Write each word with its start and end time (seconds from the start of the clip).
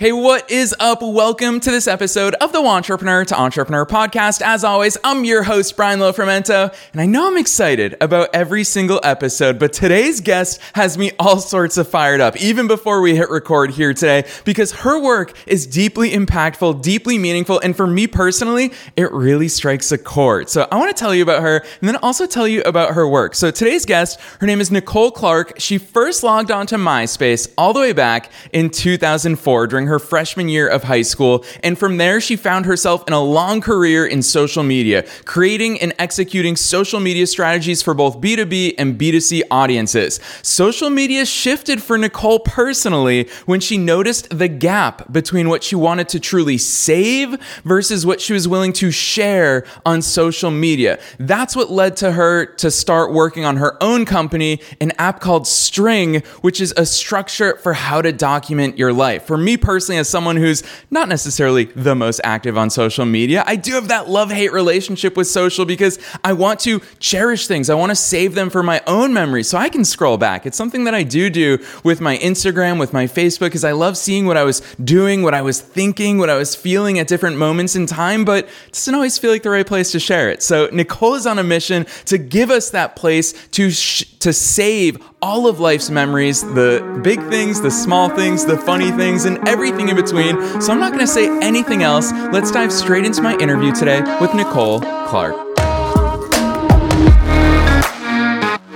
Hey, 0.00 0.12
what 0.12 0.48
is 0.48 0.76
up? 0.78 1.02
Welcome 1.02 1.58
to 1.58 1.72
this 1.72 1.88
episode 1.88 2.34
of 2.34 2.52
the 2.52 2.60
Wantrepreneur 2.60 3.26
to 3.26 3.36
Entrepreneur 3.36 3.84
podcast. 3.84 4.40
As 4.42 4.62
always, 4.62 4.96
I'm 5.02 5.24
your 5.24 5.42
host, 5.42 5.76
Brian 5.76 5.98
Lofermento, 5.98 6.72
and 6.92 7.00
I 7.00 7.06
know 7.06 7.26
I'm 7.26 7.36
excited 7.36 7.96
about 8.00 8.28
every 8.32 8.62
single 8.62 9.00
episode, 9.02 9.58
but 9.58 9.72
today's 9.72 10.20
guest 10.20 10.60
has 10.74 10.96
me 10.96 11.10
all 11.18 11.40
sorts 11.40 11.76
of 11.78 11.88
fired 11.88 12.20
up, 12.20 12.36
even 12.36 12.68
before 12.68 13.00
we 13.00 13.16
hit 13.16 13.28
record 13.28 13.72
here 13.72 13.92
today, 13.92 14.24
because 14.44 14.70
her 14.70 15.02
work 15.02 15.36
is 15.48 15.66
deeply 15.66 16.12
impactful, 16.12 16.80
deeply 16.80 17.18
meaningful, 17.18 17.58
and 17.58 17.76
for 17.76 17.88
me 17.88 18.06
personally, 18.06 18.72
it 18.94 19.10
really 19.10 19.48
strikes 19.48 19.90
a 19.90 19.98
chord. 19.98 20.48
So 20.48 20.68
I 20.70 20.76
want 20.76 20.96
to 20.96 21.00
tell 21.00 21.12
you 21.12 21.24
about 21.24 21.42
her 21.42 21.56
and 21.80 21.88
then 21.88 21.96
also 21.96 22.24
tell 22.24 22.46
you 22.46 22.62
about 22.62 22.94
her 22.94 23.08
work. 23.08 23.34
So 23.34 23.50
today's 23.50 23.84
guest, 23.84 24.20
her 24.38 24.46
name 24.46 24.60
is 24.60 24.70
Nicole 24.70 25.10
Clark. 25.10 25.54
She 25.58 25.76
first 25.76 26.22
logged 26.22 26.52
onto 26.52 26.76
MySpace 26.76 27.52
all 27.58 27.72
the 27.72 27.80
way 27.80 27.92
back 27.92 28.30
in 28.52 28.70
2004 28.70 29.66
during 29.66 29.87
her 29.88 29.98
freshman 29.98 30.48
year 30.48 30.68
of 30.68 30.84
high 30.84 31.02
school, 31.02 31.44
and 31.62 31.78
from 31.78 31.96
there, 31.96 32.20
she 32.20 32.36
found 32.36 32.66
herself 32.66 33.04
in 33.06 33.12
a 33.12 33.22
long 33.22 33.60
career 33.60 34.06
in 34.06 34.22
social 34.22 34.62
media, 34.62 35.04
creating 35.24 35.80
and 35.80 35.92
executing 35.98 36.56
social 36.56 37.00
media 37.00 37.26
strategies 37.26 37.82
for 37.82 37.94
both 37.94 38.20
B2B 38.20 38.74
and 38.78 38.98
B2C 38.98 39.42
audiences. 39.50 40.20
Social 40.42 40.90
media 40.90 41.26
shifted 41.26 41.82
for 41.82 41.98
Nicole 41.98 42.38
personally 42.38 43.28
when 43.46 43.60
she 43.60 43.76
noticed 43.78 44.30
the 44.30 44.48
gap 44.48 45.12
between 45.12 45.48
what 45.48 45.64
she 45.64 45.74
wanted 45.74 46.08
to 46.10 46.20
truly 46.20 46.58
save 46.58 47.36
versus 47.64 48.04
what 48.06 48.20
she 48.20 48.32
was 48.32 48.46
willing 48.46 48.72
to 48.74 48.90
share 48.90 49.64
on 49.84 50.02
social 50.02 50.50
media. 50.50 50.98
That's 51.18 51.56
what 51.56 51.70
led 51.70 51.96
to 51.98 52.12
her 52.12 52.46
to 52.56 52.70
start 52.70 53.12
working 53.12 53.44
on 53.44 53.56
her 53.56 53.82
own 53.82 54.04
company, 54.04 54.60
an 54.80 54.92
app 54.98 55.20
called 55.20 55.46
Striing, 55.46 56.22
which 56.42 56.60
is 56.60 56.72
a 56.76 56.86
structure 56.86 57.56
for 57.56 57.72
how 57.72 58.02
to 58.02 58.12
document 58.12 58.78
your 58.78 58.92
life. 58.92 59.24
For 59.24 59.36
me 59.36 59.56
personally, 59.56 59.77
personally, 59.78 60.00
as 60.00 60.08
someone 60.08 60.36
who's 60.36 60.64
not 60.90 61.08
necessarily 61.08 61.66
the 61.66 61.94
most 61.94 62.20
active 62.24 62.58
on 62.58 62.68
social 62.68 63.04
media, 63.04 63.44
I 63.46 63.54
do 63.54 63.74
have 63.74 63.86
that 63.86 64.08
love 64.10 64.28
hate 64.32 64.52
relationship 64.52 65.16
with 65.16 65.28
social 65.28 65.64
because 65.64 66.00
I 66.24 66.32
want 66.32 66.58
to 66.60 66.80
cherish 66.98 67.46
things. 67.46 67.70
I 67.70 67.74
want 67.74 67.90
to 67.90 67.94
save 67.94 68.34
them 68.34 68.50
for 68.50 68.64
my 68.64 68.82
own 68.88 69.12
memory 69.12 69.44
so 69.44 69.56
I 69.56 69.68
can 69.68 69.84
scroll 69.84 70.18
back. 70.18 70.46
It's 70.46 70.56
something 70.56 70.82
that 70.82 70.96
I 70.96 71.04
do 71.04 71.30
do 71.30 71.64
with 71.84 72.00
my 72.00 72.18
Instagram, 72.18 72.80
with 72.80 72.92
my 72.92 73.04
Facebook, 73.04 73.50
because 73.50 73.62
I 73.62 73.70
love 73.70 73.96
seeing 73.96 74.26
what 74.26 74.36
I 74.36 74.42
was 74.42 74.62
doing, 74.82 75.22
what 75.22 75.32
I 75.32 75.42
was 75.42 75.60
thinking, 75.60 76.18
what 76.18 76.28
I 76.28 76.36
was 76.36 76.56
feeling 76.56 76.98
at 76.98 77.06
different 77.06 77.36
moments 77.36 77.76
in 77.76 77.86
time, 77.86 78.24
but 78.24 78.46
it 78.46 78.72
doesn't 78.72 78.96
always 78.96 79.16
feel 79.16 79.30
like 79.30 79.44
the 79.44 79.50
right 79.50 79.64
place 79.64 79.92
to 79.92 80.00
share 80.00 80.28
it. 80.28 80.42
So 80.42 80.68
Nicole 80.72 81.14
is 81.14 81.24
on 81.24 81.38
a 81.38 81.44
mission 81.44 81.86
to 82.06 82.18
give 82.18 82.50
us 82.50 82.70
that 82.70 82.96
place 82.96 83.32
to 83.50 83.70
sh- 83.70 84.06
to 84.18 84.32
save 84.32 84.98
all 85.22 85.46
of 85.46 85.60
life's 85.60 85.90
memories, 85.90 86.42
the 86.54 87.00
big 87.04 87.20
things, 87.28 87.60
the 87.60 87.70
small 87.70 88.08
things, 88.08 88.44
the 88.44 88.56
funny 88.56 88.90
things, 88.90 89.24
and 89.24 89.36
everything 89.48 89.67
in 89.68 89.96
between. 89.96 90.60
So 90.60 90.72
I'm 90.72 90.80
not 90.80 90.92
going 90.92 91.04
to 91.04 91.06
say 91.06 91.28
anything 91.40 91.82
else. 91.82 92.12
Let's 92.32 92.50
dive 92.50 92.72
straight 92.72 93.04
into 93.04 93.22
my 93.22 93.36
interview 93.36 93.72
today 93.74 94.00
with 94.20 94.34
Nicole 94.34 94.80
Clark. 94.80 95.34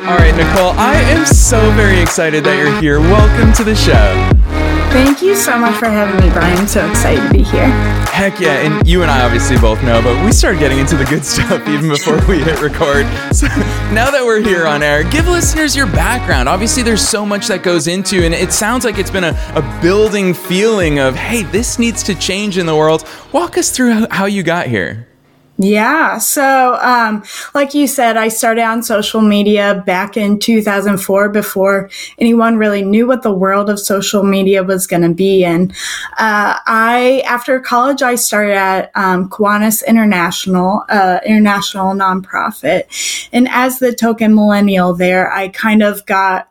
All 0.02 0.18
right, 0.18 0.34
Nicole, 0.36 0.72
I 0.78 0.94
am 1.08 1.24
so 1.24 1.70
very 1.72 2.00
excited 2.00 2.44
that 2.44 2.58
you're 2.58 2.80
here. 2.80 3.00
Welcome 3.00 3.52
to 3.54 3.64
the 3.64 3.74
show. 3.74 4.30
Thank 4.92 5.22
you 5.22 5.34
so 5.34 5.58
much 5.58 5.76
for 5.76 5.86
having 5.86 6.20
me, 6.20 6.30
Brian. 6.32 6.58
I'm 6.58 6.66
so 6.66 6.88
excited 6.90 7.26
to 7.26 7.32
be 7.32 7.42
here. 7.42 7.91
Heck 8.12 8.38
yeah, 8.38 8.60
and 8.60 8.86
you 8.86 9.00
and 9.00 9.10
I 9.10 9.24
obviously 9.24 9.56
both 9.56 9.82
know, 9.82 10.02
but 10.02 10.22
we 10.22 10.32
started 10.32 10.58
getting 10.60 10.78
into 10.78 10.96
the 10.96 11.04
good 11.06 11.24
stuff 11.34 11.66
even 11.66 11.88
before 11.88 12.20
we 12.26 12.40
hit 12.42 12.60
record. 12.60 13.06
So 13.32 13.46
now 13.94 14.10
that 14.10 14.22
we're 14.22 14.42
here 14.42 14.66
on 14.66 14.82
air, 14.82 15.02
give 15.02 15.26
listeners 15.26 15.74
your 15.74 15.86
background. 15.86 16.46
Obviously, 16.46 16.82
there's 16.82 17.00
so 17.00 17.24
much 17.24 17.48
that 17.48 17.62
goes 17.62 17.86
into, 17.88 18.22
and 18.22 18.34
it 18.34 18.52
sounds 18.52 18.84
like 18.84 18.98
it's 18.98 19.10
been 19.10 19.24
a, 19.24 19.52
a 19.54 19.78
building 19.80 20.34
feeling 20.34 20.98
of, 20.98 21.16
hey, 21.16 21.44
this 21.44 21.78
needs 21.78 22.02
to 22.02 22.14
change 22.14 22.58
in 22.58 22.66
the 22.66 22.76
world. 22.76 23.08
Walk 23.32 23.56
us 23.56 23.70
through 23.70 24.06
how 24.10 24.26
you 24.26 24.42
got 24.42 24.66
here. 24.66 25.06
Yeah. 25.62 26.18
So, 26.18 26.76
um, 26.80 27.22
like 27.54 27.72
you 27.72 27.86
said, 27.86 28.16
I 28.16 28.26
started 28.28 28.62
on 28.62 28.82
social 28.82 29.20
media 29.20 29.80
back 29.86 30.16
in 30.16 30.40
2004 30.40 31.28
before 31.28 31.88
anyone 32.18 32.56
really 32.56 32.82
knew 32.82 33.06
what 33.06 33.22
the 33.22 33.32
world 33.32 33.70
of 33.70 33.78
social 33.78 34.24
media 34.24 34.64
was 34.64 34.88
going 34.88 35.02
to 35.02 35.14
be. 35.14 35.44
And, 35.44 35.70
uh, 36.18 36.58
I, 36.66 37.22
after 37.26 37.60
college, 37.60 38.02
I 38.02 38.16
started 38.16 38.54
at, 38.54 38.90
um, 38.96 39.30
Kiwanis 39.30 39.86
International, 39.86 40.84
uh, 40.88 41.20
international 41.24 41.94
nonprofit. 41.94 43.28
And 43.32 43.48
as 43.48 43.78
the 43.78 43.94
token 43.94 44.34
millennial 44.34 44.94
there, 44.94 45.32
I 45.32 45.48
kind 45.48 45.82
of 45.82 46.04
got 46.06 46.48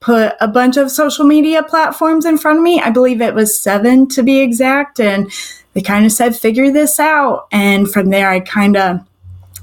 put 0.00 0.34
a 0.40 0.48
bunch 0.48 0.76
of 0.76 0.90
social 0.90 1.24
media 1.24 1.62
platforms 1.62 2.24
in 2.24 2.38
front 2.38 2.58
of 2.58 2.64
me. 2.64 2.80
I 2.80 2.90
believe 2.90 3.20
it 3.20 3.34
was 3.34 3.60
seven 3.60 4.08
to 4.08 4.22
be 4.24 4.40
exact. 4.40 4.98
And 5.00 5.30
they 5.78 5.82
kind 5.82 6.04
of 6.04 6.10
said, 6.10 6.34
figure 6.34 6.72
this 6.72 6.98
out. 6.98 7.46
And 7.52 7.88
from 7.88 8.10
there, 8.10 8.28
I 8.28 8.40
kind 8.40 8.76
of 8.76 8.98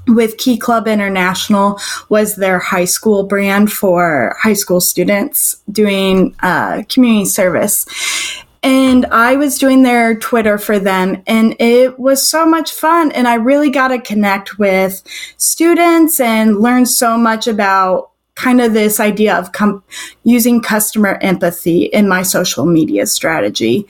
with 0.08 0.38
Key 0.38 0.56
Club 0.56 0.88
International 0.88 1.78
was 2.08 2.36
their 2.36 2.58
high 2.58 2.86
school 2.86 3.24
brand 3.24 3.70
for 3.70 4.34
high 4.40 4.54
school 4.54 4.80
students 4.80 5.60
doing 5.70 6.34
uh, 6.40 6.84
community 6.88 7.26
service. 7.26 7.84
And 8.62 9.04
I 9.06 9.36
was 9.36 9.58
doing 9.58 9.82
their 9.82 10.18
Twitter 10.18 10.56
for 10.56 10.78
them, 10.78 11.22
and 11.26 11.54
it 11.60 11.98
was 11.98 12.26
so 12.26 12.46
much 12.46 12.72
fun. 12.72 13.12
And 13.12 13.28
I 13.28 13.34
really 13.34 13.68
got 13.68 13.88
to 13.88 14.00
connect 14.00 14.58
with 14.58 15.02
students 15.36 16.18
and 16.18 16.60
learn 16.60 16.86
so 16.86 17.18
much 17.18 17.46
about 17.46 18.10
kind 18.36 18.60
of 18.60 18.74
this 18.74 19.00
idea 19.00 19.34
of 19.34 19.50
com- 19.52 19.82
using 20.22 20.60
customer 20.60 21.18
empathy 21.22 21.84
in 21.86 22.06
my 22.08 22.22
social 22.22 22.66
media 22.66 23.06
strategy. 23.06 23.86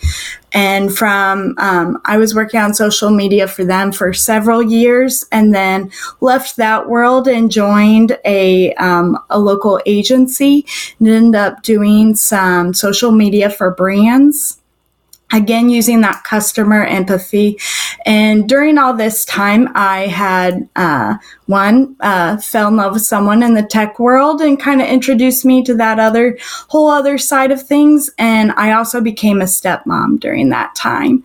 And 0.52 0.96
from, 0.96 1.54
um, 1.58 2.00
I 2.06 2.16
was 2.16 2.34
working 2.34 2.60
on 2.60 2.72
social 2.72 3.10
media 3.10 3.48
for 3.48 3.64
them 3.64 3.92
for 3.92 4.14
several 4.14 4.62
years 4.62 5.24
and 5.30 5.54
then 5.54 5.90
left 6.20 6.56
that 6.56 6.88
world 6.88 7.28
and 7.28 7.50
joined 7.50 8.16
a, 8.24 8.72
um, 8.74 9.18
a 9.28 9.38
local 9.38 9.80
agency 9.84 10.64
and 11.00 11.08
ended 11.08 11.34
up 11.34 11.62
doing 11.62 12.14
some 12.14 12.72
social 12.72 13.10
media 13.10 13.50
for 13.50 13.72
brands 13.72 14.55
again 15.32 15.68
using 15.68 16.00
that 16.00 16.22
customer 16.24 16.84
empathy. 16.84 17.58
And 18.04 18.48
during 18.48 18.78
all 18.78 18.94
this 18.94 19.24
time 19.24 19.68
i 19.74 20.06
had 20.06 20.68
uh, 20.76 21.16
one 21.46 21.96
uh, 22.00 22.36
fell 22.38 22.68
in 22.68 22.76
love 22.76 22.92
with 22.94 23.02
someone 23.02 23.42
in 23.42 23.54
the 23.54 23.62
tech 23.62 23.98
world 23.98 24.40
and 24.40 24.60
kind 24.60 24.80
of 24.80 24.88
introduced 24.88 25.44
me 25.44 25.62
to 25.64 25.74
that 25.74 25.98
other 25.98 26.38
whole 26.68 26.88
other 26.88 27.18
side 27.18 27.50
of 27.50 27.62
things. 27.62 28.10
And 28.18 28.52
i 28.52 28.72
also 28.72 29.00
became 29.00 29.40
a 29.40 29.44
stepmom 29.44 30.20
during 30.20 30.50
that 30.50 30.74
time. 30.74 31.24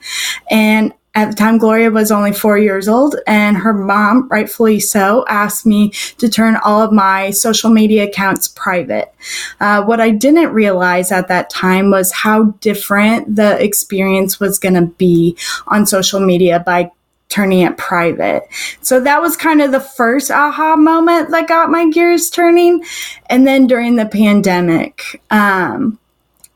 And 0.50 0.94
at 1.14 1.30
the 1.30 1.36
time, 1.36 1.58
Gloria 1.58 1.92
was 1.92 2.10
only 2.10 2.32
four 2.32 2.58
years 2.58 2.88
old, 2.88 3.18
and 3.28 3.58
her 3.58 3.74
mom, 3.74 4.30
rightfully 4.30 4.80
so, 4.80 5.26
asked 5.28 5.66
me 5.66 5.90
to 6.20 6.30
turn 6.30 6.56
all 6.64 6.82
of 6.82 6.94
my 6.94 7.32
social 7.32 7.70
media 7.70 8.06
accounts 8.06 8.48
private. 8.48 9.14
Uh, 9.60 9.84
what 9.84 10.00
I 10.00 10.12
didn't 10.12 10.54
realize 10.54 11.12
at 11.12 11.28
that 11.28 11.50
time 11.50 11.92
was 11.92 12.14
how 12.14 12.46
different 12.62 13.36
the 13.36 13.62
experience 13.62 14.40
was 14.40 14.58
going 14.58 14.76
to 14.76 14.86
be 14.86 15.38
on 15.68 15.86
social 15.86 16.22
media 16.22 16.62
by 16.62 16.90
turning 17.28 17.62
it 17.62 17.78
private. 17.78 18.44
So 18.82 19.00
that 19.02 19.22
was 19.22 19.36
kind 19.36 19.62
of 19.62 19.72
the 19.72 19.80
first 19.80 20.32
aha 20.32 20.76
moment 20.76 21.32
that 21.32 21.48
got 21.48 21.70
my 21.70 21.90
gears 21.90 22.30
turning. 22.30 22.84
And 23.30 23.48
then 23.48 23.68
during 23.68 23.96
the 23.96 24.06
pandemic, 24.06 25.22
um, 25.30 25.98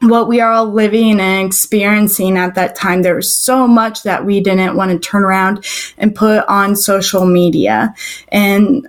what 0.02 0.28
we 0.28 0.40
are 0.40 0.52
all 0.52 0.72
living 0.72 1.20
and 1.20 1.48
experiencing 1.48 2.38
at 2.38 2.56
that 2.56 2.76
time. 2.76 3.02
There 3.02 3.16
was 3.16 3.34
so 3.34 3.68
much 3.68 4.04
that 4.04 4.26
we 4.26 4.40
didn't 4.40 4.76
want 4.76 4.92
to 4.92 5.00
turn 5.00 5.24
around 5.24 5.66
and 5.98 6.14
put 6.14 6.46
on 6.48 6.76
social 6.76 7.26
media. 7.26 7.94
And 8.30 8.88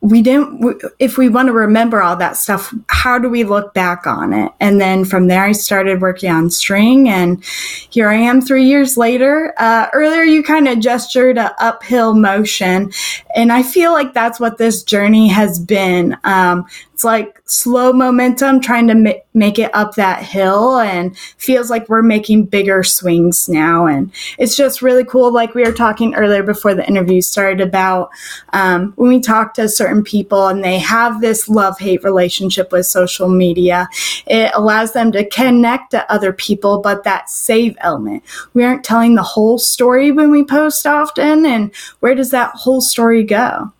we 0.00 0.22
didn't 0.22 0.80
if 1.00 1.18
we 1.18 1.28
want 1.28 1.48
to 1.48 1.52
remember 1.52 2.00
all 2.00 2.14
that 2.14 2.36
stuff 2.36 2.72
how 2.88 3.18
do 3.18 3.28
we 3.28 3.42
look 3.42 3.74
back 3.74 4.06
on 4.06 4.32
it 4.32 4.52
and 4.60 4.80
then 4.80 5.04
from 5.04 5.26
there 5.26 5.44
i 5.44 5.52
started 5.52 6.00
working 6.00 6.30
on 6.30 6.48
Striing 6.50 7.08
and 7.08 7.42
here 7.44 8.08
i 8.08 8.14
am 8.14 8.40
three 8.40 8.64
years 8.64 8.96
later 8.96 9.52
uh, 9.58 9.88
earlier 9.92 10.22
you 10.22 10.44
kind 10.44 10.68
of 10.68 10.78
gestured 10.78 11.36
a 11.36 11.52
uphill 11.60 12.14
motion 12.14 12.92
and 13.34 13.52
i 13.52 13.60
feel 13.60 13.92
like 13.92 14.14
that's 14.14 14.38
what 14.38 14.56
this 14.56 14.84
journey 14.84 15.26
has 15.26 15.58
been 15.58 16.16
um, 16.22 16.64
it's 16.98 17.04
like 17.04 17.40
slow 17.44 17.92
momentum 17.92 18.60
trying 18.60 18.88
to 18.88 18.94
ma- 18.96 19.12
make 19.32 19.56
it 19.56 19.72
up 19.72 19.94
that 19.94 20.20
hill 20.20 20.80
and 20.80 21.16
feels 21.16 21.70
like 21.70 21.88
we're 21.88 22.02
making 22.02 22.46
bigger 22.46 22.82
swings 22.82 23.48
now. 23.48 23.86
And 23.86 24.12
it's 24.36 24.56
just 24.56 24.82
really 24.82 25.04
cool. 25.04 25.32
Like 25.32 25.54
we 25.54 25.62
were 25.62 25.70
talking 25.70 26.16
earlier 26.16 26.42
before 26.42 26.74
the 26.74 26.84
interview 26.88 27.20
started 27.20 27.60
about 27.60 28.10
um, 28.52 28.94
when 28.96 29.10
we 29.10 29.20
talk 29.20 29.54
to 29.54 29.68
certain 29.68 29.97
people 30.04 30.48
and 30.48 30.62
they 30.62 30.78
have 30.78 31.20
this 31.20 31.48
love 31.48 31.78
hate 31.78 32.04
relationship 32.04 32.72
with 32.72 32.86
social 32.86 33.28
media, 33.28 33.88
it 34.26 34.50
allows 34.54 34.92
them 34.92 35.12
to 35.12 35.28
connect 35.28 35.90
to 35.92 36.10
other 36.12 36.32
people, 36.32 36.80
but 36.80 37.04
that 37.04 37.30
save 37.30 37.76
element. 37.80 38.22
We 38.54 38.64
aren't 38.64 38.84
telling 38.84 39.14
the 39.14 39.22
whole 39.22 39.58
story 39.58 40.12
when 40.12 40.30
we 40.30 40.44
post 40.44 40.86
often. 40.86 41.46
And 41.46 41.74
where 42.00 42.14
does 42.14 42.30
that 42.30 42.52
whole 42.54 42.80
story 42.80 43.24
go? 43.24 43.72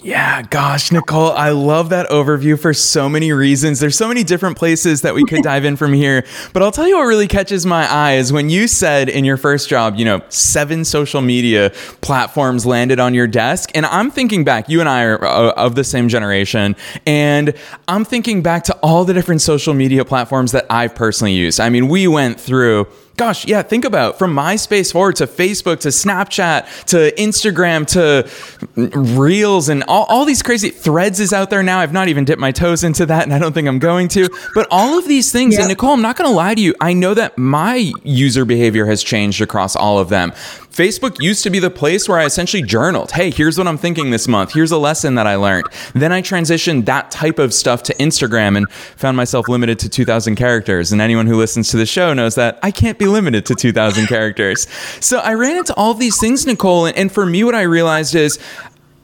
Yeah, 0.00 0.42
gosh, 0.42 0.92
Nicole, 0.92 1.32
I 1.32 1.50
love 1.50 1.88
that 1.88 2.08
overview 2.08 2.58
for 2.58 2.72
so 2.72 3.08
many 3.08 3.32
reasons. 3.32 3.80
There's 3.80 3.96
so 3.96 4.06
many 4.06 4.22
different 4.22 4.56
places 4.56 5.02
that 5.02 5.12
we 5.12 5.24
could 5.24 5.42
dive 5.42 5.64
in 5.64 5.76
from 5.76 5.92
here. 5.92 6.24
But 6.52 6.62
I'll 6.62 6.70
tell 6.70 6.86
you 6.86 6.98
what 6.98 7.04
really 7.06 7.26
catches 7.26 7.66
my 7.66 7.84
eye 7.90 8.14
is 8.14 8.32
when 8.32 8.48
you 8.48 8.68
said 8.68 9.08
in 9.08 9.24
your 9.24 9.36
first 9.36 9.68
job, 9.68 9.96
you 9.96 10.04
know, 10.04 10.22
seven 10.28 10.84
social 10.84 11.20
media 11.20 11.70
platforms 12.00 12.64
landed 12.64 13.00
on 13.00 13.12
your 13.12 13.26
desk. 13.26 13.72
And 13.74 13.86
I'm 13.86 14.12
thinking 14.12 14.44
back, 14.44 14.68
you 14.68 14.78
and 14.78 14.88
I 14.88 15.02
are 15.02 15.24
uh, 15.24 15.50
of 15.54 15.74
the 15.74 15.82
same 15.82 16.08
generation. 16.08 16.76
And 17.04 17.54
I'm 17.88 18.04
thinking 18.04 18.40
back 18.40 18.62
to 18.64 18.74
all 18.76 19.04
the 19.04 19.14
different 19.14 19.40
social 19.40 19.74
media 19.74 20.04
platforms 20.04 20.52
that 20.52 20.66
I've 20.70 20.94
personally 20.94 21.34
used. 21.34 21.58
I 21.58 21.70
mean, 21.70 21.88
we 21.88 22.06
went 22.06 22.40
through 22.40 22.86
gosh, 23.18 23.46
yeah, 23.46 23.60
think 23.62 23.84
about 23.84 24.18
from 24.18 24.34
MySpace 24.34 24.92
forward 24.92 25.16
to 25.16 25.26
Facebook 25.26 25.80
to 25.80 25.88
Snapchat 25.88 26.86
to 26.86 27.12
Instagram 27.20 27.84
to 27.88 28.88
Reels 28.96 29.68
and 29.68 29.82
all, 29.82 30.04
all 30.04 30.24
these 30.24 30.42
crazy 30.42 30.70
threads 30.70 31.20
is 31.20 31.32
out 31.32 31.50
there 31.50 31.62
now. 31.62 31.80
I've 31.80 31.92
not 31.92 32.08
even 32.08 32.24
dipped 32.24 32.40
my 32.40 32.52
toes 32.52 32.84
into 32.84 33.04
that 33.06 33.24
and 33.24 33.34
I 33.34 33.38
don't 33.38 33.52
think 33.52 33.68
I'm 33.68 33.80
going 33.80 34.08
to. 34.08 34.30
But 34.54 34.68
all 34.70 34.98
of 34.98 35.06
these 35.06 35.32
things, 35.32 35.54
yeah. 35.54 35.62
and 35.62 35.68
Nicole, 35.68 35.92
I'm 35.92 36.00
not 36.00 36.16
going 36.16 36.30
to 36.30 36.34
lie 36.34 36.54
to 36.54 36.60
you. 36.60 36.74
I 36.80 36.94
know 36.94 37.12
that 37.14 37.36
my 37.36 37.92
user 38.04 38.44
behavior 38.44 38.86
has 38.86 39.02
changed 39.02 39.42
across 39.42 39.74
all 39.74 39.98
of 39.98 40.08
them. 40.08 40.32
Facebook 40.78 41.20
used 41.20 41.42
to 41.42 41.50
be 41.50 41.58
the 41.58 41.70
place 41.70 42.08
where 42.08 42.20
I 42.20 42.24
essentially 42.24 42.62
journaled. 42.62 43.10
Hey, 43.10 43.32
here's 43.32 43.58
what 43.58 43.66
I'm 43.66 43.78
thinking 43.78 44.12
this 44.12 44.28
month. 44.28 44.52
Here's 44.54 44.70
a 44.70 44.78
lesson 44.78 45.16
that 45.16 45.26
I 45.26 45.34
learned. 45.34 45.66
Then 45.92 46.12
I 46.12 46.22
transitioned 46.22 46.84
that 46.84 47.10
type 47.10 47.40
of 47.40 47.52
stuff 47.52 47.82
to 47.84 47.94
Instagram 47.94 48.56
and 48.56 48.70
found 48.70 49.16
myself 49.16 49.48
limited 49.48 49.80
to 49.80 49.88
2,000 49.88 50.36
characters. 50.36 50.92
And 50.92 51.02
anyone 51.02 51.26
who 51.26 51.34
listens 51.34 51.68
to 51.70 51.76
the 51.76 51.84
show 51.84 52.14
knows 52.14 52.36
that 52.36 52.60
I 52.62 52.70
can't 52.70 52.96
be 52.96 53.06
limited 53.06 53.44
to 53.46 53.56
2,000 53.56 54.06
characters. 54.06 54.68
So 55.00 55.18
I 55.18 55.34
ran 55.34 55.56
into 55.56 55.74
all 55.74 55.94
these 55.94 56.20
things, 56.20 56.46
Nicole. 56.46 56.86
And 56.86 57.10
for 57.10 57.26
me, 57.26 57.42
what 57.42 57.56
I 57.56 57.62
realized 57.62 58.14
is 58.14 58.38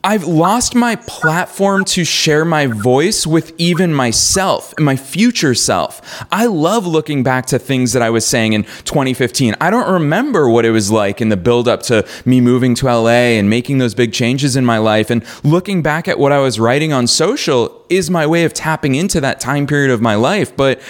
I've 0.05 0.25
lost 0.25 0.75
my 0.75 0.97
platform 0.97 1.87
to 1.87 2.05
share 2.05 2.45
my 2.45 2.67
voice 2.67 3.27
with 3.27 3.55
even 3.57 3.95
myself, 3.95 4.75
and 4.77 4.85
my 4.85 4.97
future 4.97 5.55
self. 5.55 6.27
I 6.31 6.45
love 6.45 6.87
looking 6.87 7.23
back 7.23 7.47
to 7.47 7.59
things 7.59 7.95
that 7.95 8.03
I 8.03 8.11
was 8.11 8.27
saying 8.27 8.53
in 8.53 8.65
2015. 8.65 9.55
I 9.63 9.71
don't 9.71 9.91
remember 9.91 10.47
what 10.51 10.67
it 10.67 10.73
was 10.73 10.91
like 10.91 11.23
in 11.23 11.31
the 11.31 11.39
build 11.39 11.69
up 11.69 11.83
to 11.85 12.07
me 12.27 12.43
moving 12.43 12.75
to 12.75 12.87
LA 12.87 13.39
and 13.39 13.49
making 13.49 13.79
those 13.79 13.95
big 13.95 14.13
changes 14.13 14.57
in 14.57 14.67
my 14.67 14.77
life. 14.77 15.09
And 15.09 15.25
looking 15.43 15.81
back 15.81 16.07
at 16.07 16.19
what 16.19 16.33
I 16.33 16.39
was 16.39 16.61
writing 16.61 16.93
on 16.93 17.07
social 17.07 17.83
is 17.89 18.11
my 18.11 18.27
way 18.27 18.45
of 18.45 18.53
tapping 18.53 18.95
into 18.97 19.23
that 19.23 19.41
time 19.41 19.67
period 19.67 19.91
of 19.91 20.03
my 20.03 20.17
life. 20.17 20.55
But 20.55 20.83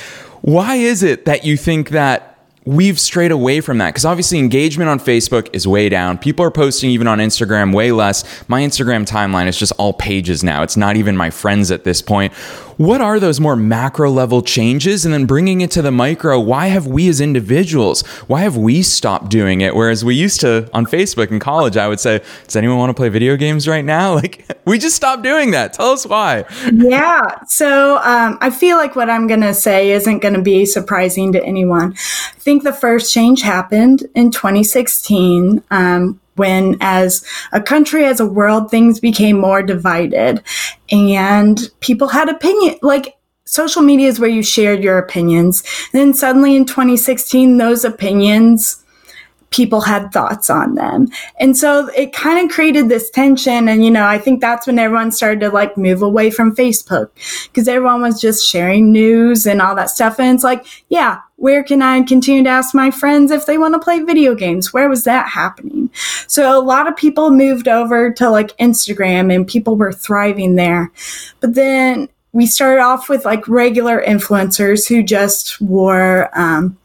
why 0.42 0.74
is 0.74 1.04
it 1.04 1.24
that 1.26 1.44
you 1.44 1.56
think 1.56 1.90
that 1.90 2.33
we've 2.66 2.98
strayed 2.98 3.30
away 3.30 3.60
from 3.60 3.78
that 3.78 3.90
because 3.90 4.04
obviously 4.04 4.38
engagement 4.38 4.88
on 4.88 4.98
Facebook 4.98 5.48
is 5.52 5.66
way 5.66 5.88
down. 5.88 6.16
People 6.18 6.44
are 6.44 6.50
posting 6.50 6.90
even 6.90 7.06
on 7.06 7.18
Instagram 7.18 7.74
way 7.74 7.92
less. 7.92 8.24
My 8.48 8.62
Instagram 8.62 9.06
timeline 9.06 9.46
is 9.46 9.58
just 9.58 9.72
all 9.72 9.92
pages 9.92 10.42
now. 10.42 10.62
It's 10.62 10.76
not 10.76 10.96
even 10.96 11.16
my 11.16 11.30
friends 11.30 11.70
at 11.70 11.84
this 11.84 12.00
point. 12.00 12.32
What 12.76 13.00
are 13.00 13.20
those 13.20 13.40
more 13.40 13.56
macro 13.56 14.10
level 14.10 14.42
changes? 14.42 15.04
And 15.04 15.14
then 15.14 15.26
bringing 15.26 15.60
it 15.60 15.70
to 15.72 15.82
the 15.82 15.90
micro, 15.90 16.40
why 16.40 16.66
have 16.66 16.86
we 16.86 17.08
as 17.08 17.20
individuals, 17.20 18.02
why 18.26 18.40
have 18.40 18.56
we 18.56 18.82
stopped 18.82 19.30
doing 19.30 19.60
it? 19.60 19.74
Whereas 19.74 20.04
we 20.04 20.14
used 20.14 20.40
to 20.40 20.68
on 20.72 20.86
Facebook 20.86 21.30
in 21.30 21.38
college, 21.38 21.76
I 21.76 21.88
would 21.88 22.00
say, 22.00 22.22
does 22.44 22.56
anyone 22.56 22.78
want 22.78 22.90
to 22.90 22.94
play 22.94 23.08
video 23.08 23.36
games 23.36 23.68
right 23.68 23.84
now? 23.84 24.14
Like 24.24 24.48
we 24.64 24.78
just 24.78 24.96
stopped 24.96 25.22
doing 25.22 25.50
that. 25.50 25.74
Tell 25.74 25.90
us 25.90 26.06
why. 26.06 26.44
Yeah. 26.72 27.42
So 27.46 27.98
um, 27.98 28.38
I 28.40 28.48
feel 28.48 28.76
like 28.76 28.96
what 28.96 29.10
I'm 29.10 29.26
going 29.26 29.40
to 29.40 29.52
say 29.52 29.90
isn't 29.90 30.20
going 30.20 30.34
to 30.34 30.40
be 30.40 30.64
surprising 30.64 31.32
to 31.32 31.44
anyone. 31.44 31.92
I 31.92 32.38
think 32.38 32.62
the 32.62 32.72
first 32.72 33.12
change 33.12 33.42
happened 33.42 34.04
in 34.14 34.30
2016 34.30 35.62
um, 35.70 36.20
when 36.36 36.76
as 36.80 37.24
a 37.52 37.60
country 37.60 38.04
as 38.04 38.20
a 38.20 38.26
world 38.26 38.70
things 38.70 39.00
became 39.00 39.38
more 39.38 39.62
divided 39.62 40.42
and 40.90 41.70
people 41.80 42.08
had 42.08 42.28
opinion 42.28 42.76
like 42.82 43.16
social 43.44 43.82
media 43.82 44.08
is 44.08 44.18
where 44.18 44.30
you 44.30 44.42
shared 44.42 44.82
your 44.82 44.98
opinions 44.98 45.62
and 45.92 46.00
then 46.00 46.14
suddenly 46.14 46.56
in 46.56 46.64
2016 46.64 47.56
those 47.56 47.84
opinions 47.84 48.84
people 49.54 49.80
had 49.80 50.10
thoughts 50.10 50.50
on 50.50 50.74
them. 50.74 51.06
And 51.38 51.56
so 51.56 51.88
it 51.96 52.12
kind 52.12 52.44
of 52.44 52.54
created 52.54 52.88
this 52.88 53.08
tension. 53.10 53.68
And, 53.68 53.84
you 53.84 53.90
know, 53.90 54.04
I 54.04 54.18
think 54.18 54.40
that's 54.40 54.66
when 54.66 54.80
everyone 54.80 55.12
started 55.12 55.40
to 55.40 55.50
like 55.50 55.76
move 55.76 56.02
away 56.02 56.30
from 56.30 56.56
Facebook 56.56 57.10
because 57.44 57.68
everyone 57.68 58.02
was 58.02 58.20
just 58.20 58.48
sharing 58.48 58.90
news 58.90 59.46
and 59.46 59.62
all 59.62 59.76
that 59.76 59.90
stuff. 59.90 60.18
And 60.18 60.34
it's 60.34 60.42
like, 60.42 60.66
yeah, 60.88 61.20
where 61.36 61.62
can 61.62 61.82
I 61.82 62.02
continue 62.02 62.44
to 62.44 62.50
ask 62.50 62.74
my 62.74 62.90
friends 62.90 63.30
if 63.30 63.46
they 63.46 63.58
want 63.58 63.74
to 63.74 63.80
play 63.80 64.00
video 64.00 64.34
games? 64.34 64.72
Where 64.72 64.88
was 64.88 65.04
that 65.04 65.28
happening? 65.28 65.90
So 66.26 66.56
a 66.58 66.62
lot 66.62 66.88
of 66.88 66.96
people 66.96 67.30
moved 67.30 67.68
over 67.68 68.12
to 68.12 68.30
like 68.30 68.56
Instagram 68.58 69.34
and 69.34 69.46
people 69.46 69.76
were 69.76 69.92
thriving 69.92 70.54
there. 70.54 70.92
But 71.40 71.54
then 71.54 72.08
we 72.32 72.46
started 72.46 72.82
off 72.82 73.08
with 73.08 73.24
like 73.24 73.46
regular 73.48 74.02
influencers 74.02 74.88
who 74.88 75.02
just 75.02 75.60
wore, 75.60 76.30
um, 76.38 76.78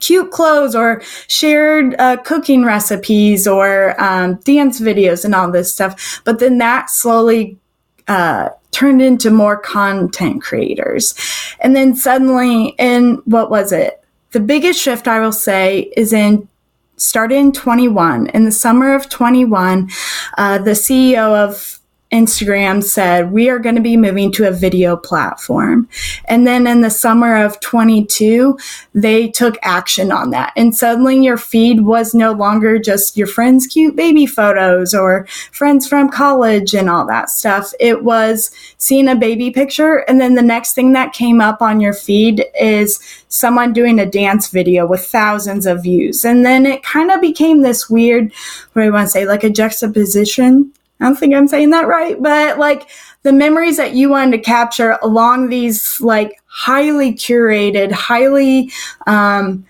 cute 0.00 0.30
clothes 0.30 0.74
or 0.74 1.00
shared 1.28 1.94
uh, 1.98 2.18
cooking 2.18 2.64
recipes 2.64 3.46
or 3.46 3.98
um, 4.02 4.34
dance 4.44 4.80
videos 4.80 5.24
and 5.24 5.34
all 5.34 5.50
this 5.50 5.72
stuff. 5.72 6.20
But 6.24 6.40
then 6.40 6.58
that 6.58 6.90
slowly 6.90 7.58
uh, 8.06 8.50
turned 8.70 9.02
into 9.02 9.30
more 9.30 9.56
content 9.56 10.42
creators. 10.42 11.14
And 11.60 11.74
then 11.74 11.96
suddenly, 11.96 12.74
in 12.78 13.22
what 13.24 13.50
was 13.50 13.72
it? 13.72 14.02
The 14.32 14.40
biggest 14.40 14.80
shift 14.80 15.08
I 15.08 15.20
will 15.20 15.32
say 15.32 15.92
is 15.96 16.12
in 16.12 16.48
started 16.96 17.36
in 17.36 17.52
21. 17.52 18.28
In 18.28 18.44
the 18.44 18.52
summer 18.52 18.94
of 18.94 19.08
21, 19.08 19.88
uh, 20.36 20.58
the 20.58 20.72
CEO 20.72 21.34
of 21.34 21.77
Instagram 22.12 22.82
said, 22.82 23.32
we 23.32 23.50
are 23.50 23.58
going 23.58 23.74
to 23.74 23.82
be 23.82 23.96
moving 23.96 24.32
to 24.32 24.48
a 24.48 24.52
video 24.52 24.96
platform. 24.96 25.88
And 26.24 26.46
then 26.46 26.66
in 26.66 26.80
the 26.80 26.90
summer 26.90 27.44
of 27.44 27.60
22, 27.60 28.58
they 28.94 29.28
took 29.28 29.58
action 29.62 30.10
on 30.10 30.30
that. 30.30 30.52
And 30.56 30.74
suddenly 30.74 31.22
your 31.22 31.36
feed 31.36 31.82
was 31.82 32.14
no 32.14 32.32
longer 32.32 32.78
just 32.78 33.18
your 33.18 33.26
friends' 33.26 33.66
cute 33.66 33.94
baby 33.94 34.24
photos 34.24 34.94
or 34.94 35.26
friends 35.52 35.86
from 35.86 36.08
college 36.08 36.74
and 36.74 36.88
all 36.88 37.06
that 37.06 37.28
stuff. 37.28 37.74
It 37.78 38.02
was 38.02 38.50
seeing 38.78 39.08
a 39.08 39.14
baby 39.14 39.50
picture. 39.50 39.98
And 40.08 40.18
then 40.18 40.34
the 40.34 40.42
next 40.42 40.72
thing 40.72 40.94
that 40.94 41.12
came 41.12 41.42
up 41.42 41.60
on 41.60 41.78
your 41.78 41.92
feed 41.92 42.42
is 42.58 42.98
someone 43.28 43.74
doing 43.74 44.00
a 44.00 44.06
dance 44.06 44.48
video 44.48 44.86
with 44.86 45.04
thousands 45.04 45.66
of 45.66 45.82
views. 45.82 46.24
And 46.24 46.46
then 46.46 46.64
it 46.64 46.82
kind 46.82 47.10
of 47.10 47.20
became 47.20 47.60
this 47.60 47.90
weird, 47.90 48.32
what 48.72 48.82
do 48.82 48.88
I 48.88 48.90
want 48.90 49.08
to 49.08 49.12
say, 49.12 49.26
like 49.26 49.44
a 49.44 49.50
juxtaposition 49.50 50.72
I 51.00 51.04
don't 51.04 51.16
think 51.16 51.34
I'm 51.34 51.48
saying 51.48 51.70
that 51.70 51.86
right, 51.86 52.20
but 52.20 52.58
like 52.58 52.88
the 53.22 53.32
memories 53.32 53.76
that 53.76 53.94
you 53.94 54.08
wanted 54.08 54.36
to 54.36 54.42
capture 54.42 54.98
along 55.02 55.48
these 55.48 56.00
like 56.00 56.40
highly 56.46 57.12
curated, 57.12 57.92
highly 57.92 58.72
um, 59.06 59.64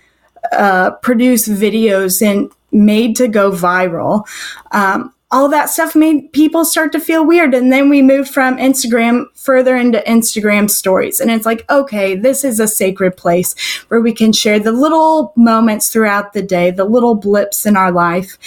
uh, 0.51 0.91
produced 0.91 1.49
videos 1.49 2.25
and 2.25 2.51
made 2.71 3.15
to 3.17 3.27
go 3.27 3.51
viral. 3.51 4.27
Um, 4.71 5.13
all 5.31 5.47
that 5.49 5.69
stuff 5.69 5.95
made 5.95 6.33
people 6.33 6.65
start 6.65 6.91
to 6.91 6.99
feel 6.99 7.25
weird. 7.25 7.53
And 7.53 7.71
then 7.71 7.89
we 7.89 8.01
moved 8.01 8.29
from 8.29 8.57
Instagram 8.57 9.25
further 9.35 9.75
into 9.75 9.99
Instagram 10.07 10.69
stories. 10.69 11.19
And 11.19 11.29
it's 11.29 11.45
like, 11.45 11.69
okay, 11.69 12.15
this 12.15 12.43
is 12.43 12.59
a 12.59 12.67
sacred 12.67 13.15
place 13.15 13.55
where 13.89 14.01
we 14.01 14.11
can 14.11 14.33
share 14.33 14.59
the 14.59 14.71
little 14.71 15.31
moments 15.35 15.91
throughout 15.91 16.33
the 16.33 16.41
day, 16.41 16.71
the 16.71 16.85
little 16.85 17.13
blips 17.13 17.67
in 17.67 17.77
our 17.77 17.91
life. 17.91 18.37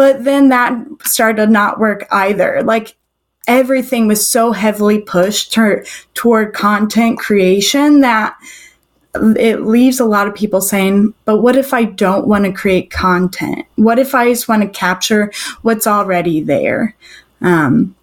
But 0.00 0.24
then 0.24 0.48
that 0.48 0.82
started 1.04 1.44
to 1.44 1.46
not 1.46 1.78
work 1.78 2.06
either. 2.10 2.62
Like 2.62 2.96
everything 3.46 4.08
was 4.08 4.26
so 4.26 4.50
heavily 4.50 4.98
pushed 4.98 5.54
toward 6.14 6.54
content 6.54 7.18
creation 7.18 8.00
that 8.00 8.34
it 9.14 9.60
leaves 9.60 10.00
a 10.00 10.06
lot 10.06 10.26
of 10.26 10.34
people 10.34 10.62
saying, 10.62 11.12
but 11.26 11.42
what 11.42 11.54
if 11.54 11.74
I 11.74 11.84
don't 11.84 12.26
want 12.26 12.46
to 12.46 12.52
create 12.52 12.90
content? 12.90 13.66
What 13.76 13.98
if 13.98 14.14
I 14.14 14.30
just 14.30 14.48
want 14.48 14.62
to 14.62 14.70
capture 14.70 15.32
what's 15.60 15.86
already 15.86 16.40
there? 16.40 16.96
Um, 17.42 17.94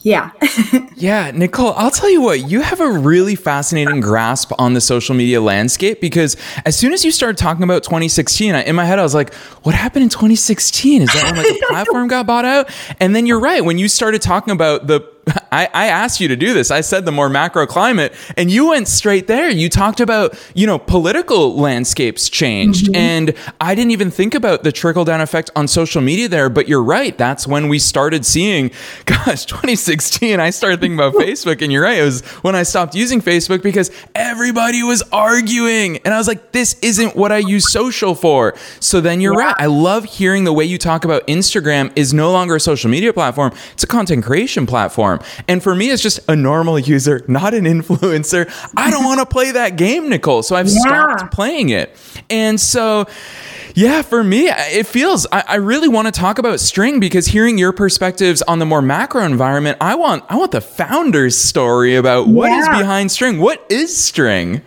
yeah. 0.00 0.30
yeah, 0.96 1.30
Nicole, 1.32 1.72
I'll 1.74 1.90
tell 1.90 2.10
you 2.10 2.20
what, 2.20 2.48
you 2.48 2.60
have 2.60 2.80
a 2.80 2.90
really 2.90 3.34
fascinating 3.34 4.00
grasp 4.00 4.52
on 4.58 4.74
the 4.74 4.80
social 4.80 5.14
media 5.14 5.40
landscape 5.40 6.00
because 6.00 6.36
as 6.64 6.76
soon 6.76 6.92
as 6.92 7.04
you 7.04 7.10
started 7.10 7.36
talking 7.38 7.62
about 7.62 7.82
2016, 7.82 8.54
in 8.54 8.76
my 8.76 8.84
head, 8.84 8.98
I 8.98 9.02
was 9.02 9.14
like, 9.14 9.34
what 9.62 9.74
happened 9.74 10.04
in 10.04 10.08
2016? 10.08 11.02
Is 11.02 11.12
that 11.12 11.24
when 11.24 11.36
like 11.36 11.46
the 11.46 11.66
platform 11.68 12.08
got 12.08 12.26
bought 12.26 12.44
out? 12.44 12.70
And 13.00 13.14
then 13.14 13.26
you're 13.26 13.40
right. 13.40 13.64
When 13.64 13.78
you 13.78 13.88
started 13.88 14.22
talking 14.22 14.52
about 14.52 14.86
the 14.86 15.15
I, 15.50 15.68
I 15.72 15.86
asked 15.88 16.20
you 16.20 16.28
to 16.28 16.36
do 16.36 16.54
this. 16.54 16.70
I 16.70 16.82
said 16.82 17.04
the 17.04 17.12
more 17.12 17.28
macro 17.28 17.66
climate, 17.66 18.14
and 18.36 18.50
you 18.50 18.68
went 18.68 18.86
straight 18.86 19.26
there. 19.26 19.50
You 19.50 19.68
talked 19.68 20.00
about, 20.00 20.38
you 20.54 20.66
know, 20.66 20.78
political 20.78 21.56
landscapes 21.56 22.28
changed. 22.28 22.86
Mm-hmm. 22.86 22.96
And 22.96 23.34
I 23.60 23.74
didn't 23.74 23.90
even 23.90 24.10
think 24.10 24.34
about 24.34 24.62
the 24.62 24.70
trickle 24.70 25.04
down 25.04 25.20
effect 25.20 25.50
on 25.56 25.66
social 25.66 26.00
media 26.00 26.28
there, 26.28 26.48
but 26.48 26.68
you're 26.68 26.82
right. 26.82 27.16
That's 27.18 27.46
when 27.46 27.68
we 27.68 27.80
started 27.80 28.24
seeing, 28.24 28.70
gosh, 29.06 29.46
2016, 29.46 30.38
I 30.38 30.50
started 30.50 30.80
thinking 30.80 30.98
about 30.98 31.14
Facebook. 31.22 31.60
And 31.60 31.72
you're 31.72 31.82
right. 31.82 31.98
It 31.98 32.04
was 32.04 32.22
when 32.42 32.54
I 32.54 32.62
stopped 32.62 32.94
using 32.94 33.20
Facebook 33.20 33.62
because 33.62 33.90
everybody 34.14 34.82
was 34.84 35.02
arguing. 35.10 35.98
And 36.04 36.14
I 36.14 36.18
was 36.18 36.28
like, 36.28 36.52
this 36.52 36.78
isn't 36.82 37.16
what 37.16 37.32
I 37.32 37.38
use 37.38 37.70
social 37.72 38.14
for. 38.14 38.54
So 38.78 39.00
then 39.00 39.20
you're 39.20 39.34
yeah. 39.34 39.46
right. 39.46 39.56
I 39.58 39.66
love 39.66 40.04
hearing 40.04 40.44
the 40.44 40.52
way 40.52 40.64
you 40.64 40.78
talk 40.78 41.04
about 41.04 41.26
Instagram 41.26 41.92
is 41.96 42.14
no 42.14 42.30
longer 42.30 42.56
a 42.56 42.60
social 42.60 42.90
media 42.90 43.12
platform, 43.12 43.52
it's 43.72 43.82
a 43.82 43.88
content 43.88 44.24
creation 44.24 44.66
platform. 44.66 45.15
And 45.48 45.62
for 45.62 45.74
me, 45.74 45.90
it's 45.90 46.02
just 46.02 46.20
a 46.28 46.36
normal 46.36 46.78
user, 46.78 47.24
not 47.28 47.54
an 47.54 47.64
influencer. 47.76 48.50
I 48.76 48.90
don't 48.90 49.04
want 49.04 49.20
to 49.20 49.26
play 49.26 49.52
that 49.52 49.76
game, 49.76 50.08
Nicole. 50.08 50.42
So 50.42 50.56
I've 50.56 50.68
yeah. 50.68 50.80
stopped 50.80 51.32
playing 51.32 51.70
it. 51.70 51.96
And 52.30 52.60
so, 52.60 53.06
yeah, 53.74 54.02
for 54.02 54.24
me, 54.24 54.48
it 54.48 54.86
feels 54.86 55.26
I, 55.30 55.44
I, 55.46 55.54
really 55.56 55.88
want 55.88 56.06
to 56.06 56.12
talk 56.12 56.38
about 56.38 56.60
Striing 56.60 56.98
because 56.98 57.26
hearing 57.26 57.58
your 57.58 57.72
perspectives 57.72 58.40
on 58.42 58.58
the 58.58 58.66
more 58.66 58.80
macro 58.80 59.22
environment, 59.22 59.78
I 59.80 59.94
want 59.94 60.24
I 60.28 60.36
want 60.36 60.52
the 60.52 60.62
founder's 60.62 61.36
story 61.36 61.96
about 61.96 62.26
what 62.26 62.48
yeah. 62.48 62.60
is 62.60 62.68
behind 62.68 63.10
Striing. 63.10 63.38
What 63.38 63.64
is 63.68 63.96
Striing? 63.96 64.62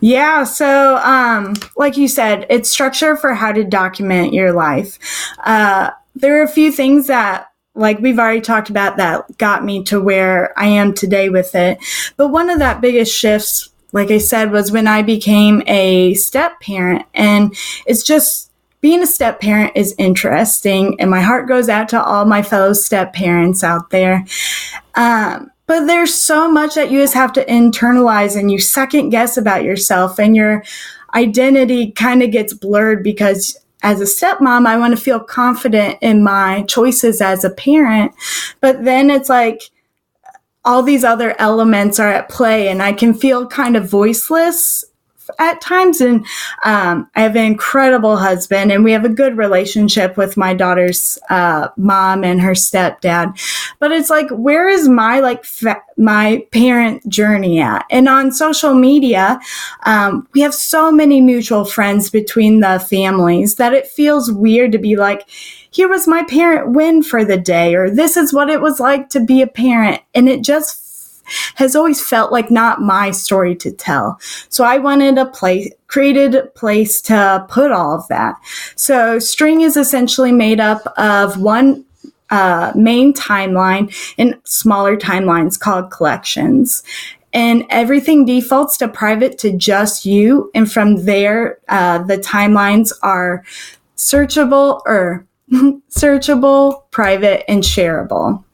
Yeah, 0.00 0.42
so 0.42 0.96
um, 0.96 1.54
like 1.76 1.96
you 1.96 2.08
said, 2.08 2.44
it's 2.50 2.68
structure 2.68 3.16
for 3.16 3.34
how 3.34 3.52
to 3.52 3.62
document 3.62 4.32
your 4.32 4.52
life. 4.52 4.98
Uh, 5.44 5.90
there 6.16 6.40
are 6.40 6.42
a 6.42 6.48
few 6.48 6.72
things 6.72 7.06
that 7.06 7.51
like 7.74 7.98
we've 8.00 8.18
already 8.18 8.40
talked 8.40 8.70
about 8.70 8.96
that 8.96 9.38
got 9.38 9.64
me 9.64 9.82
to 9.84 10.00
where 10.00 10.58
I 10.58 10.66
am 10.66 10.92
today 10.92 11.28
with 11.28 11.54
it. 11.54 11.78
But 12.16 12.28
one 12.28 12.50
of 12.50 12.58
that 12.58 12.80
biggest 12.80 13.16
shifts, 13.16 13.70
like 13.92 14.10
I 14.10 14.18
said, 14.18 14.50
was 14.50 14.72
when 14.72 14.86
I 14.86 15.02
became 15.02 15.62
a 15.66 16.14
step 16.14 16.60
parent. 16.60 17.06
And 17.14 17.56
it's 17.86 18.02
just 18.02 18.50
being 18.82 19.02
a 19.02 19.06
step 19.06 19.40
parent 19.40 19.72
is 19.74 19.94
interesting. 19.96 21.00
And 21.00 21.10
my 21.10 21.20
heart 21.20 21.48
goes 21.48 21.68
out 21.68 21.88
to 21.90 22.02
all 22.02 22.24
my 22.24 22.42
fellow 22.42 22.72
step 22.72 23.14
parents 23.14 23.64
out 23.64 23.90
there. 23.90 24.24
Um, 24.94 25.50
but 25.66 25.86
there's 25.86 26.12
so 26.12 26.50
much 26.50 26.74
that 26.74 26.90
you 26.90 27.00
just 27.00 27.14
have 27.14 27.32
to 27.34 27.44
internalize 27.46 28.36
and 28.38 28.50
you 28.50 28.58
second 28.58 29.10
guess 29.10 29.36
about 29.36 29.64
yourself 29.64 30.18
and 30.18 30.36
your 30.36 30.64
identity 31.14 31.92
kind 31.92 32.22
of 32.22 32.30
gets 32.30 32.52
blurred 32.52 33.02
because 33.02 33.56
as 33.82 34.00
a 34.00 34.04
stepmom, 34.04 34.66
I 34.66 34.76
want 34.76 34.96
to 34.96 35.02
feel 35.02 35.20
confident 35.20 35.98
in 36.00 36.22
my 36.22 36.62
choices 36.62 37.20
as 37.20 37.44
a 37.44 37.50
parent. 37.50 38.12
But 38.60 38.84
then 38.84 39.10
it's 39.10 39.28
like 39.28 39.60
all 40.64 40.82
these 40.82 41.04
other 41.04 41.34
elements 41.40 41.98
are 41.98 42.12
at 42.12 42.28
play 42.28 42.68
and 42.68 42.82
I 42.82 42.92
can 42.92 43.14
feel 43.14 43.46
kind 43.46 43.76
of 43.76 43.88
voiceless 43.88 44.84
at 45.38 45.60
times. 45.60 46.00
And 46.00 46.26
um, 46.64 47.10
I 47.14 47.22
have 47.22 47.36
an 47.36 47.44
incredible 47.44 48.16
husband, 48.16 48.72
and 48.72 48.84
we 48.84 48.92
have 48.92 49.04
a 49.04 49.08
good 49.08 49.36
relationship 49.36 50.16
with 50.16 50.36
my 50.36 50.54
daughter's 50.54 51.18
uh, 51.30 51.68
mom 51.76 52.24
and 52.24 52.40
her 52.40 52.52
stepdad. 52.52 53.38
But 53.78 53.92
it's 53.92 54.10
like, 54.10 54.28
where 54.30 54.68
is 54.68 54.88
my 54.88 55.20
like 55.20 55.44
fa- 55.44 55.82
my 55.96 56.46
parent 56.52 57.08
journey 57.08 57.60
at? 57.60 57.84
And 57.90 58.08
on 58.08 58.32
social 58.32 58.74
media, 58.74 59.40
um, 59.84 60.28
we 60.34 60.40
have 60.40 60.54
so 60.54 60.90
many 60.90 61.20
mutual 61.20 61.64
friends 61.64 62.10
between 62.10 62.60
the 62.60 62.78
families 62.78 63.56
that 63.56 63.72
it 63.72 63.86
feels 63.86 64.30
weird 64.30 64.72
to 64.72 64.78
be 64.78 64.96
like 64.96 65.28
here 65.72 65.88
was 65.88 66.06
my 66.06 66.22
parent 66.24 66.72
win 66.72 67.02
for 67.02 67.24
the 67.24 67.38
day, 67.38 67.74
or 67.74 67.88
this 67.88 68.16
is 68.18 68.32
what 68.32 68.50
it 68.50 68.60
was 68.60 68.78
like 68.78 69.08
to 69.08 69.20
be 69.20 69.40
a 69.40 69.46
parent. 69.46 70.02
And 70.14 70.28
it 70.28 70.42
just 70.42 70.81
has 71.56 71.76
always 71.76 72.06
felt 72.06 72.32
like 72.32 72.50
not 72.50 72.80
my 72.80 73.10
story 73.10 73.54
to 73.56 73.70
tell. 73.70 74.18
So 74.48 74.64
I 74.64 74.78
wanted 74.78 75.18
a 75.18 75.26
place, 75.26 75.72
created 75.86 76.34
a 76.34 76.46
place 76.46 77.00
to 77.02 77.46
put 77.48 77.72
all 77.72 77.94
of 77.94 78.08
that. 78.08 78.36
So 78.76 79.18
Striing 79.18 79.60
is 79.60 79.76
essentially 79.76 80.32
made 80.32 80.60
up 80.60 80.86
of 80.96 81.40
one 81.40 81.84
uh, 82.30 82.72
main 82.74 83.12
timeline 83.12 83.94
and 84.16 84.40
smaller 84.44 84.96
timelines 84.96 85.60
called 85.60 85.90
collections 85.90 86.82
and 87.32 87.64
everything 87.70 88.24
defaults 88.24 88.76
to 88.78 88.88
private 88.88 89.38
to 89.38 89.56
just 89.56 90.04
you. 90.04 90.50
And 90.54 90.70
from 90.70 91.04
there, 91.04 91.58
uh, 91.68 91.98
the 92.02 92.18
timelines 92.18 92.92
are 93.02 93.44
searchable 93.96 94.82
or 94.86 95.26
searchable, 95.90 96.90
private, 96.90 97.50
and 97.50 97.62
shareable. 97.62 98.44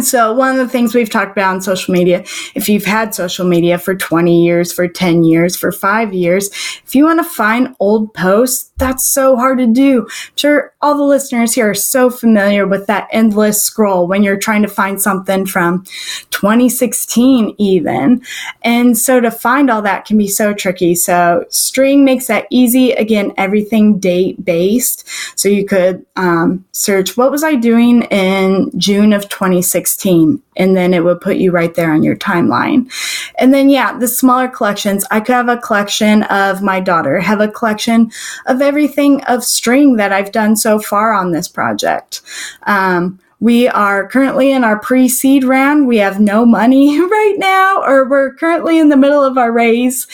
So 0.00 0.32
one 0.32 0.52
of 0.52 0.56
the 0.56 0.68
things 0.68 0.94
we've 0.94 1.10
talked 1.10 1.32
about 1.32 1.54
on 1.54 1.60
social 1.60 1.92
media, 1.92 2.24
if 2.54 2.66
you've 2.66 2.86
had 2.86 3.14
social 3.14 3.46
media 3.46 3.78
for 3.78 3.94
20 3.94 4.42
years, 4.42 4.72
for 4.72 4.88
10 4.88 5.22
years, 5.22 5.54
for 5.54 5.70
five 5.70 6.14
years, 6.14 6.48
if 6.84 6.94
you 6.94 7.04
want 7.04 7.20
to 7.20 7.28
find 7.28 7.76
old 7.78 8.14
posts, 8.14 8.72
that's 8.78 9.04
so 9.04 9.36
hard 9.36 9.58
to 9.58 9.66
do. 9.66 10.00
I'm 10.00 10.36
sure 10.36 10.74
all 10.80 10.96
the 10.96 11.04
listeners 11.04 11.54
here 11.54 11.70
are 11.70 11.74
so 11.74 12.08
familiar 12.08 12.66
with 12.66 12.86
that 12.86 13.06
endless 13.12 13.62
scroll 13.62 14.08
when 14.08 14.22
you're 14.22 14.38
trying 14.38 14.62
to 14.62 14.68
find 14.68 15.00
something 15.00 15.44
from 15.44 15.84
2016 16.30 17.54
even. 17.58 18.22
And 18.62 18.96
so 18.96 19.20
to 19.20 19.30
find 19.30 19.70
all 19.70 19.82
that 19.82 20.06
can 20.06 20.16
be 20.16 20.26
so 20.26 20.54
tricky. 20.54 20.94
So 20.94 21.44
Striing 21.50 22.04
makes 22.04 22.26
that 22.26 22.46
easy. 22.50 22.92
Again, 22.92 23.32
everything 23.36 23.98
date 23.98 24.42
based. 24.42 25.06
So 25.38 25.48
you 25.48 25.66
could 25.66 26.04
um, 26.16 26.64
search, 26.72 27.16
what 27.16 27.30
was 27.30 27.44
I 27.44 27.56
doing 27.56 28.02
in 28.04 28.70
June 28.78 29.12
of 29.12 29.28
2016? 29.28 29.81
16 29.82 30.40
and 30.56 30.76
then 30.76 30.94
it 30.94 31.02
would 31.02 31.20
put 31.20 31.38
you 31.38 31.50
right 31.50 31.74
there 31.74 31.92
on 31.92 32.04
your 32.04 32.14
timeline. 32.14 32.88
And 33.36 33.52
then, 33.52 33.68
yeah, 33.68 33.98
the 33.98 34.06
smaller 34.06 34.46
collections, 34.46 35.04
I 35.10 35.18
could 35.18 35.34
have 35.34 35.48
a 35.48 35.56
collection 35.56 36.22
of 36.24 36.62
my 36.62 36.78
daughter, 36.78 37.18
have 37.18 37.40
a 37.40 37.48
collection 37.48 38.12
of 38.46 38.62
everything 38.62 39.24
of 39.24 39.40
Striing 39.40 39.96
that 39.96 40.12
I've 40.12 40.30
done 40.30 40.54
so 40.54 40.78
far 40.78 41.14
on 41.14 41.32
this 41.32 41.48
project. 41.48 42.22
Um, 42.62 43.18
we 43.40 43.66
are 43.66 44.06
currently 44.06 44.52
in 44.52 44.62
our 44.62 44.78
pre 44.78 45.08
seed 45.08 45.42
round. 45.42 45.88
We 45.88 45.96
have 45.96 46.20
no 46.20 46.46
money 46.46 47.00
right 47.18 47.34
now, 47.38 47.82
or 47.82 48.08
we're 48.08 48.34
currently 48.34 48.78
in 48.78 48.88
the 48.88 48.96
middle 48.96 49.24
of 49.24 49.36
our 49.36 49.50
raise. 49.50 50.06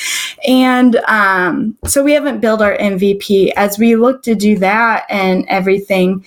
And 0.46 0.96
um, 1.06 1.76
so 1.84 2.02
we 2.02 2.14
haven't 2.14 2.40
built 2.40 2.62
our 2.62 2.74
MVP. 2.78 3.52
As 3.54 3.78
we 3.78 3.96
look 3.96 4.22
to 4.22 4.34
do 4.34 4.56
that 4.60 5.04
and 5.10 5.44
everything, 5.48 6.24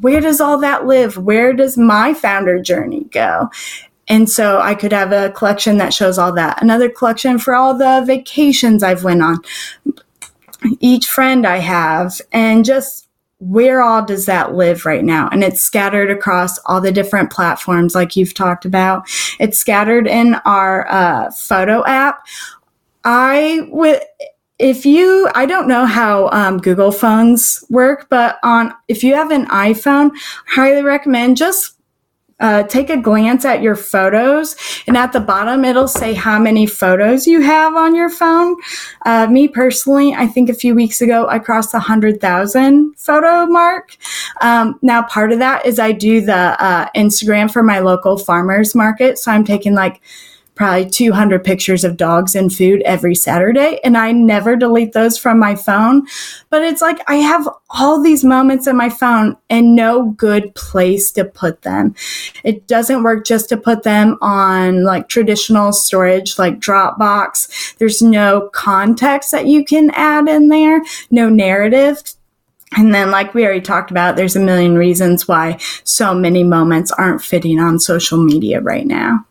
where 0.00 0.20
does 0.20 0.40
all 0.40 0.58
that 0.58 0.86
live? 0.86 1.16
Where 1.16 1.52
does 1.52 1.76
my 1.76 2.14
founder 2.14 2.60
journey 2.60 3.04
go? 3.04 3.50
And 4.08 4.28
so 4.28 4.60
I 4.60 4.74
could 4.74 4.92
have 4.92 5.12
a 5.12 5.30
collection 5.30 5.78
that 5.78 5.94
shows 5.94 6.18
all 6.18 6.32
that. 6.34 6.62
Another 6.62 6.90
collection 6.90 7.38
for 7.38 7.54
all 7.54 7.76
the 7.76 8.02
vacations 8.06 8.82
I've 8.82 9.04
went 9.04 9.22
on, 9.22 9.38
each 10.80 11.06
friend 11.06 11.46
I 11.46 11.58
have, 11.58 12.20
and 12.32 12.64
just 12.64 13.08
where 13.38 13.82
all 13.82 14.04
does 14.04 14.26
that 14.26 14.54
live 14.54 14.86
right 14.86 15.04
now? 15.04 15.28
And 15.30 15.42
it's 15.42 15.62
scattered 15.62 16.10
across 16.10 16.58
all 16.66 16.80
the 16.80 16.92
different 16.92 17.30
platforms, 17.30 17.94
like 17.94 18.16
you've 18.16 18.34
talked 18.34 18.64
about. 18.64 19.04
It's 19.38 19.58
scattered 19.58 20.06
in 20.06 20.34
our 20.46 20.90
uh, 20.90 21.30
photo 21.30 21.84
app. 21.84 22.26
I 23.04 23.66
would 23.70 24.00
if 24.58 24.86
you 24.86 25.28
i 25.34 25.44
don't 25.46 25.66
know 25.66 25.84
how 25.84 26.28
um, 26.30 26.58
google 26.58 26.92
phones 26.92 27.64
work 27.70 28.06
but 28.08 28.38
on 28.42 28.72
if 28.88 29.02
you 29.02 29.14
have 29.14 29.30
an 29.30 29.46
iphone 29.46 30.10
highly 30.46 30.82
recommend 30.82 31.36
just 31.36 31.74
uh, 32.40 32.64
take 32.64 32.90
a 32.90 32.96
glance 32.96 33.44
at 33.44 33.62
your 33.62 33.76
photos 33.76 34.56
and 34.86 34.96
at 34.96 35.12
the 35.12 35.20
bottom 35.20 35.64
it'll 35.64 35.88
say 35.88 36.12
how 36.12 36.38
many 36.38 36.66
photos 36.66 37.26
you 37.28 37.40
have 37.40 37.74
on 37.74 37.94
your 37.94 38.10
phone. 38.10 38.56
Uh, 39.06 39.26
me 39.28 39.46
personally 39.46 40.12
i 40.14 40.26
think 40.26 40.50
a 40.50 40.54
few 40.54 40.74
weeks 40.74 41.00
ago 41.00 41.28
i 41.28 41.38
crossed 41.38 41.70
the 41.72 41.78
100000 41.78 42.94
photo 42.96 43.46
mark. 43.46 43.96
Um, 44.40 44.78
now 44.82 45.02
part 45.04 45.32
of 45.32 45.38
that 45.38 45.64
is 45.64 45.78
i 45.78 45.92
do 45.92 46.20
the 46.20 46.60
uh, 46.62 46.88
instagram 46.96 47.50
for 47.50 47.62
my 47.62 47.78
local 47.78 48.18
farmers 48.18 48.74
market 48.74 49.18
so 49.18 49.30
i'm 49.30 49.44
taking 49.44 49.74
like 49.74 50.00
probably 50.54 50.88
200 50.88 51.42
pictures 51.42 51.84
of 51.84 51.96
dogs 51.96 52.34
and 52.34 52.52
food 52.52 52.82
every 52.82 53.14
Saturday. 53.14 53.80
And 53.82 53.96
I 53.96 54.12
never 54.12 54.56
delete 54.56 54.92
those 54.92 55.18
from 55.18 55.38
my 55.38 55.54
phone. 55.54 56.06
But 56.50 56.62
it's 56.62 56.80
like 56.80 57.00
I 57.08 57.16
have 57.16 57.48
all 57.70 58.02
these 58.02 58.24
moments 58.24 58.66
in 58.66 58.76
my 58.76 58.88
phone 58.88 59.36
and 59.50 59.74
no 59.74 60.10
good 60.10 60.54
place 60.54 61.10
to 61.12 61.24
put 61.24 61.62
them. 61.62 61.94
It 62.44 62.66
doesn't 62.66 63.02
work 63.02 63.26
just 63.26 63.48
to 63.48 63.56
put 63.56 63.82
them 63.82 64.16
on 64.20 64.84
like 64.84 65.08
traditional 65.08 65.72
storage 65.72 66.38
like 66.38 66.60
Dropbox. 66.60 67.76
There's 67.78 68.00
no 68.00 68.48
context 68.52 69.32
that 69.32 69.46
you 69.46 69.64
can 69.64 69.90
add 69.90 70.28
in 70.28 70.48
there, 70.48 70.82
no 71.10 71.28
narrative 71.28 72.02
and 72.76 72.92
then, 72.92 73.10
like 73.10 73.34
we 73.34 73.44
already 73.44 73.60
talked 73.60 73.90
about, 73.90 74.16
there's 74.16 74.36
a 74.36 74.40
million 74.40 74.76
reasons 74.76 75.28
why 75.28 75.58
so 75.84 76.14
many 76.14 76.42
moments 76.42 76.90
aren't 76.90 77.22
fitting 77.22 77.60
on 77.60 77.78
social 77.78 78.18
media 78.18 78.60
right 78.60 78.86
now. 78.86 79.24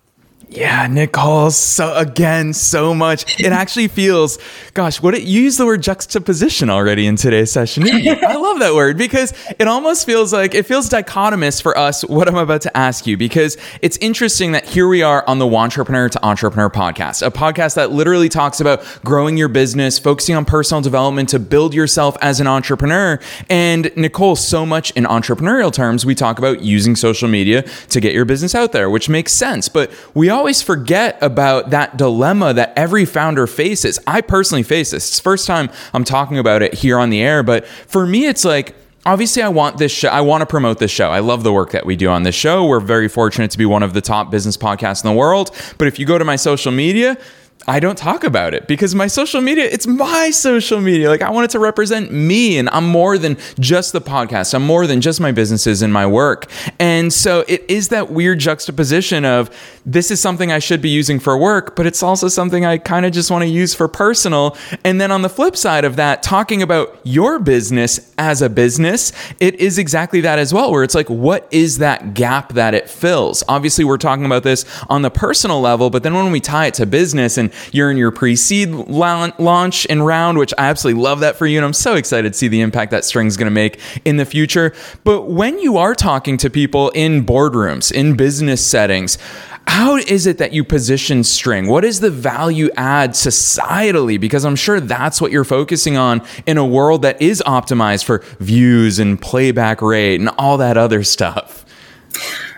Yeah, 0.56 0.86
Nicole. 0.86 1.50
So 1.50 1.96
again, 1.96 2.54
so 2.54 2.94
much. 2.94 3.40
It 3.40 3.48
actually 3.52 3.88
feels, 3.88 4.38
gosh, 4.76 5.02
what 5.02 5.16
it, 5.16 5.24
you 5.24 5.42
use 5.42 5.58
the 5.58 5.66
word 5.66 5.82
juxtaposition 5.82 6.70
already 6.70 7.08
in 7.08 7.16
today's 7.16 7.52
session. 7.52 7.84
I 7.88 8.36
love 8.36 8.60
that 8.60 8.76
word 8.76 8.96
because 8.96 9.34
it 9.58 9.68
almost 9.68 10.06
feels 10.06 10.32
like 10.32 10.54
it 10.54 10.68
feels 10.68 10.90
dichotomous 10.90 11.60
for 11.60 11.76
us. 11.76 12.06
What 12.06 12.28
I'm 12.28 12.36
about 12.36 12.62
to 12.62 12.78
ask 12.78 13.08
you 13.08 13.18
because 13.18 13.58
it's 13.82 13.98
interesting 13.98 14.52
that 14.52 14.66
here 14.66 14.88
we 14.88 15.02
are 15.02 15.28
on 15.28 15.40
the 15.40 15.46
Wantrepreneur 15.46 16.12
to 16.12 16.24
Entrepreneur 16.24 16.70
podcast, 16.70 17.26
a 17.26 17.32
podcast 17.32 17.74
that 17.76 17.92
literally 17.92 18.30
talks 18.30 18.60
about 18.60 18.84
growing 19.04 19.38
your 19.38 19.50
business, 19.50 19.98
focusing 19.98 20.36
on 20.36 20.46
personal 20.46 20.82
development 20.82 21.30
to 21.30 21.40
build 21.40 21.74
yourself 21.74 22.16
as 22.22 22.40
an 22.40 22.46
entrepreneur. 22.46 23.20
And 23.50 23.92
Nicole, 23.98 24.36
so 24.36 24.68
much 24.68 24.92
in 24.92 25.06
entrepreneurial 25.06 25.74
terms, 25.74 26.06
we 26.06 26.14
talk 26.14 26.38
about 26.38 26.62
using 26.62 26.96
social 26.96 27.28
media 27.28 27.64
to 27.90 28.00
get 28.00 28.14
your 28.14 28.26
business 28.26 28.54
out 28.54 28.72
there, 28.72 28.88
which 28.88 29.10
makes 29.10 29.34
sense. 29.34 29.68
But 29.68 29.92
we 30.14 30.30
all 30.30 30.43
always 30.44 30.62
forget 30.62 31.18
about 31.22 31.70
that 31.70 31.96
dilemma 31.96 32.54
that 32.54 32.74
every 32.76 33.06
founder 33.06 33.48
faces. 33.48 33.98
I 34.06 34.20
personally 34.20 34.64
face 34.64 34.92
this. 34.92 35.08
It's 35.08 35.20
first 35.22 35.48
time 35.48 35.70
I'm 35.94 36.04
talking 36.04 36.38
about 36.38 36.62
it 36.62 36.74
here 36.74 37.00
on 37.00 37.12
the 37.12 37.22
air, 37.22 37.44
but 37.44 37.66
for 37.66 38.06
me, 38.06 38.26
it's 38.26 38.44
like, 38.44 38.76
obviously 39.06 39.42
I 39.42 39.48
want 39.48 39.78
this 39.78 39.94
show. 39.94 40.10
I 40.10 40.20
want 40.20 40.42
to 40.42 40.46
promote 40.46 40.80
this 40.80 40.92
show. 40.92 41.10
I 41.10 41.20
love 41.20 41.46
the 41.46 41.54
work 41.54 41.72
that 41.72 41.86
we 41.86 41.96
do 41.96 42.10
on 42.10 42.24
this 42.24 42.36
show. 42.36 42.66
We're 42.66 42.82
very 42.82 43.08
fortunate 43.08 43.52
to 43.52 43.58
be 43.58 43.66
one 43.66 43.84
of 43.84 43.94
the 43.94 44.02
top 44.02 44.32
business 44.32 44.58
podcasts 44.58 45.02
in 45.06 45.10
the 45.10 45.16
world. 45.16 45.50
But 45.78 45.88
if 45.88 45.98
you 45.98 46.06
go 46.06 46.18
to 46.18 46.26
my 46.26 46.36
social 46.36 46.74
media, 46.74 47.18
I 47.68 47.80
don't 47.80 47.98
talk 47.98 48.24
about 48.26 48.54
it 48.54 48.68
because 48.68 48.94
my 48.94 49.08
social 49.08 49.40
media, 49.40 49.64
it's 49.66 49.88
my 49.88 50.32
social 50.32 50.82
media. 50.82 51.10
Like 51.10 51.22
I 51.22 51.30
want 51.30 51.46
it 51.46 51.52
to 51.52 51.60
represent 51.60 52.12
me 52.12 52.58
and 52.58 52.70
I'm 52.70 52.88
more 52.88 53.18
than 53.18 53.38
just 53.60 53.94
the 53.94 54.02
podcast. 54.02 54.54
I'm 54.54 54.66
more 54.66 54.86
than 54.86 55.00
just 55.00 55.22
my 55.22 55.32
businesses 55.32 55.82
and 55.82 55.94
my 55.94 56.06
work. 56.06 56.48
And 56.80 57.14
so 57.14 57.46
it 57.48 57.64
is 57.70 57.90
that 57.90 58.12
weird 58.12 58.40
juxtaposition 58.40 59.24
of 59.24 59.50
this 59.86 60.12
is 60.12 60.20
something 60.20 60.52
I 60.52 60.60
should 60.60 60.82
be 60.82 60.90
using 60.90 61.20
for 61.20 61.38
work, 61.38 61.76
but 61.76 61.86
it's 61.86 62.04
also 62.04 62.28
something 62.28 62.66
I 62.66 62.78
kind 62.78 63.06
of 63.06 63.14
just 63.14 63.32
want 63.32 63.44
to 63.44 63.50
use 63.50 63.74
for 63.74 63.88
personal. 63.88 64.58
And 64.84 65.00
then 65.00 65.12
on 65.12 65.22
the 65.22 65.30
flip 65.30 65.56
side 65.56 65.86
of 65.86 65.96
that, 65.96 66.22
talking 66.22 66.62
about 66.62 67.00
your 67.04 67.40
business 67.40 68.14
as 68.18 68.42
a 68.42 68.50
business, 68.50 69.14
it 69.40 69.56
is 69.56 69.78
exactly 69.78 70.22
that 70.22 70.38
as 70.38 70.54
well, 70.54 70.72
where 70.72 70.84
it's 70.84 70.96
like, 70.96 71.10
what 71.10 71.48
is 71.52 71.78
that 71.78 72.14
gap 72.14 72.54
that 72.54 72.74
it 72.74 72.90
fills? 72.90 73.44
Obviously, 73.48 73.86
we're 73.86 73.98
talking 73.98 74.26
about 74.26 74.44
this 74.44 74.66
on 74.90 75.02
the 75.02 75.12
personal 75.12 75.62
level, 75.62 75.90
but 75.90 76.04
then 76.04 76.14
when 76.14 76.32
we 76.32 76.40
tie 76.40 76.68
it 76.68 76.74
to 76.76 76.86
business 76.86 77.38
and 77.38 77.53
you're 77.72 77.92
in 77.92 77.98
your 77.98 78.12
pre-seed 78.12 78.70
launch 78.70 79.88
and 79.90 80.06
round, 80.06 80.38
which 80.38 80.54
I 80.58 80.66
absolutely 80.66 81.02
love 81.02 81.22
that 81.22 81.36
for 81.36 81.46
you. 81.46 81.58
And 81.58 81.66
I'm 81.66 81.74
so 81.74 81.96
excited 81.96 82.34
to 82.34 82.38
see 82.38 82.48
the 82.48 82.62
impact 82.62 82.92
that 82.92 83.06
Striing's 83.06 83.38
going 83.38 83.46
to 83.46 83.52
make 83.52 83.80
in 84.06 84.18
the 84.18 84.26
future. 84.26 84.74
But 85.04 85.24
when 85.24 85.60
you 85.60 85.78
are 85.78 85.96
talking 85.96 86.38
to 86.38 86.50
people 86.50 86.90
in 86.92 87.26
boardrooms, 87.26 87.92
in 87.92 88.16
business 88.16 88.66
settings, 88.66 89.18
how 89.68 89.96
is 89.96 90.28
it 90.28 90.38
that 90.40 90.54
you 90.54 90.64
position 90.64 91.24
Striing? 91.24 91.68
What 91.68 91.86
is 91.86 92.00
the 92.00 92.12
value 92.12 92.70
add 92.76 93.12
societally? 93.12 94.20
Because 94.20 94.46
I'm 94.46 94.56
sure 94.56 94.80
that's 94.80 95.22
what 95.22 95.32
you're 95.32 95.46
focusing 95.46 95.98
on 95.98 96.22
in 96.46 96.58
a 96.58 96.66
world 96.66 97.02
that 97.04 97.22
is 97.22 97.42
optimized 97.46 98.04
for 98.04 98.20
views 98.40 99.00
and 99.00 99.20
playback 99.22 99.82
rate 99.82 100.20
and 100.20 100.30
all 100.38 100.58
that 100.58 100.78
other 100.78 101.04
stuff. 101.04 101.66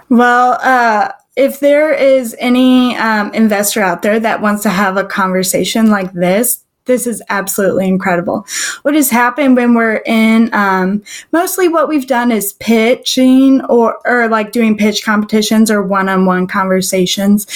Well, 0.10 0.58
uh, 0.62 1.12
if 1.36 1.60
there 1.60 1.94
is 1.94 2.36
any 2.40 2.96
um, 2.98 3.34
investor 3.34 3.82
out 3.82 4.02
there 4.02 4.20
that 4.20 4.42
wants 4.42 4.64
to 4.64 4.70
have 4.70 4.98
a 4.98 5.04
conversation 5.06 5.90
like 5.90 6.14
this, 6.14 6.65
this 6.86 7.08
is 7.08 7.22
absolutely 7.30 7.88
incredible. 7.88 8.46
What 8.84 8.96
has 8.96 9.10
happened 9.10 9.56
when 9.56 9.74
we're 9.74 10.02
in, 10.06 10.54
um, 10.54 11.04
mostly 11.32 11.68
what 11.68 11.90
we've 11.90 12.08
done 12.08 12.32
is 12.32 12.54
pitching 12.54 13.64
or, 13.66 13.98
or 14.06 14.28
like 14.28 14.52
doing 14.52 14.78
pitch 14.78 15.04
competitions 15.04 15.72
or 15.72 15.82
one-on-one 15.82 16.48
conversations. 16.48 17.48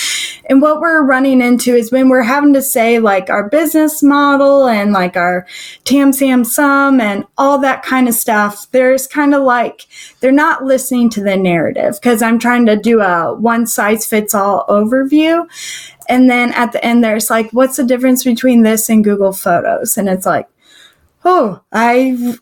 And 0.50 0.62
what 0.62 0.82
we're 0.82 1.04
running 1.04 1.42
into 1.42 1.76
is 1.76 1.92
when 1.92 2.10
we're 2.10 2.24
having 2.24 2.54
to 2.54 2.62
say 2.62 3.00
like 3.00 3.30
our 3.30 3.50
business 3.50 4.02
model 4.02 4.68
and 4.68 4.92
like 4.92 5.16
our 5.16 5.46
TAM, 5.86 6.12
SAM, 6.12 6.44
SOM 6.44 7.00
and 7.00 7.26
all 7.38 7.60
that 7.60 7.84
kind 7.84 8.08
of 8.08 8.16
stuff, 8.16 8.70
there's 8.72 9.06
kind 9.06 9.36
of 9.36 9.44
like, 9.44 9.86
they're 10.22 10.32
not 10.32 10.64
listening 10.64 11.10
to 11.12 11.24
the 11.24 11.38
narrative 11.38 12.00
because 12.02 12.22
I'm 12.22 12.40
trying 12.40 12.66
to 12.66 12.76
do 12.76 13.02
a 13.02 13.36
one 13.36 13.68
size 13.68 14.06
fits 14.06 14.34
all 14.34 14.66
overview. 14.68 15.48
And 16.10 16.30
then 16.30 16.52
at 16.54 16.72
the 16.72 16.84
end, 16.84 17.04
there's 17.04 17.30
like, 17.30 17.52
what's 17.52 17.78
the 17.78 17.84
difference 17.84 18.24
between 18.24 18.64
this 18.64 18.90
and 18.90 19.04
Google 19.04 19.32
Photos? 19.32 19.98
And 19.98 20.10
it's 20.10 20.26
like, 20.26 20.50
oh, 21.24 21.62
I, 21.72 22.36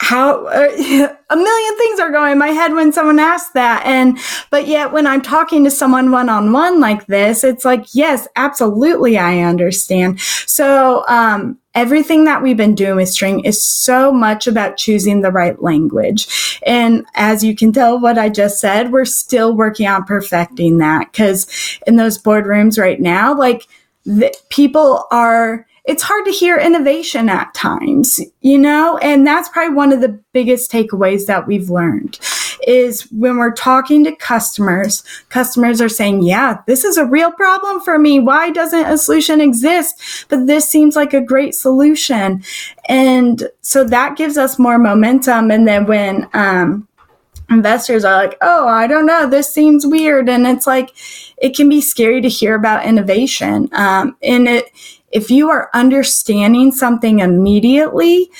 how, 0.00 0.46
uh, 0.46 0.68
a 1.30 1.36
million 1.36 1.76
things 1.76 2.00
are 2.00 2.10
going 2.10 2.32
in 2.32 2.38
my 2.38 2.48
head 2.48 2.72
when 2.72 2.92
someone 2.92 3.18
asks 3.18 3.52
that. 3.52 3.84
And, 3.84 4.18
but 4.50 4.66
yet 4.66 4.92
when 4.92 5.06
I'm 5.06 5.22
talking 5.22 5.64
to 5.64 5.70
someone 5.70 6.10
one 6.10 6.28
on 6.28 6.52
one 6.52 6.80
like 6.80 7.06
this, 7.06 7.44
it's 7.44 7.64
like, 7.64 7.94
yes, 7.94 8.28
absolutely, 8.36 9.18
I 9.18 9.40
understand. 9.40 10.20
So, 10.20 11.04
um, 11.08 11.58
everything 11.74 12.24
that 12.24 12.42
we've 12.42 12.56
been 12.56 12.74
doing 12.74 12.96
with 12.96 13.08
Striing 13.08 13.44
is 13.44 13.62
so 13.62 14.10
much 14.10 14.48
about 14.48 14.76
choosing 14.76 15.20
the 15.20 15.30
right 15.30 15.62
language. 15.62 16.58
And 16.66 17.06
as 17.14 17.44
you 17.44 17.54
can 17.54 17.72
tell, 17.72 18.00
what 18.00 18.18
I 18.18 18.30
just 18.30 18.60
said, 18.60 18.90
we're 18.90 19.04
still 19.04 19.54
working 19.54 19.86
on 19.86 20.02
perfecting 20.04 20.78
that 20.78 21.12
because 21.12 21.78
in 21.86 21.94
those 21.94 22.20
boardrooms 22.20 22.80
right 22.80 23.00
now, 23.00 23.32
like 23.32 23.68
the, 24.04 24.34
people 24.48 25.04
are 25.12 25.66
it's 25.88 26.02
hard 26.02 26.26
to 26.26 26.30
hear 26.30 26.58
innovation 26.58 27.30
at 27.30 27.54
times, 27.54 28.20
you 28.42 28.58
know? 28.58 28.98
And 28.98 29.26
that's 29.26 29.48
probably 29.48 29.74
one 29.74 29.90
of 29.90 30.02
the 30.02 30.20
biggest 30.34 30.70
takeaways 30.70 31.24
that 31.26 31.46
we've 31.46 31.70
learned 31.70 32.20
is 32.66 33.10
when 33.10 33.38
we're 33.38 33.54
talking 33.54 34.04
to 34.04 34.14
customers, 34.14 35.02
customers 35.30 35.80
are 35.80 35.88
saying, 35.88 36.22
yeah, 36.22 36.58
this 36.66 36.84
is 36.84 36.98
a 36.98 37.06
real 37.06 37.32
problem 37.32 37.80
for 37.80 37.98
me. 37.98 38.20
Why 38.20 38.50
doesn't 38.50 38.84
a 38.84 38.98
solution 38.98 39.40
exist? 39.40 40.26
But 40.28 40.46
this 40.46 40.68
seems 40.68 40.94
like 40.94 41.14
a 41.14 41.22
great 41.22 41.54
solution. 41.54 42.42
And 42.86 43.48
so 43.62 43.82
that 43.84 44.18
gives 44.18 44.36
us 44.36 44.58
more 44.58 44.76
momentum. 44.76 45.50
And 45.50 45.66
then 45.66 45.86
when, 45.86 46.28
um, 46.34 46.86
investors 47.50 48.04
are 48.04 48.22
like, 48.22 48.36
oh, 48.42 48.68
I 48.68 48.86
don't 48.86 49.06
know, 49.06 49.26
this 49.26 49.50
seems 49.50 49.86
weird. 49.86 50.28
And 50.28 50.46
it's 50.46 50.66
like, 50.66 50.90
it 51.38 51.56
can 51.56 51.66
be 51.70 51.80
scary 51.80 52.20
to 52.20 52.28
hear 52.28 52.54
about 52.54 52.84
innovation. 52.84 53.70
Um, 53.72 54.18
and 54.22 54.46
it, 54.46 54.70
if 55.10 55.30
you 55.30 55.50
are 55.50 55.70
understanding 55.74 56.72
something 56.72 57.20
immediately, 57.20 58.30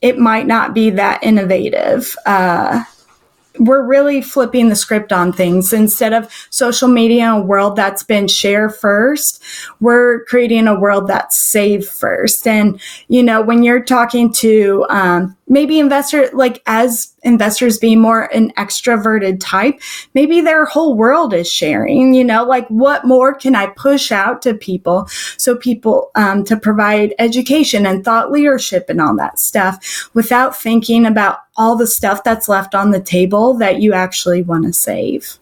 it 0.00 0.18
might 0.18 0.46
not 0.46 0.74
be 0.74 0.90
that 0.90 1.22
innovative. 1.22 2.16
Uh, 2.24 2.84
we're 3.58 3.86
really 3.86 4.20
flipping 4.20 4.68
the 4.68 4.76
script 4.76 5.12
on 5.12 5.32
things. 5.32 5.72
Instead 5.72 6.12
of 6.12 6.30
social 6.50 6.88
media, 6.88 7.32
a 7.32 7.40
world 7.40 7.76
that's 7.76 8.02
been 8.02 8.28
share 8.28 8.68
first, 8.68 9.42
we're 9.80 10.24
creating 10.24 10.66
a 10.66 10.78
world 10.78 11.08
that's 11.08 11.36
save 11.36 11.86
first. 11.86 12.46
And, 12.46 12.80
you 13.08 13.22
know, 13.22 13.40
when 13.40 13.62
you're 13.62 13.82
talking 13.82 14.32
to 14.34 14.86
um, 14.90 15.36
maybe 15.48 15.78
investor, 15.78 16.28
like 16.32 16.62
as 16.66 17.14
investors 17.26 17.78
being 17.78 18.00
more 18.00 18.32
an 18.34 18.52
extroverted 18.52 19.38
type, 19.40 19.80
maybe 20.14 20.40
their 20.40 20.64
whole 20.64 20.96
world 20.96 21.34
is 21.34 21.50
sharing, 21.50 22.14
you 22.14 22.24
know, 22.24 22.44
like 22.44 22.66
what 22.68 23.04
more 23.04 23.34
can 23.34 23.54
I 23.54 23.66
push 23.66 24.10
out 24.10 24.40
to 24.42 24.54
people? 24.54 25.06
So 25.36 25.56
people, 25.56 26.10
um, 26.14 26.44
to 26.44 26.56
provide 26.56 27.14
education 27.18 27.84
and 27.84 28.04
thought 28.04 28.30
leadership 28.30 28.86
and 28.88 29.00
all 29.00 29.16
that 29.16 29.38
stuff 29.38 30.08
without 30.14 30.56
thinking 30.56 31.04
about 31.04 31.40
all 31.56 31.76
the 31.76 31.86
stuff 31.86 32.22
that's 32.22 32.48
left 32.48 32.74
on 32.74 32.92
the 32.92 33.00
table 33.00 33.54
that 33.54 33.82
you 33.82 33.92
actually 33.92 34.42
want 34.42 34.64
to 34.64 34.72
save. 34.72 35.38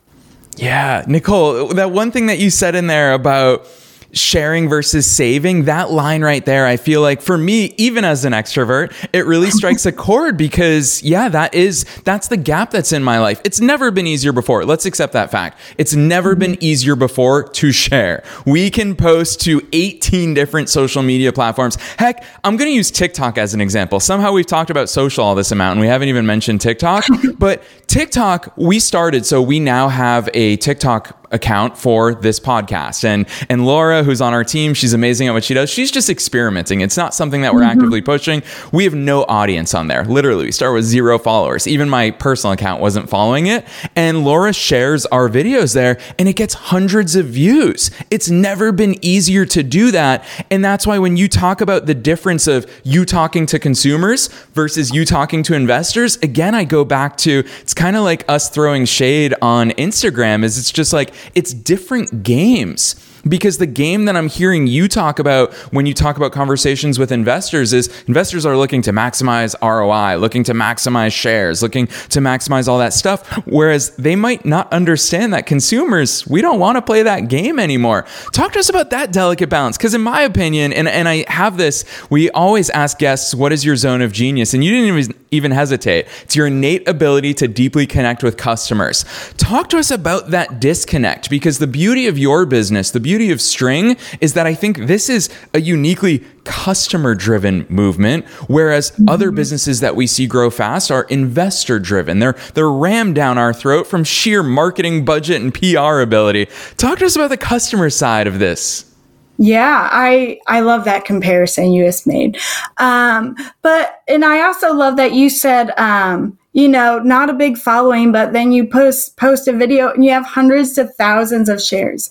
Yeah, 0.57 1.05
Nicole, 1.07 1.69
that 1.69 1.91
one 1.91 2.11
thing 2.11 2.27
that 2.27 2.39
you 2.39 2.49
said 2.49 2.75
in 2.75 2.87
there 2.87 3.13
about 3.13 3.67
sharing 4.15 4.69
versus 4.69 5.07
saving, 5.07 5.65
that 5.65 5.91
line 5.91 6.23
right 6.23 6.45
there, 6.45 6.67
I 6.67 6.77
feel 6.77 7.01
like 7.01 7.21
for 7.21 7.37
me, 7.37 7.75
even 7.77 8.05
as 8.05 8.25
an 8.25 8.33
extrovert, 8.33 8.95
it 9.13 9.27
really 9.27 9.51
strikes 9.51 9.85
a 9.87 9.93
chord 10.05 10.37
because, 10.37 11.03
yeah, 11.03 11.29
that 11.29 11.55
is, 11.55 11.85
that's 12.05 12.29
the 12.29 12.37
gap 12.37 12.71
that's 12.71 12.93
in 12.93 13.03
my 13.03 13.19
life. 13.19 13.41
It's 13.45 13.61
never 13.61 13.91
been 13.91 14.07
easier 14.07 14.33
before. 14.33 14.65
Let's 14.65 14.87
accept 14.87 15.13
that 15.13 15.31
fact. 15.31 15.59
It's 15.79 15.95
never 15.95 16.35
been 16.35 16.53
mm-hmm. 16.53 16.65
easier 16.65 16.97
before 16.97 17.49
to 17.49 17.73
share. 17.73 18.23
We 18.47 18.71
can 18.71 18.97
post 18.97 19.41
to 19.43 19.61
18 19.73 20.35
different 20.35 20.69
social 20.69 21.03
media 21.03 21.33
platforms. 21.33 21.77
Heck, 21.99 22.25
I'm 22.45 22.57
going 22.57 22.71
to 22.71 22.75
use 22.75 22.91
TikTok 22.91 23.39
as 23.39 23.55
an 23.55 23.61
example. 23.61 24.01
Somehow 24.01 24.33
we've 24.33 24.47
talked 24.47 24.71
about 24.71 24.89
social 24.89 25.25
all 25.25 25.35
this 25.35 25.51
amount 25.51 25.73
and 25.73 25.81
we 25.81 25.87
haven't 25.87 26.09
even 26.09 26.27
mentioned 26.27 26.61
TikTok, 26.61 27.05
but 27.39 27.63
TikTok, 27.87 28.53
we 28.57 28.79
started, 28.79 29.27
so 29.27 29.43
we 29.43 29.61
now 29.61 29.89
have 29.89 30.29
a 30.35 30.57
TikTok 30.57 31.24
account 31.35 31.77
for 31.77 32.15
this 32.15 32.41
podcast. 32.41 33.05
And 33.05 33.27
and 33.51 33.67
Laura, 33.67 34.03
who's 34.05 34.21
on 34.21 34.33
our 34.33 34.45
team, 34.45 34.73
she's 34.73 34.95
amazing 34.95 35.29
at 35.29 35.35
what 35.35 35.45
she 35.45 35.53
does. 35.53 35.69
She's 35.69 35.91
just 35.91 36.09
experimenting. 36.09 36.81
It's 36.81 36.97
not 36.97 37.13
something 37.13 37.43
that 37.43 37.53
we're 37.53 37.61
mm-hmm. 37.61 37.71
actively 37.71 38.01
pushing. 38.01 38.43
We 38.73 38.85
have 38.85 38.95
no 38.95 39.25
audience 39.25 39.75
on 39.75 39.89
there. 39.89 40.05
Literally, 40.05 40.47
we 40.47 40.53
start 40.53 40.73
with 40.75 40.85
zero 40.85 41.19
followers. 41.19 41.67
Even 41.67 41.91
my 41.91 42.13
personal 42.13 42.53
account 42.53 42.81
wasn't 42.81 43.11
following 43.11 43.47
it. 43.47 43.67
And 43.97 44.25
Laura 44.25 44.53
shares 44.53 45.05
our 45.07 45.29
videos 45.29 45.75
there 45.75 45.99
and 46.19 46.29
it 46.29 46.37
gets 46.37 46.55
hundreds 46.55 47.17
of 47.17 47.27
views. 47.27 47.91
It's 48.11 48.31
never 48.31 48.73
been 48.73 48.97
easier 49.05 49.45
to 49.47 49.63
do 49.63 49.91
that. 49.91 50.25
And 50.51 50.65
that's 50.65 50.87
why 50.87 50.99
when 50.99 51.17
you 51.17 51.29
talk 51.29 51.61
about 51.61 51.87
the 51.87 51.95
difference 51.95 52.47
of 52.47 52.71
you 52.85 53.05
talking 53.05 53.47
to 53.47 53.59
consumers 53.59 54.29
versus 54.55 54.93
you 54.93 55.05
talking 55.05 55.43
to 55.45 55.55
investors, 55.55 56.17
again, 56.19 56.55
I 56.55 56.65
go 56.65 56.85
back 56.85 57.17
to 57.19 57.45
it's 57.61 57.75
kind 57.75 57.97
of 57.97 58.05
like 58.05 58.25
us 58.29 58.49
throwing 58.49 58.85
shade 58.85 59.35
on 59.43 59.71
Instagram 59.73 60.45
is 60.45 60.59
it's 60.59 60.71
just 60.73 60.93
like 60.93 61.13
it's 61.35 61.55
different 61.55 62.23
games 62.23 62.95
because 63.29 63.59
the 63.59 63.67
game 63.67 64.05
that 64.05 64.17
I'm 64.17 64.29
hearing 64.29 64.67
you 64.67 64.89
talk 64.89 65.19
about 65.19 65.53
when 65.73 65.87
you 65.87 65.95
talk 65.95 66.17
about 66.17 66.33
conversations 66.33 66.99
with 66.99 67.13
investors 67.13 67.73
is 67.73 67.89
investors 68.07 68.45
are 68.47 68.57
looking 68.57 68.83
to 68.83 68.93
maximize 68.93 69.55
ROI, 69.63 70.19
looking 70.19 70.45
to 70.45 70.53
maximize 70.53 71.13
shares, 71.13 71.63
looking 71.63 71.87
to 71.87 72.21
maximize 72.21 72.69
all 72.69 72.79
that 72.79 72.93
stuff. 72.93 73.27
Whereas 73.47 73.95
they 73.97 74.17
might 74.17 74.45
not 74.45 74.73
understand 74.73 75.33
that 75.35 75.47
consumers, 75.47 76.27
we 76.27 76.41
don't 76.41 76.59
want 76.59 76.77
to 76.77 76.83
play 76.83 77.03
that 77.03 77.29
game 77.29 77.59
anymore. 77.59 78.07
Talk 78.33 78.53
to 78.53 78.59
us 78.59 78.69
about 78.69 78.91
that 78.91 79.13
delicate 79.13 79.49
balance. 79.49 79.77
Because 79.77 79.95
in 79.95 80.03
my 80.03 80.23
opinion, 80.23 80.73
and, 80.73 80.89
and 80.89 81.09
I 81.09 81.25
have 81.31 81.57
this, 81.57 81.85
we 82.11 82.31
always 82.31 82.71
ask 82.71 82.99
guests, 82.99 83.35
what 83.35 83.53
is 83.53 83.65
your 83.65 83.77
zone 83.77 84.03
of 84.03 84.13
genius? 84.13 84.55
And 84.55 84.65
you 84.65 84.71
didn't 84.71 84.99
even, 84.99 85.15
even 85.31 85.51
hesitate. 85.51 86.07
It's 86.23 86.37
your 86.37 86.47
innate 86.47 86.87
ability 86.89 87.35
to 87.35 87.49
deeply 87.49 87.87
connect 87.87 88.23
with 88.23 88.37
customers. 88.37 89.05
Talk 89.37 89.69
to 89.71 89.79
us 89.79 89.91
about 89.91 90.31
that 90.31 90.61
disconnect 90.61 91.31
because 91.31 91.59
the 91.59 91.67
beauty 91.67 92.07
of 92.07 92.19
your 92.19 92.47
business, 92.47 92.91
the 92.91 93.01
beauty 93.01 93.14
beauty 93.15 93.31
of 93.31 93.41
Striing 93.41 93.97
is 94.21 94.35
that 94.35 94.45
I 94.45 94.55
think 94.55 94.77
this 94.89 95.09
is 95.09 95.31
a 95.55 95.61
uniquely 95.61 96.25
customer 96.43 97.15
driven 97.15 97.65
movement, 97.69 98.27
whereas 98.49 98.91
mm-hmm. 98.91 99.09
other 99.09 99.31
businesses 99.31 99.79
that 99.79 99.95
we 99.95 100.09
see 100.09 100.27
grow 100.27 100.51
fast 100.51 100.91
are 100.91 101.05
investor 101.05 101.79
driven. 101.79 102.19
They're, 102.19 102.35
they're 102.55 102.69
rammed 102.69 103.15
down 103.15 103.39
our 103.39 103.53
throat 103.53 103.87
from 103.87 104.03
sheer 104.03 104.43
marketing 104.43 105.05
budget 105.05 105.41
and 105.41 105.55
PR 105.55 106.01
ability. 106.01 106.49
Talk 106.77 106.99
to 106.99 107.07
us 107.07 107.15
about 107.15 107.31
the 107.31 107.37
customer 107.37 107.89
side 107.89 108.27
of 108.27 108.41
this. 108.41 108.93
Yeah, 109.37 109.89
I 109.93 110.41
I 110.49 110.61
love 110.61 110.85
that 110.85 111.05
comparison 111.05 111.73
you 111.73 111.85
just 111.85 112.07
made. 112.07 112.39
Um, 112.79 113.37
but 113.63 114.03
and 114.09 114.25
I 114.25 114.43
also 114.43 114.73
love 114.73 114.97
that 114.97 115.13
you 115.13 115.29
said 115.29 115.73
um, 115.77 116.39
you 116.55 116.69
know, 116.69 117.01
not 117.01 117.29
a 117.29 117.35
big 117.35 117.59
following, 117.59 118.13
but 118.13 118.33
then 118.33 118.53
you 118.53 118.65
post 118.67 119.17
post 119.17 119.49
a 119.49 119.53
video 119.53 119.91
and 119.93 120.05
you 120.05 120.11
have 120.13 120.25
hundreds 120.25 120.73
to 120.75 120.87
thousands 120.87 121.49
of 121.49 121.61
shares. 121.61 122.09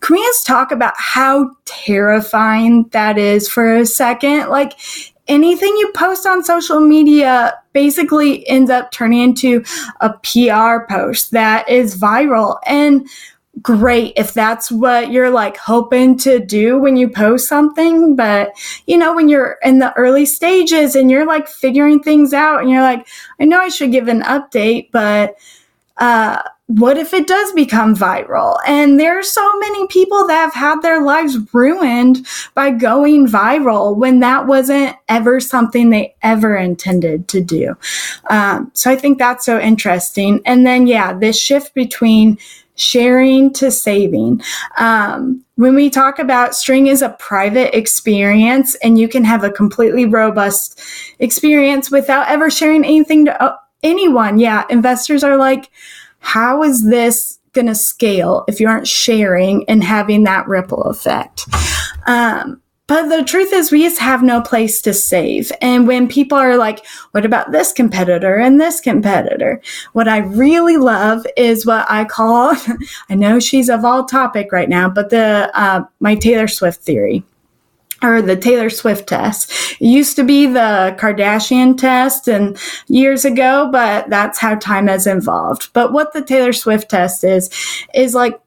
Can 0.00 0.16
we 0.16 0.22
just 0.22 0.46
talk 0.46 0.72
about 0.72 0.94
how 0.96 1.50
terrifying 1.64 2.88
that 2.90 3.16
is 3.18 3.48
for 3.48 3.76
a 3.76 3.86
second? 3.86 4.48
Like 4.48 4.72
anything 5.28 5.74
you 5.78 5.92
post 5.94 6.26
on 6.26 6.44
social 6.44 6.80
media 6.80 7.54
basically 7.72 8.46
ends 8.48 8.68
up 8.68 8.90
turning 8.90 9.20
into 9.20 9.64
a 10.00 10.10
PR 10.10 10.92
post 10.92 11.30
that 11.30 11.68
is 11.68 11.96
viral. 11.96 12.58
And 12.66 13.08
great 13.62 14.12
if 14.16 14.34
that's 14.34 14.70
what 14.70 15.12
you're 15.12 15.30
like 15.30 15.56
hoping 15.56 16.18
to 16.18 16.38
do 16.38 16.78
when 16.78 16.96
you 16.96 17.08
post 17.08 17.48
something. 17.48 18.16
But, 18.16 18.52
you 18.86 18.98
know, 18.98 19.14
when 19.14 19.28
you're 19.28 19.58
in 19.62 19.78
the 19.78 19.92
early 19.96 20.26
stages 20.26 20.96
and 20.96 21.10
you're 21.10 21.26
like 21.26 21.48
figuring 21.48 22.02
things 22.02 22.32
out 22.32 22.60
and 22.60 22.70
you're 22.70 22.82
like, 22.82 23.06
I 23.40 23.44
know 23.44 23.60
I 23.60 23.68
should 23.68 23.92
give 23.92 24.08
an 24.08 24.22
update, 24.22 24.90
but, 24.90 25.36
uh, 25.98 26.42
what 26.66 26.96
if 26.96 27.12
it 27.12 27.26
does 27.26 27.52
become 27.52 27.94
viral? 27.94 28.58
And 28.66 28.98
there 28.98 29.18
are 29.18 29.22
so 29.22 29.58
many 29.58 29.86
people 29.88 30.26
that 30.28 30.40
have 30.40 30.54
had 30.54 30.80
their 30.80 31.02
lives 31.02 31.36
ruined 31.52 32.26
by 32.54 32.70
going 32.70 33.26
viral 33.26 33.94
when 33.94 34.20
that 34.20 34.46
wasn't 34.46 34.96
ever 35.10 35.40
something 35.40 35.90
they 35.90 36.14
ever 36.22 36.56
intended 36.56 37.28
to 37.28 37.42
do. 37.42 37.76
Um, 38.30 38.70
so 38.72 38.90
I 38.90 38.96
think 38.96 39.18
that's 39.18 39.44
so 39.44 39.60
interesting. 39.60 40.40
And 40.46 40.66
then, 40.66 40.86
yeah, 40.86 41.12
this 41.12 41.38
shift 41.38 41.74
between 41.74 42.38
sharing 42.76 43.52
to 43.54 43.70
saving. 43.70 44.42
Um, 44.78 45.44
when 45.56 45.74
we 45.74 45.90
talk 45.90 46.18
about 46.18 46.54
Striing 46.54 46.88
is 46.88 47.02
a 47.02 47.10
private 47.20 47.76
experience 47.76 48.74
and 48.76 48.98
you 48.98 49.08
can 49.08 49.24
have 49.24 49.44
a 49.44 49.50
completely 49.50 50.04
robust 50.04 50.80
experience 51.20 51.90
without 51.90 52.28
ever 52.28 52.50
sharing 52.50 52.84
anything 52.84 53.26
to 53.26 53.42
uh, 53.42 53.56
anyone. 53.82 54.38
Yeah, 54.38 54.64
investors 54.68 55.22
are 55.22 55.36
like, 55.36 55.70
how 56.18 56.62
is 56.62 56.84
this 56.88 57.38
going 57.52 57.66
to 57.66 57.74
scale 57.74 58.44
if 58.48 58.58
you 58.58 58.66
aren't 58.66 58.88
sharing 58.88 59.64
and 59.68 59.84
having 59.84 60.24
that 60.24 60.48
ripple 60.48 60.82
effect? 60.84 61.46
Um, 62.06 62.60
but 62.86 63.08
the 63.08 63.24
truth 63.24 63.52
is, 63.52 63.72
we 63.72 63.82
just 63.82 63.98
have 63.98 64.22
no 64.22 64.42
place 64.42 64.82
to 64.82 64.92
save. 64.92 65.50
And 65.62 65.86
when 65.86 66.06
people 66.06 66.36
are 66.36 66.56
like, 66.56 66.84
what 67.12 67.24
about 67.24 67.50
this 67.50 67.72
competitor 67.72 68.36
and 68.36 68.60
this 68.60 68.80
competitor? 68.80 69.62
What 69.92 70.06
I 70.06 70.18
really 70.18 70.76
love 70.76 71.26
is 71.36 71.64
what 71.64 71.90
I 71.90 72.04
call, 72.04 72.54
I 73.08 73.14
know 73.14 73.40
she's 73.40 73.70
of 73.70 73.84
all 73.84 74.04
topic 74.04 74.52
right 74.52 74.68
now, 74.68 74.90
but 74.90 75.08
the, 75.10 75.50
uh, 75.54 75.84
my 76.00 76.14
Taylor 76.14 76.46
Swift 76.46 76.82
theory 76.82 77.24
or 78.02 78.20
the 78.20 78.36
Taylor 78.36 78.68
Swift 78.68 79.08
test. 79.08 79.50
It 79.80 79.86
used 79.86 80.14
to 80.16 80.24
be 80.24 80.46
the 80.46 80.94
Kardashian 80.98 81.78
test 81.78 82.28
and 82.28 82.58
years 82.86 83.24
ago, 83.24 83.70
but 83.72 84.10
that's 84.10 84.38
how 84.38 84.56
time 84.56 84.88
has 84.88 85.06
evolved. 85.06 85.70
But 85.72 85.92
what 85.92 86.12
the 86.12 86.22
Taylor 86.22 86.52
Swift 86.52 86.90
test 86.90 87.24
is, 87.24 87.48
is 87.94 88.14
like 88.14 88.38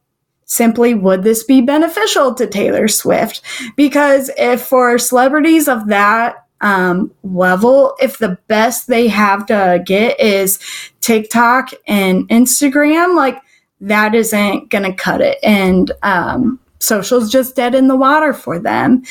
simply 0.47 0.93
would 0.95 1.23
this 1.23 1.43
be 1.43 1.61
beneficial 1.61 2.33
to 2.33 2.47
Taylor 2.47 2.87
Swift? 2.87 3.41
Because 3.75 4.31
if 4.37 4.63
for 4.63 4.97
celebrities 4.97 5.67
of 5.67 5.87
that 5.87 6.45
um, 6.61 7.11
level, 7.23 7.95
if 8.01 8.17
the 8.17 8.39
best 8.47 8.87
they 8.87 9.07
have 9.07 9.45
to 9.45 9.83
get 9.85 10.19
is 10.19 10.59
TikTok 11.01 11.71
and 11.87 12.27
Instagram, 12.29 13.15
like 13.15 13.39
that 13.81 14.15
isn't 14.15 14.69
going 14.69 14.83
to 14.83 14.93
cut 14.93 15.21
it. 15.21 15.37
And 15.43 15.91
um, 16.01 16.59
social's 16.79 17.31
just 17.31 17.55
dead 17.55 17.75
in 17.75 17.87
the 17.87 17.95
water 17.95 18.33
for 18.33 18.57
them. 18.57 19.03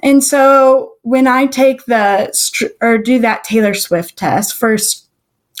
And 0.00 0.22
so 0.22 0.92
when 1.02 1.26
I 1.26 1.46
take 1.46 1.84
the 1.86 2.72
or 2.80 2.98
do 2.98 3.18
that 3.20 3.44
Taylor 3.44 3.74
Swift 3.74 4.16
test 4.16 4.54
for 4.54 4.76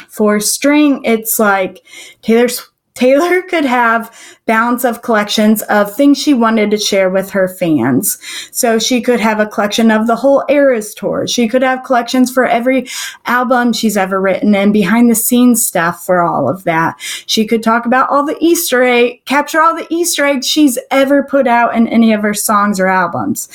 for 0.08 0.40
Striing, 0.40 1.04
it's 1.04 1.38
like 1.38 1.84
Taylor 2.22 2.48
Taylor 2.94 3.42
could 3.42 3.64
have 3.64 4.16
balance 4.46 4.84
of 4.84 5.02
collections 5.02 5.62
of 5.62 5.92
things 5.92 6.16
she 6.16 6.32
wanted 6.32 6.70
to 6.70 6.78
share 6.78 7.10
with 7.10 7.28
her 7.30 7.48
fans. 7.48 8.18
So 8.52 8.78
she 8.78 9.00
could 9.00 9.18
have 9.18 9.40
a 9.40 9.48
collection 9.48 9.90
of 9.90 10.06
the 10.06 10.14
whole 10.14 10.44
Eras 10.48 10.94
tour. 10.94 11.26
She 11.26 11.48
could 11.48 11.62
have 11.62 11.82
collections 11.82 12.30
for 12.30 12.46
every 12.46 12.86
album 13.26 13.72
she's 13.72 13.96
ever 13.96 14.20
written 14.20 14.54
and 14.54 14.72
behind 14.72 15.10
the 15.10 15.16
scenes 15.16 15.66
stuff 15.66 16.06
for 16.06 16.22
all 16.22 16.48
of 16.48 16.62
that. 16.64 16.94
She 17.26 17.48
could 17.48 17.64
talk 17.64 17.84
about 17.84 18.10
all 18.10 18.24
the 18.24 18.38
Easter 18.38 18.84
egg, 18.84 19.24
capture 19.24 19.60
all 19.60 19.74
the 19.74 19.88
Easter 19.90 20.24
eggs 20.24 20.46
she's 20.46 20.78
ever 20.92 21.24
put 21.24 21.48
out 21.48 21.74
in 21.74 21.88
any 21.88 22.12
of 22.12 22.22
her 22.22 22.34
songs 22.34 22.78
or 22.78 22.86
albums. 22.86 23.48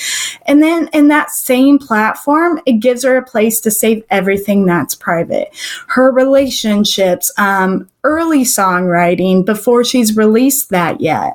And 0.48 0.62
then 0.62 0.90
in 0.92 1.08
that 1.10 1.32
same 1.32 1.80
platform, 1.80 2.60
it 2.66 2.82
gives 2.82 3.04
her 3.04 3.16
a 3.16 3.26
place 3.26 3.62
to 3.62 3.72
save 3.72 4.04
everything 4.10 4.66
that's 4.66 4.96
private. 4.96 5.56
Her 5.88 6.12
relationships, 6.12 7.32
um, 7.38 7.88
early 8.04 8.44
songwriting 8.44 9.46
before 9.46 9.84
she's 9.84 10.16
released 10.16 10.70
that 10.70 11.02
yet. 11.02 11.34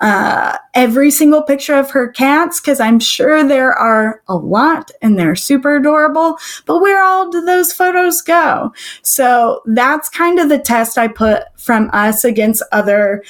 Uh, 0.00 0.56
every 0.74 1.10
single 1.10 1.42
picture 1.42 1.74
of 1.74 1.90
her 1.90 2.08
cats, 2.08 2.60
because 2.60 2.80
I'm 2.80 3.00
sure 3.00 3.42
there 3.42 3.72
are 3.72 4.22
a 4.28 4.36
lot 4.36 4.90
and 5.00 5.18
they're 5.18 5.36
super 5.36 5.76
adorable, 5.76 6.38
but 6.66 6.80
where 6.80 7.02
all 7.02 7.30
do 7.30 7.40
those 7.44 7.72
photos 7.72 8.20
go? 8.20 8.72
So 9.02 9.62
that's 9.66 10.08
kind 10.08 10.38
of 10.38 10.48
the 10.48 10.58
test 10.58 10.98
I 10.98 11.08
put 11.08 11.44
from 11.56 11.90
us 11.92 12.24
against 12.24 12.62
other, 12.72 13.24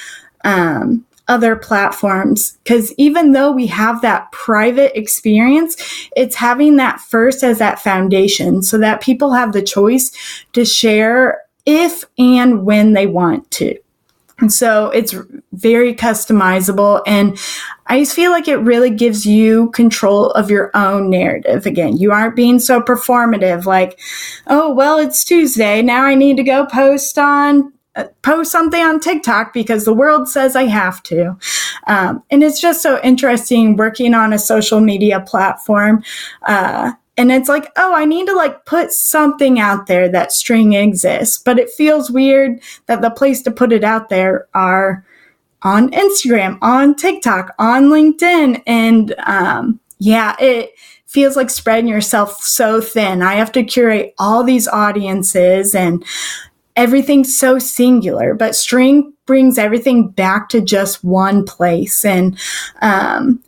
um, 0.44 1.04
other 1.28 1.54
platforms 1.56 2.58
because 2.64 2.92
even 2.98 3.32
though 3.32 3.50
we 3.50 3.66
have 3.66 4.02
that 4.02 4.30
private 4.32 4.96
experience, 4.98 5.76
it's 6.16 6.34
having 6.36 6.76
that 6.76 7.00
first 7.00 7.44
as 7.44 7.58
that 7.58 7.78
foundation 7.78 8.62
so 8.62 8.76
that 8.76 9.00
people 9.00 9.32
have 9.32 9.52
the 9.52 9.62
choice 9.62 10.10
to 10.52 10.64
share 10.64 11.40
if 11.66 12.04
and 12.18 12.64
when 12.64 12.92
they 12.92 13.06
want 13.06 13.50
to. 13.52 13.78
And 14.38 14.52
so 14.52 14.90
it's 14.90 15.14
very 15.52 15.94
customizable. 15.94 17.00
And 17.06 17.38
I 17.86 18.00
just 18.00 18.16
feel 18.16 18.32
like 18.32 18.48
it 18.48 18.56
really 18.56 18.90
gives 18.90 19.24
you 19.24 19.70
control 19.70 20.30
of 20.32 20.50
your 20.50 20.72
own 20.74 21.10
narrative. 21.10 21.64
Again, 21.64 21.96
you 21.96 22.10
aren't 22.10 22.34
being 22.34 22.58
so 22.58 22.80
performative 22.80 23.66
like, 23.66 24.00
oh, 24.48 24.74
well, 24.74 24.98
it's 24.98 25.24
Tuesday. 25.24 25.80
Now 25.80 26.02
I 26.04 26.16
need 26.16 26.36
to 26.38 26.42
go 26.42 26.66
post 26.66 27.18
on 27.18 27.72
uh, 27.94 28.04
post 28.22 28.50
something 28.50 28.80
on 28.80 28.98
TikTok 28.98 29.52
because 29.52 29.84
the 29.84 29.92
world 29.92 30.26
says 30.26 30.56
I 30.56 30.64
have 30.64 31.02
to. 31.04 31.36
Um, 31.86 32.22
and 32.30 32.42
it's 32.42 32.60
just 32.60 32.80
so 32.80 32.98
interesting 33.02 33.76
working 33.76 34.14
on 34.14 34.32
a 34.32 34.38
social 34.38 34.80
media 34.80 35.20
platform. 35.20 36.02
Uh, 36.40 36.92
and 37.16 37.30
it's 37.30 37.48
like, 37.48 37.70
oh, 37.76 37.94
I 37.94 38.04
need 38.04 38.26
to 38.26 38.34
like 38.34 38.64
put 38.64 38.92
something 38.92 39.60
out 39.60 39.86
there 39.86 40.08
that 40.08 40.32
Striing 40.32 40.72
exists. 40.74 41.36
But 41.38 41.58
it 41.58 41.70
feels 41.70 42.10
weird 42.10 42.60
that 42.86 43.02
the 43.02 43.10
place 43.10 43.42
to 43.42 43.50
put 43.50 43.72
it 43.72 43.84
out 43.84 44.08
there 44.08 44.48
are 44.54 45.04
on 45.62 45.90
Instagram, 45.90 46.58
on 46.62 46.94
TikTok, 46.94 47.54
on 47.58 47.84
LinkedIn. 47.84 48.62
And 48.66 49.14
um, 49.26 49.78
yeah, 49.98 50.36
it 50.40 50.72
feels 51.06 51.36
like 51.36 51.50
spreading 51.50 51.86
yourself 51.86 52.42
so 52.42 52.80
thin. 52.80 53.20
I 53.20 53.34
have 53.34 53.52
to 53.52 53.62
curate 53.62 54.14
all 54.18 54.42
these 54.42 54.66
audiences 54.66 55.74
and 55.74 56.02
everything's 56.76 57.38
so 57.38 57.58
singular, 57.58 58.34
but 58.34 58.56
Striing 58.56 59.12
brings 59.26 59.58
everything 59.58 60.08
back 60.08 60.48
to 60.48 60.62
just 60.62 61.04
one 61.04 61.44
place. 61.44 62.04
And 62.04 62.38
um, 62.80 63.42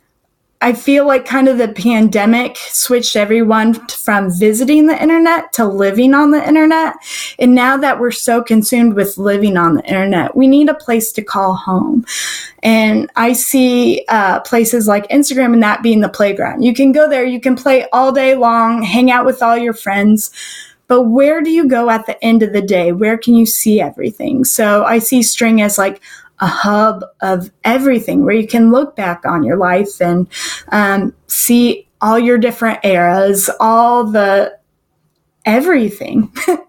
I 0.65 0.73
feel 0.73 1.05
like 1.05 1.27
kind 1.27 1.47
of 1.47 1.59
the 1.59 1.67
pandemic 1.67 2.57
switched 2.57 3.15
everyone 3.15 3.75
from 3.87 4.31
visiting 4.35 4.87
the 4.87 4.99
internet 4.99 5.53
to 5.53 5.67
living 5.67 6.15
on 6.15 6.31
the 6.31 6.43
internet. 6.43 6.95
And 7.37 7.53
now 7.53 7.77
that 7.77 7.99
we're 7.99 8.09
so 8.09 8.41
consumed 8.41 8.95
with 8.95 9.19
living 9.19 9.57
on 9.57 9.75
the 9.75 9.83
internet, 9.83 10.35
we 10.35 10.47
need 10.47 10.67
a 10.67 10.73
place 10.73 11.11
to 11.11 11.21
call 11.21 11.53
home. 11.53 12.03
And 12.63 13.11
I 13.15 13.33
see 13.33 14.05
uh, 14.07 14.39
places 14.39 14.87
like 14.87 15.07
Instagram 15.09 15.53
and 15.53 15.61
that 15.61 15.83
being 15.83 16.01
the 16.01 16.09
playground. 16.09 16.63
You 16.63 16.73
can 16.73 16.91
go 16.91 17.07
there, 17.07 17.25
you 17.25 17.39
can 17.39 17.55
play 17.55 17.85
all 17.93 18.11
day 18.11 18.33
long, 18.33 18.81
hang 18.81 19.11
out 19.11 19.23
with 19.23 19.43
all 19.43 19.55
your 19.55 19.75
friends. 19.75 20.31
But 20.87 21.03
where 21.03 21.41
do 21.41 21.51
you 21.51 21.67
go 21.67 21.91
at 21.91 22.07
the 22.07 22.23
end 22.25 22.41
of 22.41 22.53
the 22.53 22.61
day? 22.61 22.91
Where 22.91 23.19
can 23.19 23.35
you 23.35 23.45
see 23.45 23.81
everything? 23.81 24.43
So 24.43 24.83
I 24.83 24.97
see 24.97 25.21
Striing 25.21 25.61
as 25.61 25.77
like 25.77 26.01
a 26.39 26.47
hub 26.47 27.03
of 27.21 27.51
everything 27.63 28.25
where 28.25 28.35
you 28.35 28.47
can 28.47 28.71
look 28.71 28.95
back 28.95 29.25
on 29.25 29.43
your 29.43 29.57
life 29.57 30.01
and 30.01 30.27
um, 30.69 31.13
see 31.27 31.87
all 32.01 32.19
your 32.19 32.37
different 32.37 32.79
eras, 32.83 33.49
all 33.59 34.05
the 34.05 34.57
everything. 35.45 36.31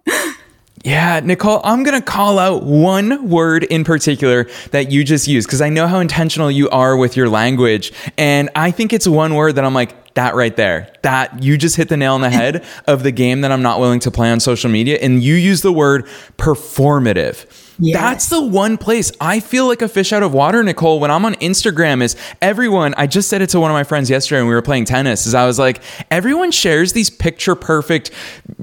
Yeah, 0.87 1.19
Nicole, 1.19 1.61
I'm 1.65 1.83
going 1.83 2.01
to 2.01 2.05
call 2.05 2.39
out 2.39 2.63
one 2.63 3.29
word 3.29 3.65
in 3.65 3.83
particular 3.83 4.49
that 4.71 4.93
you 4.93 5.03
just 5.03 5.27
used 5.27 5.49
because 5.49 5.61
I 5.61 5.69
know 5.69 5.89
how 5.89 5.99
intentional 5.99 6.49
you 6.49 6.71
are 6.71 6.97
with 6.97 7.17
your 7.17 7.29
language. 7.29 7.93
And 8.17 8.51
I 8.55 8.71
think 8.71 8.93
it's 8.93 9.09
one 9.09 9.35
word 9.35 9.57
that 9.57 9.65
I'm 9.65 9.75
like, 9.75 10.15
that 10.15 10.37
right 10.37 10.55
there, 10.55 10.93
that 11.03 11.43
you 11.43 11.59
just 11.59 11.75
hit 11.75 11.89
the 11.89 11.97
nail 11.97 12.15
on 12.15 12.21
the 12.21 12.31
head 12.31 12.65
of 12.87 13.03
the 13.03 13.11
game 13.11 13.41
that 13.41 13.51
I'm 13.51 13.63
not 13.63 13.81
willing 13.81 13.99
to 13.99 14.13
play 14.13 14.31
on 14.31 14.39
social 14.39 14.71
media. 14.71 14.97
And 15.03 15.25
you 15.25 15.35
use 15.35 15.63
the 15.63 15.73
word 15.73 16.07
performative. 16.39 17.66
Yes. 17.79 18.01
That's 18.01 18.29
the 18.31 18.43
one 18.43 18.79
place 18.79 19.13
I 19.21 19.41
feel 19.41 19.67
like 19.67 19.83
a 19.83 19.89
fish 19.89 20.13
out 20.13 20.23
of 20.23 20.33
water, 20.33 20.63
Nicole. 20.63 20.99
When 20.99 21.11
I'm 21.11 21.25
on 21.25 21.35
Instagram, 21.35 22.03
is 22.03 22.17
everyone. 22.41 22.95
I 22.97 23.07
just 23.07 23.29
said 23.29 23.43
it 23.43 23.51
to 23.51 23.61
one 23.61 23.71
of 23.71 23.75
my 23.75 23.85
friends 23.85 24.09
yesterday 24.09 24.41
when 24.41 24.49
we 24.49 24.55
were 24.55 24.63
playing 24.63 24.87
tennis. 24.87 25.27
Is 25.27 25.35
I 25.35 25.47
was 25.47 25.59
like, 25.59 25.83
everyone 26.11 26.51
shares 26.51 26.95
these 26.95 27.11
picture 27.11 27.55
perfect 27.55 28.11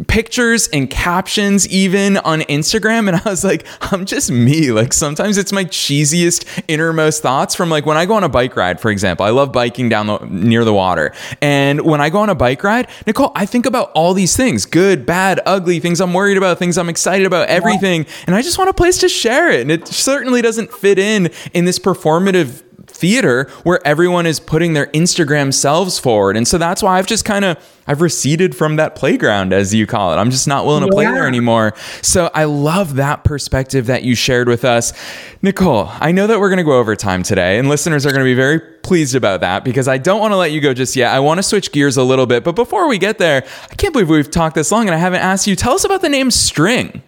pictures 0.08 0.68
and 0.70 0.90
captions, 0.90 1.68
even 1.68 2.18
on 2.18 2.42
Instagram, 2.42 3.08
and 3.08 3.18
I 3.18 3.30
was 3.30 3.44
like, 3.44 3.66
I'm 3.82 4.06
just 4.06 4.32
me. 4.32 4.72
Like 4.72 4.94
sometimes 4.94 5.38
it's 5.38 5.52
my 5.52 5.66
cheesiest 5.66 6.64
innermost 6.68 7.22
thoughts 7.22 7.54
from 7.54 7.70
like 7.70 7.86
when 7.86 7.98
I 7.98 8.06
go 8.06 8.16
on 8.16 8.24
a 8.24 8.30
bike 8.30 8.56
ride, 8.56 8.80
for 8.80 8.90
example. 8.90 9.26
I 9.26 9.30
love 9.30 9.52
biking 9.52 9.90
down 9.90 10.08
the, 10.08 10.18
near 10.26 10.66
the 10.66 10.74
water, 10.74 11.14
and 11.42 11.82
when 11.82 12.02
I 12.02 12.10
go 12.10 12.20
on 12.20 12.30
a 12.30 12.36
bike 12.36 12.64
ride, 12.64 12.88
Nicole, 13.06 13.32
I 13.36 13.46
think 13.46 13.68
about 13.68 13.92
all 13.94 14.16
these 14.16 14.36
things: 14.36 14.66
good, 14.66 15.06
bad, 15.06 15.40
ugly, 15.46 15.80
things 15.80 16.02
I'm 16.02 16.14
worried 16.14 16.38
about, 16.38 16.58
things 16.58 16.78
I'm 16.78 16.90
excited 16.90 17.28
about, 17.28 17.48
everything, 17.48 18.08
and 18.26 18.36
I 18.36 18.42
just 18.42 18.58
want 18.58 18.72
a 18.72 18.74
place 18.74 19.03
to 19.04 19.10
share 19.10 19.52
it. 19.52 19.62
And 19.62 19.72
it 19.72 19.88
certainly 19.88 20.42
doesn't 20.42 20.74
fit 20.74 20.98
in 20.98 21.30
in 21.54 21.66
this 21.66 21.80
performative 21.80 22.64
theater 22.94 23.50
where 23.64 23.86
everyone 23.86 24.26
is 24.26 24.40
putting 24.40 24.74
their 24.74 24.88
Instagram 24.88 25.54
selves 25.54 26.00
forward. 26.00 26.38
And 26.38 26.48
so 26.48 26.58
that's 26.58 26.84
why 26.84 26.98
I've 26.98 27.08
just 27.08 27.26
kind 27.26 27.44
of 27.44 27.58
I've 27.86 28.02
receded 28.02 28.56
from 28.56 28.78
that 28.78 28.96
playground 28.96 29.52
as 29.52 29.74
you 29.74 29.86
call 29.86 30.14
it. 30.14 30.16
I'm 30.16 30.32
just 30.32 30.48
not 30.48 30.66
willing 30.66 30.86
to 30.86 30.92
play 30.92 31.06
there 31.06 31.28
anymore. 31.28 31.74
So 32.02 32.30
I 32.34 32.46
love 32.46 32.96
that 32.96 33.26
perspective 33.26 33.88
that 33.88 34.04
you 34.04 34.16
shared 34.16 34.48
with 34.48 34.64
us. 34.64 34.94
Nicole, 35.42 35.90
I 35.90 36.14
know 36.14 36.28
that 36.28 36.40
we're 36.40 36.50
going 36.50 36.58
to 36.58 36.64
go 36.64 36.80
over 36.80 36.96
time 36.96 37.24
today 37.24 37.60
and 37.60 37.68
listeners 37.68 38.06
are 38.06 38.12
going 38.12 38.22
to 38.22 38.30
be 38.30 38.36
very 38.36 38.60
pleased 38.60 39.16
about 39.16 39.42
that 39.42 39.66
because 39.66 39.88
I 39.88 39.98
don't 39.98 40.22
want 40.22 40.32
to 40.32 40.38
let 40.38 40.52
you 40.52 40.62
go 40.62 40.74
just 40.74 40.96
yet. 40.96 41.14
I 41.14 41.20
want 41.20 41.40
to 41.40 41.44
switch 41.44 41.72
gears 41.72 41.98
a 41.98 42.04
little 42.04 42.26
bit, 42.26 42.44
but 42.44 42.56
before 42.56 42.88
we 42.88 42.98
get 42.98 43.18
there, 43.18 43.46
I 43.70 43.76
can't 43.76 43.92
believe 43.92 44.10
we've 44.10 44.32
talked 44.32 44.56
this 44.56 44.72
long 44.72 44.88
and 44.88 44.96
I 44.96 45.00
haven't 45.00 45.22
asked 45.22 45.48
you. 45.48 45.56
Tell 45.56 45.74
us 45.74 45.84
about 45.84 46.02
the 46.02 46.10
name 46.10 46.32
Striing. 46.32 47.04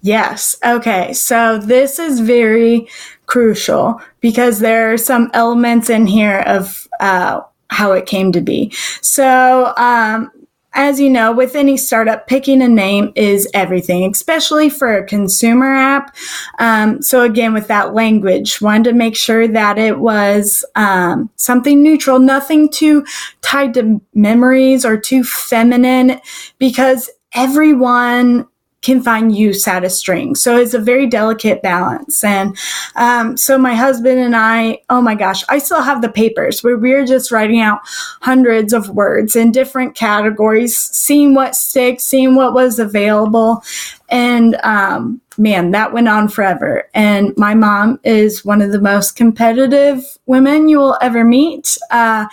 Yes. 0.00 0.56
Okay. 0.64 1.12
So 1.12 1.58
this 1.58 1.98
is 1.98 2.20
very 2.20 2.88
crucial 3.26 4.00
because 4.20 4.60
there 4.60 4.92
are 4.92 4.96
some 4.98 5.30
elements 5.34 5.90
in 5.90 6.06
here 6.06 6.40
of 6.40 6.88
uh, 7.00 7.40
how 7.70 7.92
it 7.92 8.06
came 8.06 8.32
to 8.32 8.40
be. 8.40 8.72
So, 9.00 9.74
um, 9.76 10.30
as 10.74 11.00
you 11.00 11.10
know, 11.10 11.32
with 11.32 11.56
any 11.56 11.76
startup, 11.76 12.28
picking 12.28 12.62
a 12.62 12.68
name 12.68 13.12
is 13.16 13.48
everything, 13.52 14.08
especially 14.12 14.70
for 14.70 14.96
a 14.96 15.04
consumer 15.04 15.74
app. 15.74 16.14
Um, 16.60 17.02
so 17.02 17.22
again, 17.22 17.52
with 17.52 17.66
that 17.66 17.94
language, 17.94 18.60
wanted 18.60 18.90
to 18.90 18.92
make 18.92 19.16
sure 19.16 19.48
that 19.48 19.78
it 19.78 19.98
was 19.98 20.64
um, 20.76 21.30
something 21.36 21.82
neutral, 21.82 22.20
nothing 22.20 22.68
too 22.68 23.04
tied 23.40 23.74
to 23.74 24.00
memories 24.14 24.84
or 24.84 24.96
too 24.96 25.24
feminine, 25.24 26.20
because 26.58 27.10
everyone 27.34 28.46
can 28.82 29.02
find 29.02 29.34
use 29.34 29.66
out 29.66 29.84
of 29.84 29.90
Striing. 29.90 30.36
So 30.36 30.56
it's 30.56 30.74
a 30.74 30.78
very 30.78 31.06
delicate 31.06 31.62
balance. 31.62 32.22
And 32.22 32.56
um, 32.94 33.36
so 33.36 33.58
my 33.58 33.74
husband 33.74 34.20
and 34.20 34.36
I, 34.36 34.78
oh 34.88 35.02
my 35.02 35.14
gosh, 35.14 35.42
I 35.48 35.58
still 35.58 35.82
have 35.82 36.00
the 36.00 36.08
papers 36.08 36.62
where 36.62 36.78
we 36.78 36.92
are 36.92 37.04
just 37.04 37.32
writing 37.32 37.60
out 37.60 37.80
hundreds 38.22 38.72
of 38.72 38.90
words 38.90 39.34
in 39.34 39.50
different 39.50 39.96
categories, 39.96 40.76
seeing 40.76 41.34
what 41.34 41.56
sticks, 41.56 42.04
seeing 42.04 42.36
what 42.36 42.54
was 42.54 42.78
available. 42.78 43.62
And 44.10 44.56
um, 44.62 45.20
man, 45.38 45.70
that 45.70 45.92
went 45.92 46.08
on 46.08 46.28
forever. 46.28 46.88
And 46.94 47.36
my 47.36 47.54
mom 47.54 48.00
is 48.02 48.44
one 48.44 48.60
of 48.60 48.72
the 48.72 48.80
most 48.80 49.14
competitive 49.14 50.04
women 50.26 50.68
you 50.68 50.78
will 50.78 50.98
ever 51.00 51.24
meet. 51.24 51.78
Uh, 51.90 52.26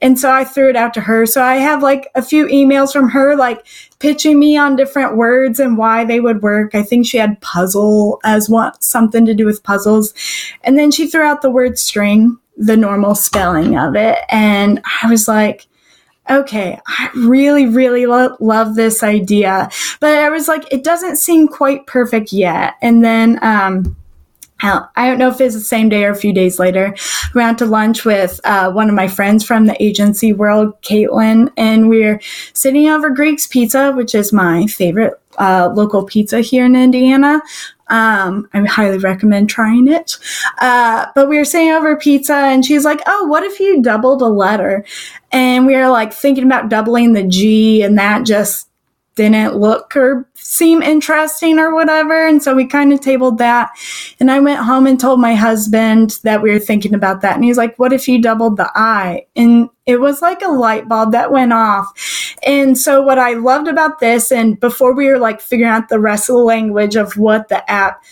and 0.00 0.18
so 0.18 0.30
I 0.30 0.44
threw 0.44 0.70
it 0.70 0.76
out 0.76 0.94
to 0.94 1.00
her. 1.00 1.26
So 1.26 1.42
I 1.42 1.56
have 1.56 1.82
like 1.82 2.08
a 2.14 2.22
few 2.22 2.46
emails 2.46 2.92
from 2.92 3.10
her, 3.10 3.36
like 3.36 3.66
pitching 3.98 4.38
me 4.38 4.56
on 4.56 4.76
different 4.76 5.16
words 5.16 5.58
and 5.58 5.76
why 5.76 6.04
they 6.04 6.20
would 6.20 6.42
work. 6.42 6.74
I 6.74 6.82
think 6.82 7.06
she 7.06 7.18
had 7.18 7.40
puzzle 7.40 8.20
as 8.24 8.48
what 8.48 8.82
something 8.82 9.26
to 9.26 9.34
do 9.34 9.44
with 9.44 9.62
puzzles. 9.62 10.14
And 10.62 10.78
then 10.78 10.90
she 10.90 11.08
threw 11.08 11.22
out 11.22 11.42
the 11.42 11.50
word 11.50 11.78
string, 11.78 12.38
the 12.56 12.76
normal 12.76 13.14
spelling 13.14 13.76
of 13.76 13.96
it. 13.96 14.18
And 14.28 14.80
I 15.02 15.10
was 15.10 15.26
like, 15.26 15.66
okay, 16.38 16.78
I 16.86 17.10
really, 17.14 17.66
really 17.66 18.06
lo- 18.06 18.36
love 18.40 18.74
this 18.74 19.02
idea. 19.02 19.70
But 20.00 20.18
I 20.18 20.30
was 20.30 20.48
like, 20.48 20.70
it 20.72 20.84
doesn't 20.84 21.16
seem 21.16 21.48
quite 21.48 21.86
perfect 21.86 22.32
yet. 22.32 22.74
And 22.82 23.04
then, 23.04 23.38
um, 23.42 23.96
I 24.64 25.08
don't 25.08 25.18
know 25.18 25.28
if 25.28 25.40
it's 25.40 25.54
the 25.54 25.60
same 25.60 25.88
day 25.88 26.04
or 26.04 26.10
a 26.10 26.16
few 26.16 26.32
days 26.32 26.60
later. 26.60 26.94
We 27.34 27.40
went 27.40 27.58
to 27.58 27.66
lunch 27.66 28.04
with 28.04 28.40
uh, 28.44 28.70
one 28.70 28.88
of 28.88 28.94
my 28.94 29.08
friends 29.08 29.44
from 29.44 29.66
the 29.66 29.82
agency 29.82 30.32
world, 30.32 30.80
Caitlin, 30.82 31.50
and 31.56 31.88
we 31.88 32.04
are 32.04 32.20
sitting 32.52 32.88
over 32.88 33.10
Greek's 33.10 33.48
Pizza, 33.48 33.90
which 33.90 34.14
is 34.14 34.32
my 34.32 34.66
favorite 34.66 35.14
uh, 35.38 35.70
local 35.74 36.04
pizza 36.04 36.40
here 36.40 36.64
in 36.64 36.76
Indiana. 36.76 37.40
Um, 37.92 38.48
I 38.54 38.60
highly 38.64 38.96
recommend 38.96 39.50
trying 39.50 39.86
it. 39.86 40.16
Uh, 40.60 41.06
but 41.14 41.28
we 41.28 41.36
were 41.36 41.44
sitting 41.44 41.70
over 41.70 41.94
pizza 41.96 42.34
and 42.34 42.64
she's 42.64 42.86
like, 42.86 43.02
Oh, 43.06 43.26
what 43.26 43.44
if 43.44 43.60
you 43.60 43.82
doubled 43.82 44.22
a 44.22 44.28
letter? 44.28 44.84
And 45.30 45.66
we 45.66 45.76
were 45.76 45.88
like 45.88 46.12
thinking 46.12 46.44
about 46.44 46.70
doubling 46.70 47.12
the 47.12 47.22
G 47.22 47.82
and 47.82 47.98
that 47.98 48.24
just 48.24 48.68
didn't 49.28 49.56
look 49.56 49.96
or 49.96 50.28
seem 50.34 50.82
interesting 50.82 51.58
or 51.58 51.74
whatever. 51.74 52.26
And 52.26 52.42
so 52.42 52.54
we 52.54 52.66
kind 52.66 52.92
of 52.92 53.00
tabled 53.00 53.38
that. 53.38 53.70
And 54.20 54.30
I 54.30 54.40
went 54.40 54.60
home 54.60 54.86
and 54.86 54.98
told 54.98 55.20
my 55.20 55.34
husband 55.34 56.18
that 56.22 56.42
we 56.42 56.50
were 56.50 56.58
thinking 56.58 56.94
about 56.94 57.20
that. 57.22 57.34
And 57.34 57.44
he's 57.44 57.56
like, 57.56 57.78
What 57.78 57.92
if 57.92 58.08
you 58.08 58.20
doubled 58.20 58.56
the 58.56 58.70
I? 58.74 59.26
And 59.36 59.68
it 59.86 60.00
was 60.00 60.22
like 60.22 60.42
a 60.42 60.48
light 60.48 60.88
bulb 60.88 61.12
that 61.12 61.32
went 61.32 61.52
off. 61.52 62.36
And 62.44 62.76
so 62.78 63.02
what 63.02 63.18
I 63.18 63.34
loved 63.34 63.68
about 63.68 63.98
this, 63.98 64.30
and 64.30 64.58
before 64.60 64.94
we 64.94 65.06
were 65.06 65.18
like 65.18 65.40
figuring 65.40 65.72
out 65.72 65.88
the 65.88 66.00
rest 66.00 66.28
of 66.28 66.36
the 66.36 66.42
language 66.42 66.96
of 66.96 67.16
what 67.16 67.48
the 67.48 67.68
app 67.70 68.02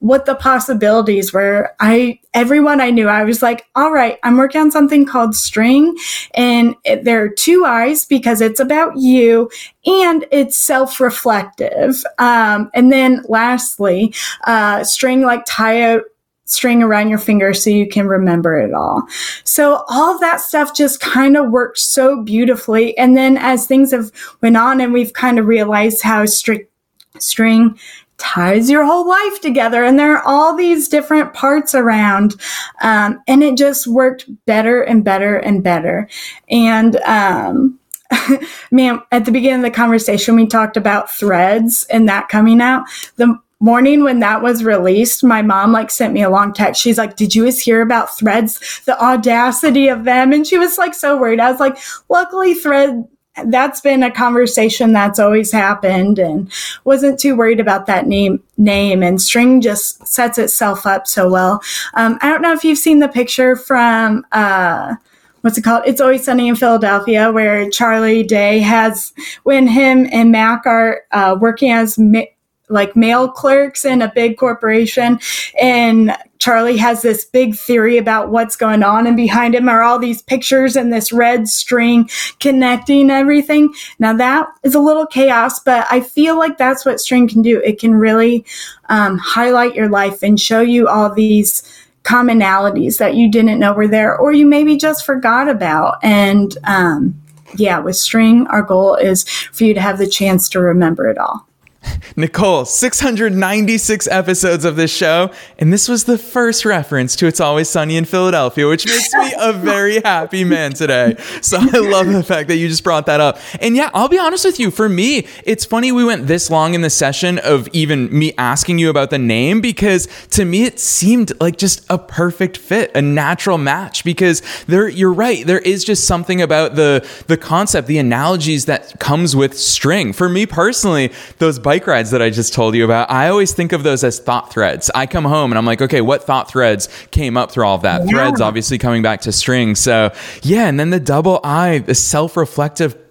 what 0.00 0.26
the 0.26 0.34
possibilities 0.34 1.32
were. 1.32 1.74
I, 1.80 2.20
everyone 2.32 2.80
I 2.80 2.90
knew, 2.90 3.08
I 3.08 3.24
was 3.24 3.42
like, 3.42 3.66
all 3.74 3.92
right, 3.92 4.18
I'm 4.22 4.36
working 4.36 4.60
on 4.60 4.70
something 4.70 5.04
called 5.04 5.34
Striing 5.34 5.96
and 6.34 6.76
it, 6.84 7.04
there 7.04 7.22
are 7.22 7.28
two 7.28 7.64
eyes 7.64 8.04
because 8.04 8.40
it's 8.40 8.60
about 8.60 8.96
you 8.96 9.50
and 9.84 10.24
it's 10.30 10.56
self-reflective. 10.56 12.04
Um, 12.18 12.70
and 12.74 12.92
then 12.92 13.24
lastly, 13.28 14.14
uh, 14.44 14.84
string 14.84 15.22
like 15.22 15.42
tie 15.46 15.94
a 15.94 16.00
string 16.44 16.82
around 16.82 17.10
your 17.10 17.18
finger 17.18 17.52
so 17.52 17.68
you 17.68 17.86
can 17.86 18.06
remember 18.06 18.58
it 18.58 18.72
all. 18.72 19.06
So 19.44 19.84
all 19.88 20.18
that 20.18 20.40
stuff 20.40 20.74
just 20.74 21.00
kind 21.00 21.36
of 21.36 21.50
worked 21.50 21.78
so 21.78 22.22
beautifully. 22.22 22.96
And 22.96 23.16
then 23.16 23.36
as 23.36 23.66
things 23.66 23.90
have 23.90 24.10
went 24.40 24.56
on 24.56 24.80
and 24.80 24.92
we've 24.92 25.12
kind 25.12 25.38
of 25.38 25.46
realized 25.46 26.02
how 26.02 26.24
strict 26.24 26.72
string 27.18 27.78
ties 28.18 28.68
your 28.68 28.84
whole 28.84 29.08
life 29.08 29.40
together 29.40 29.84
and 29.84 29.98
there 29.98 30.16
are 30.16 30.22
all 30.26 30.54
these 30.54 30.88
different 30.88 31.32
parts 31.32 31.74
around 31.74 32.34
um, 32.82 33.22
and 33.26 33.42
it 33.42 33.56
just 33.56 33.86
worked 33.86 34.26
better 34.44 34.82
and 34.82 35.04
better 35.04 35.36
and 35.36 35.62
better. 35.62 36.08
And 36.50 36.96
um, 36.96 37.78
man 38.70 39.00
at 39.12 39.24
the 39.24 39.32
beginning 39.32 39.60
of 39.60 39.62
the 39.62 39.70
conversation 39.70 40.34
we 40.34 40.46
talked 40.46 40.76
about 40.76 41.10
threads 41.10 41.86
and 41.90 42.08
that 42.08 42.28
coming 42.28 42.60
out. 42.60 42.84
The 43.16 43.38
morning 43.60 44.04
when 44.04 44.20
that 44.20 44.40
was 44.40 44.62
released 44.62 45.24
my 45.24 45.42
mom 45.42 45.72
like 45.72 45.90
sent 45.90 46.12
me 46.12 46.22
a 46.22 46.30
long 46.30 46.52
text. 46.52 46.80
She's 46.80 46.98
like 46.98 47.16
did 47.16 47.34
you 47.34 47.46
just 47.46 47.60
hear 47.60 47.82
about 47.82 48.16
threads? 48.16 48.82
The 48.84 49.00
audacity 49.02 49.88
of 49.88 50.04
them. 50.04 50.32
And 50.32 50.46
she 50.46 50.58
was 50.58 50.78
like 50.78 50.94
so 50.94 51.16
worried. 51.16 51.40
I 51.40 51.50
was 51.50 51.60
like 51.60 51.78
luckily 52.08 52.54
thread 52.54 53.04
that's 53.46 53.80
been 53.80 54.02
a 54.02 54.10
conversation 54.10 54.92
that's 54.92 55.18
always 55.18 55.52
happened 55.52 56.18
and 56.18 56.52
wasn't 56.84 57.18
too 57.18 57.36
worried 57.36 57.60
about 57.60 57.86
that 57.86 58.06
name 58.06 58.42
name 58.56 59.02
and 59.02 59.20
Striing 59.20 59.60
just 59.60 60.06
sets 60.06 60.38
itself 60.38 60.86
up 60.86 61.06
so 61.06 61.30
well 61.30 61.62
um, 61.94 62.18
i 62.22 62.28
don't 62.28 62.42
know 62.42 62.52
if 62.52 62.64
you've 62.64 62.78
seen 62.78 62.98
the 62.98 63.08
picture 63.08 63.56
from 63.56 64.26
uh, 64.32 64.94
what's 65.42 65.58
it 65.58 65.62
called? 65.62 65.84
It's 65.86 66.00
always 66.00 66.24
sunny 66.24 66.48
in 66.48 66.56
Philadelphia, 66.56 67.30
where 67.32 67.68
Charlie 67.70 68.22
Day 68.22 68.60
has 68.60 69.12
when 69.44 69.66
him 69.66 70.06
and 70.12 70.32
Mac 70.32 70.66
are 70.66 71.02
uh, 71.12 71.36
working 71.40 71.70
as 71.70 71.98
ma- 71.98 72.22
like 72.68 72.96
mail 72.96 73.28
clerks 73.28 73.84
in 73.84 74.02
a 74.02 74.12
big 74.12 74.36
corporation, 74.36 75.18
and 75.60 76.16
Charlie 76.38 76.76
has 76.76 77.02
this 77.02 77.24
big 77.24 77.56
theory 77.56 77.98
about 77.98 78.30
what's 78.30 78.56
going 78.56 78.82
on, 78.82 79.06
and 79.06 79.16
behind 79.16 79.54
him 79.54 79.68
are 79.68 79.82
all 79.82 79.98
these 79.98 80.22
pictures 80.22 80.76
and 80.76 80.92
this 80.92 81.12
red 81.12 81.48
string 81.48 82.08
connecting 82.40 83.10
everything. 83.10 83.72
Now 83.98 84.12
that 84.14 84.48
is 84.62 84.74
a 84.74 84.80
little 84.80 85.06
chaos, 85.06 85.58
but 85.58 85.86
I 85.90 86.00
feel 86.00 86.38
like 86.38 86.58
that's 86.58 86.84
what 86.84 87.00
Striing 87.00 87.28
can 87.28 87.42
do. 87.42 87.60
It 87.60 87.80
can 87.80 87.94
really 87.94 88.44
um, 88.88 89.18
highlight 89.18 89.74
your 89.74 89.88
life 89.88 90.22
and 90.22 90.40
show 90.40 90.60
you 90.60 90.88
all 90.88 91.12
these 91.12 91.62
commonalities 92.04 92.98
that 92.98 93.16
you 93.16 93.30
didn't 93.30 93.58
know 93.58 93.72
were 93.72 93.88
there, 93.88 94.16
or 94.16 94.32
you 94.32 94.46
maybe 94.46 94.76
just 94.76 95.04
forgot 95.04 95.48
about. 95.48 95.98
And 96.02 96.56
um, 96.64 97.20
yeah, 97.56 97.78
with 97.80 97.96
Striing, 97.96 98.46
our 98.48 98.62
goal 98.62 98.94
is 98.94 99.28
for 99.28 99.64
you 99.64 99.74
to 99.74 99.80
have 99.80 99.98
the 99.98 100.06
chance 100.06 100.48
to 100.50 100.60
remember 100.60 101.08
it 101.08 101.18
all. 101.18 101.47
Nicole, 102.16 102.64
696 102.64 104.08
episodes 104.08 104.64
of 104.64 104.76
this 104.76 104.94
show, 104.94 105.30
and 105.58 105.72
this 105.72 105.88
was 105.88 106.04
the 106.04 106.18
first 106.18 106.64
reference 106.64 107.14
to 107.16 107.26
It's 107.26 107.40
Always 107.40 107.68
Sunny 107.68 107.96
in 107.96 108.04
Philadelphia, 108.04 108.66
which 108.68 108.86
makes 108.86 109.12
me 109.14 109.32
a 109.38 109.52
very 109.52 110.00
happy 110.00 110.44
man 110.44 110.72
today. 110.72 111.16
So 111.40 111.58
I 111.60 111.78
love 111.78 112.06
the 112.06 112.22
fact 112.22 112.48
that 112.48 112.56
you 112.56 112.68
just 112.68 112.82
brought 112.82 113.06
that 113.06 113.20
up. 113.20 113.38
And 113.60 113.76
yeah, 113.76 113.90
I'll 113.94 114.08
be 114.08 114.18
honest 114.18 114.44
with 114.44 114.58
you, 114.58 114.70
for 114.70 114.88
me, 114.88 115.26
it's 115.44 115.64
funny 115.64 115.92
we 115.92 116.04
went 116.04 116.26
this 116.26 116.50
long 116.50 116.74
in 116.74 116.80
the 116.80 116.90
session 116.90 117.38
of 117.38 117.68
even 117.72 118.16
me 118.16 118.32
asking 118.36 118.78
you 118.78 118.90
about 118.90 119.10
the 119.10 119.18
name 119.18 119.60
because 119.60 120.08
to 120.30 120.44
me 120.44 120.64
it 120.64 120.80
seemed 120.80 121.32
like 121.40 121.56
just 121.56 121.84
a 121.88 121.98
perfect 121.98 122.56
fit, 122.56 122.90
a 122.96 123.02
natural 123.02 123.58
match 123.58 124.04
because 124.04 124.42
there 124.66 124.88
you're 124.88 125.12
right, 125.12 125.46
there 125.46 125.60
is 125.60 125.84
just 125.84 126.06
something 126.06 126.42
about 126.42 126.74
the 126.74 127.06
the 127.26 127.36
concept, 127.36 127.86
the 127.86 127.98
analogies 127.98 128.66
that 128.66 128.98
comes 128.98 129.36
with 129.36 129.56
string. 129.56 130.12
For 130.12 130.28
me 130.28 130.46
personally, 130.46 131.12
those 131.38 131.58
bike 131.68 131.86
rides 131.86 132.12
that 132.12 132.22
I 132.22 132.30
just 132.30 132.54
told 132.54 132.74
you 132.74 132.82
about, 132.86 133.10
I 133.10 133.28
always 133.28 133.52
think 133.52 133.72
of 133.72 133.82
those 133.82 134.02
as 134.02 134.18
thought 134.18 134.50
threads. 134.50 134.90
I 134.94 135.04
come 135.04 135.26
home 135.26 135.52
and 135.52 135.58
I'm 135.58 135.66
like, 135.66 135.82
okay, 135.82 136.00
what 136.00 136.24
thought 136.24 136.50
threads 136.50 136.88
came 137.10 137.36
up 137.36 137.52
through 137.52 137.66
all 137.66 137.74
of 137.74 137.82
that? 137.82 138.06
Yeah. 138.06 138.10
Threads 138.10 138.40
obviously 138.40 138.78
coming 138.78 139.02
back 139.02 139.20
to 139.22 139.32
string. 139.32 139.74
So 139.74 140.10
yeah, 140.40 140.66
and 140.66 140.80
then 140.80 140.88
the 140.88 140.98
double 140.98 141.40
I, 141.44 141.80
the 141.80 141.94
self-reflective 141.94 143.07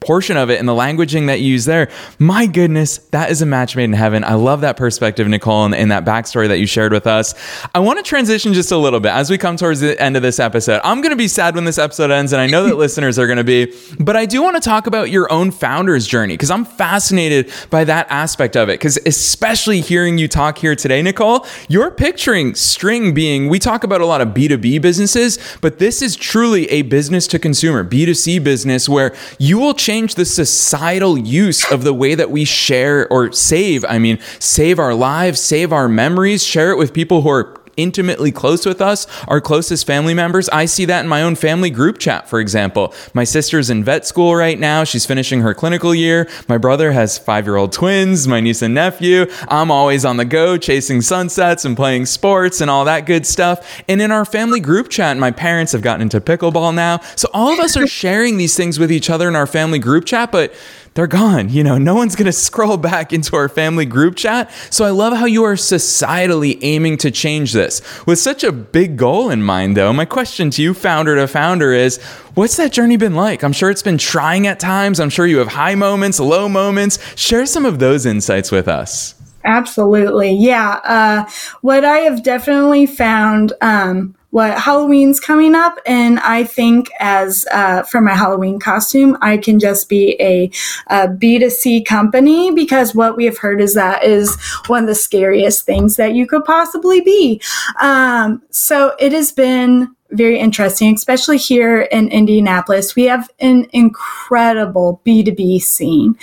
portion 0.00 0.38
of 0.38 0.48
it 0.48 0.58
and 0.58 0.66
the 0.66 0.72
languaging 0.72 1.26
that 1.26 1.40
you 1.40 1.52
use 1.52 1.66
there, 1.66 1.90
my 2.18 2.46
goodness, 2.46 2.98
that 3.10 3.30
is 3.30 3.42
a 3.42 3.46
match 3.46 3.76
made 3.76 3.84
in 3.84 3.92
heaven. 3.92 4.24
I 4.24 4.34
love 4.34 4.62
that 4.62 4.78
perspective, 4.78 5.28
Nicole, 5.28 5.66
and, 5.66 5.74
and 5.74 5.90
that 5.90 6.06
backstory 6.06 6.48
that 6.48 6.58
you 6.58 6.66
shared 6.66 6.92
with 6.92 7.06
us. 7.06 7.34
I 7.74 7.80
want 7.80 7.98
to 7.98 8.02
transition 8.02 8.54
just 8.54 8.72
a 8.72 8.78
little 8.78 8.98
bit 8.98 9.12
as 9.12 9.28
we 9.28 9.36
come 9.36 9.58
towards 9.58 9.80
the 9.80 10.00
end 10.00 10.16
of 10.16 10.22
this 10.22 10.40
episode. 10.40 10.80
I'm 10.84 11.02
going 11.02 11.10
to 11.10 11.16
be 11.16 11.28
sad 11.28 11.54
when 11.54 11.66
this 11.66 11.76
episode 11.76 12.10
ends, 12.10 12.32
and 12.32 12.40
I 12.40 12.46
know 12.46 12.64
that 12.64 12.76
listeners 12.78 13.18
are 13.18 13.26
going 13.26 13.36
to 13.36 13.44
be, 13.44 13.74
but 13.98 14.16
I 14.16 14.24
do 14.24 14.42
want 14.42 14.56
to 14.56 14.62
talk 14.62 14.86
about 14.86 15.10
your 15.10 15.30
own 15.30 15.50
founder's 15.50 16.06
journey 16.06 16.34
because 16.34 16.50
I'm 16.50 16.64
fascinated 16.64 17.52
by 17.68 17.84
that 17.84 18.06
aspect 18.08 18.56
of 18.56 18.70
it. 18.70 18.80
Because 18.80 18.98
especially 19.04 19.82
hearing 19.82 20.16
you 20.16 20.28
talk 20.28 20.56
here 20.56 20.74
today, 20.74 21.02
Nicole, 21.02 21.46
you're 21.68 21.90
picturing 21.90 22.54
Striing 22.54 23.12
being, 23.12 23.48
we 23.48 23.58
talk 23.58 23.84
about 23.84 24.00
a 24.00 24.06
lot 24.06 24.22
of 24.22 24.28
B2B 24.28 24.80
businesses, 24.80 25.38
but 25.60 25.78
this 25.78 26.00
is 26.00 26.16
truly 26.16 26.70
a 26.70 26.82
business 26.82 27.26
to 27.26 27.38
consumer, 27.38 27.84
B2C 27.84 28.42
business 28.42 28.88
where 28.88 29.14
you 29.38 29.58
will 29.58 29.74
change 29.74 29.89
change 29.90 30.14
the 30.14 30.24
societal 30.24 31.18
use 31.18 31.68
of 31.72 31.82
the 31.82 31.92
way 31.92 32.14
that 32.14 32.30
we 32.30 32.44
share 32.44 33.12
or 33.12 33.32
save. 33.32 33.84
I 33.84 33.98
mean, 33.98 34.20
save 34.38 34.78
our 34.78 34.94
lives, 34.94 35.40
save 35.40 35.72
our 35.72 35.88
memories, 35.88 36.44
share 36.44 36.70
it 36.70 36.78
with 36.78 36.94
people 36.94 37.22
who 37.22 37.28
are 37.28 37.59
intimately 37.82 38.32
close 38.32 38.66
with 38.66 38.80
us, 38.80 39.06
our 39.28 39.40
closest 39.40 39.86
family 39.86 40.14
members. 40.14 40.48
I 40.50 40.66
see 40.66 40.84
that 40.86 41.00
in 41.00 41.08
my 41.08 41.22
own 41.22 41.34
family 41.34 41.70
group 41.70 41.98
chat, 41.98 42.28
for 42.28 42.40
example. 42.40 42.94
My 43.14 43.24
sister's 43.24 43.70
in 43.70 43.84
vet 43.84 44.06
school 44.06 44.34
right 44.34 44.58
now. 44.58 44.84
She's 44.84 45.06
finishing 45.06 45.40
her 45.40 45.54
clinical 45.54 45.94
year. 45.94 46.28
My 46.48 46.58
brother 46.58 46.92
has 46.92 47.18
five 47.18 47.46
year 47.46 47.56
old 47.56 47.72
twins, 47.72 48.26
my 48.28 48.40
niece 48.40 48.62
and 48.62 48.74
nephew. 48.74 49.26
I'm 49.48 49.70
always 49.70 50.04
on 50.04 50.16
the 50.16 50.24
go 50.24 50.56
chasing 50.56 51.00
sunsets 51.00 51.64
and 51.64 51.76
playing 51.76 52.06
sports 52.06 52.60
and 52.60 52.70
all 52.70 52.84
that 52.84 53.06
good 53.06 53.26
stuff. 53.26 53.82
And 53.88 54.00
in 54.00 54.10
our 54.10 54.24
family 54.24 54.60
group 54.60 54.88
chat, 54.88 55.16
my 55.16 55.30
parents 55.30 55.72
have 55.72 55.82
gotten 55.82 56.02
into 56.02 56.20
pickleball 56.20 56.74
now. 56.74 57.00
So 57.16 57.28
all 57.32 57.52
of 57.52 57.58
us 57.58 57.76
are 57.76 57.86
sharing 57.86 58.36
these 58.36 58.56
things 58.56 58.78
with 58.78 58.92
each 58.92 59.10
other 59.10 59.28
in 59.28 59.36
our 59.36 59.46
family 59.46 59.78
group 59.78 60.04
chat, 60.04 60.32
but 60.32 60.54
they're 61.00 61.06
gone. 61.06 61.48
You 61.48 61.64
know, 61.64 61.78
no 61.78 61.94
one's 61.94 62.14
going 62.14 62.26
to 62.26 62.32
scroll 62.32 62.76
back 62.76 63.14
into 63.14 63.34
our 63.34 63.48
family 63.48 63.86
group 63.86 64.16
chat. 64.16 64.52
So 64.68 64.84
I 64.84 64.90
love 64.90 65.16
how 65.16 65.24
you 65.24 65.44
are 65.44 65.54
societally 65.54 66.58
aiming 66.60 66.98
to 66.98 67.10
change 67.10 67.54
this. 67.54 67.80
With 68.06 68.18
such 68.18 68.44
a 68.44 68.52
big 68.52 68.98
goal 68.98 69.30
in 69.30 69.42
mind, 69.42 69.78
though, 69.78 69.94
my 69.94 70.04
question 70.04 70.50
to 70.50 70.62
you, 70.62 70.74
founder 70.74 71.16
to 71.16 71.26
founder, 71.26 71.72
is 71.72 72.02
what's 72.34 72.58
that 72.58 72.72
journey 72.72 72.98
been 72.98 73.14
like? 73.14 73.42
I'm 73.42 73.54
sure 73.54 73.70
it's 73.70 73.82
been 73.82 73.96
trying 73.96 74.46
at 74.46 74.60
times. 74.60 75.00
I'm 75.00 75.08
sure 75.08 75.26
you 75.26 75.38
have 75.38 75.48
high 75.48 75.74
moments, 75.74 76.20
low 76.20 76.50
moments. 76.50 76.98
Share 77.18 77.46
some 77.46 77.64
of 77.64 77.78
those 77.78 78.04
insights 78.04 78.50
with 78.52 78.68
us. 78.68 79.14
Absolutely. 79.42 80.32
Yeah. 80.32 80.80
Uh, 80.84 81.30
what 81.62 81.82
I 81.82 82.00
have 82.00 82.22
definitely 82.22 82.84
found, 82.84 83.54
um, 83.62 84.14
what 84.30 84.58
Halloween's 84.58 85.20
coming 85.20 85.54
up, 85.54 85.78
and 85.86 86.20
I 86.20 86.44
think 86.44 86.90
as 87.00 87.46
uh, 87.52 87.82
for 87.82 88.00
my 88.00 88.14
Halloween 88.14 88.58
costume, 88.58 89.16
I 89.20 89.36
can 89.36 89.58
just 89.58 89.88
be 89.88 90.16
a 90.20 90.50
a 90.86 91.08
B2C 91.08 91.84
company 91.84 92.52
because 92.52 92.94
what 92.94 93.16
we 93.16 93.24
have 93.24 93.38
heard 93.38 93.60
is 93.60 93.74
that 93.74 94.04
is 94.04 94.36
one 94.66 94.84
of 94.84 94.88
the 94.88 94.94
scariest 94.94 95.64
things 95.64 95.96
that 95.96 96.14
you 96.14 96.26
could 96.26 96.44
possibly 96.44 97.00
be. 97.00 97.40
Um, 97.80 98.42
so 98.50 98.94
it 98.98 99.12
has 99.12 99.32
been 99.32 99.94
very 100.12 100.38
interesting, 100.38 100.94
especially 100.94 101.38
here 101.38 101.82
in 101.82 102.08
Indianapolis. 102.08 102.96
We 102.96 103.04
have 103.04 103.30
an 103.38 103.68
incredible 103.72 105.00
B2B 105.06 105.60
scene. 105.62 106.16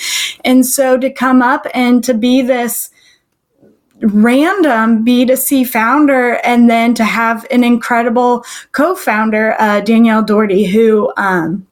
And 0.43 0.65
so 0.65 0.97
to 0.97 1.09
come 1.09 1.41
up 1.41 1.65
and 1.73 2.03
to 2.03 2.13
be 2.13 2.41
this 2.41 2.89
random 4.01 5.05
B2C 5.05 5.67
founder 5.67 6.35
and 6.43 6.69
then 6.69 6.93
to 6.95 7.03
have 7.03 7.45
an 7.51 7.63
incredible 7.63 8.45
co-founder, 8.71 9.59
uh, 9.59 9.81
Danielle 9.81 10.23
Doherty, 10.23 10.65
who 10.65 11.11
um, 11.17 11.67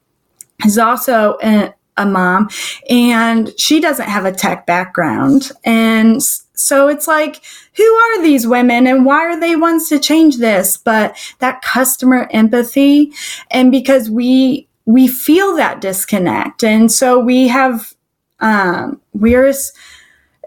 is 0.64 0.78
also 0.78 1.38
a, 1.42 1.72
a 1.96 2.06
mom 2.06 2.48
and 2.90 3.52
she 3.58 3.80
doesn't 3.80 4.08
have 4.08 4.24
a 4.24 4.32
tech 4.32 4.66
background. 4.66 5.52
And 5.64 6.22
so 6.22 6.88
it's 6.88 7.06
like, 7.06 7.42
who 7.76 7.84
are 7.84 8.22
these 8.22 8.46
women 8.46 8.86
and 8.86 9.04
why 9.04 9.24
are 9.24 9.38
they 9.38 9.56
ones 9.56 9.88
to 9.90 9.98
change 9.98 10.38
this? 10.38 10.76
But 10.76 11.16
that 11.38 11.62
customer 11.62 12.28
empathy 12.32 13.12
and 13.50 13.70
because 13.70 14.10
we, 14.10 14.68
we 14.84 15.06
feel 15.08 15.54
that 15.56 15.80
disconnect. 15.80 16.64
And 16.64 16.90
so 16.90 17.18
we 17.18 17.48
have, 17.48 17.94
um, 18.40 19.00
we're, 19.12 19.52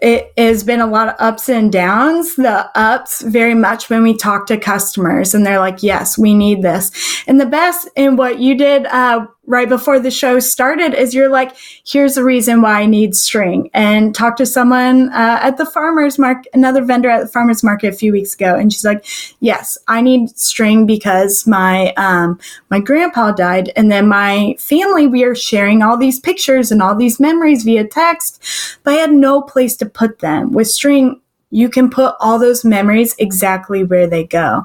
it 0.00 0.32
has 0.36 0.64
been 0.64 0.80
a 0.80 0.86
lot 0.86 1.08
of 1.08 1.14
ups 1.18 1.48
and 1.48 1.70
downs. 1.70 2.36
The 2.36 2.70
ups 2.78 3.20
very 3.22 3.54
much 3.54 3.90
when 3.90 4.02
we 4.02 4.16
talk 4.16 4.46
to 4.46 4.56
customers 4.56 5.34
and 5.34 5.44
they're 5.44 5.58
like, 5.58 5.82
yes, 5.82 6.16
we 6.16 6.34
need 6.34 6.62
this. 6.62 6.90
And 7.26 7.40
the 7.40 7.46
best 7.46 7.88
in 7.96 8.16
what 8.16 8.38
you 8.38 8.56
did, 8.56 8.86
uh, 8.86 9.26
right 9.50 9.68
before 9.68 9.98
the 9.98 10.12
show 10.12 10.38
started 10.38 10.94
is 10.94 11.12
you're 11.12 11.28
like, 11.28 11.56
here's 11.84 12.14
the 12.14 12.22
reason 12.22 12.62
why 12.62 12.82
I 12.82 12.86
need 12.86 13.16
Striing 13.16 13.68
and 13.74 14.14
talk 14.14 14.36
to 14.36 14.46
someone 14.46 15.08
uh, 15.08 15.40
at 15.42 15.56
the 15.56 15.66
farmer's 15.66 16.20
market, 16.20 16.48
another 16.54 16.84
vendor 16.84 17.10
at 17.10 17.22
the 17.22 17.28
farmer's 17.28 17.64
market 17.64 17.88
a 17.92 17.96
few 17.96 18.12
weeks 18.12 18.32
ago. 18.32 18.54
And 18.54 18.72
she's 18.72 18.84
like, 18.84 19.04
yes, 19.40 19.76
I 19.88 20.02
need 20.02 20.38
Striing 20.38 20.86
because 20.86 21.48
my, 21.48 21.92
um, 21.94 22.38
my 22.70 22.78
grandpa 22.78 23.32
died. 23.32 23.72
And 23.74 23.90
then 23.90 24.06
my 24.06 24.54
family, 24.58 25.08
we 25.08 25.24
are 25.24 25.34
sharing 25.34 25.82
all 25.82 25.96
these 25.96 26.20
pictures 26.20 26.70
and 26.70 26.80
all 26.80 26.94
these 26.94 27.18
memories 27.18 27.64
via 27.64 27.86
text, 27.86 28.40
but 28.84 28.94
I 28.94 28.98
had 28.98 29.12
no 29.12 29.42
place 29.42 29.74
to 29.78 29.86
put 29.86 30.20
them 30.20 30.52
with 30.52 30.68
Striing. 30.68 31.20
You 31.50 31.68
can 31.68 31.90
put 31.90 32.14
all 32.20 32.38
those 32.38 32.64
memories 32.64 33.16
exactly 33.18 33.82
where 33.82 34.06
they 34.06 34.22
go. 34.22 34.64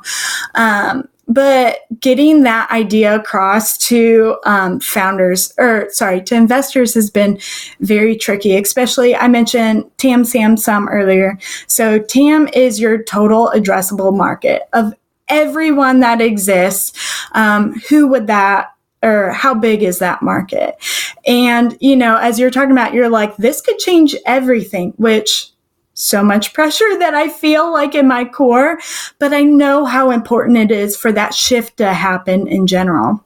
Um, 0.54 1.10
but 1.28 1.80
getting 2.00 2.44
that 2.44 2.70
idea 2.72 3.16
across 3.16 3.78
to 3.78 4.38
um, 4.46 4.80
founders 4.80 5.54
or 5.58 5.88
sorry 5.92 6.22
to 6.22 6.36
investors 6.36 6.94
has 6.94 7.10
been 7.10 7.40
very 7.80 8.16
tricky 8.16 8.56
especially 8.58 9.16
i 9.16 9.28
mentioned 9.28 9.84
TAM 9.98 10.24
SAM 10.26 10.58
SOM 10.58 10.88
earlier. 10.88 11.38
So 11.68 12.00
tam 12.00 12.48
is 12.54 12.80
your 12.80 13.04
total 13.04 13.52
addressable 13.56 14.16
market 14.16 14.64
of 14.74 14.94
everyone 15.28 16.02
that 16.02 16.22
exists. 16.22 16.94
Um, 17.32 17.74
who 17.90 18.08
would 18.08 18.28
that 18.28 18.72
or 19.02 19.32
how 19.32 19.54
big 19.54 19.84
is 19.84 20.00
that 20.00 20.22
market? 20.22 20.76
And 21.26 21.78
you 21.80 21.96
know 21.96 22.18
as 22.18 22.40
you're 22.40 22.52
talking 22.52 22.72
about 22.72 22.94
you're 22.94 23.10
like 23.10 23.36
this 23.38 23.62
could 23.62 23.80
change 23.80 24.16
everything 24.26 24.94
which 24.98 25.52
so 25.96 26.24
much 26.24 26.54
pressure 26.54 27.00
that 27.00 27.16
I 27.16 27.30
feel 27.30 27.72
like 27.74 27.96
in 27.96 28.08
my 28.08 28.26
core, 28.26 28.80
but 29.18 29.34
I 29.34 29.44
know 29.44 29.86
how 29.86 30.12
important 30.12 30.58
it 30.58 30.70
is 30.70 30.96
for 30.96 31.12
that 31.14 31.34
shift 31.34 31.78
to 31.78 31.94
happen 31.94 32.48
in 32.48 32.68
general. 32.68 33.24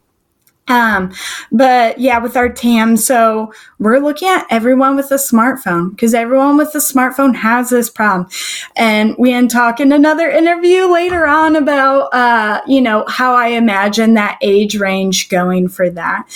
Um, 0.70 1.12
but 1.52 2.00
yeah, 2.00 2.20
with 2.20 2.38
our 2.38 2.48
TAM, 2.48 2.96
so 2.96 3.52
we're 3.80 4.00
looking 4.00 4.28
at 4.28 4.46
everyone 4.50 4.96
with 4.96 5.12
a 5.12 5.16
smartphone 5.16 5.92
because 5.92 6.14
everyone 6.14 6.58
with 6.58 6.74
a 6.76 6.80
smartphone 6.80 7.36
has 7.36 7.70
this 7.70 7.90
problem. 7.90 8.30
And 8.76 9.16
we 9.18 9.34
end 9.34 9.50
talk 9.50 9.80
in 9.80 9.92
another 9.92 10.30
interview 10.30 10.86
later 10.86 11.26
on 11.26 11.56
about, 11.56 12.14
uh, 12.14 12.62
you 12.68 12.82
know, 12.82 13.06
how 13.08 13.34
I 13.34 13.48
imagine 13.48 14.14
that 14.14 14.38
age 14.42 14.78
range 14.78 15.30
going 15.30 15.68
for 15.68 15.90
that. 15.90 16.28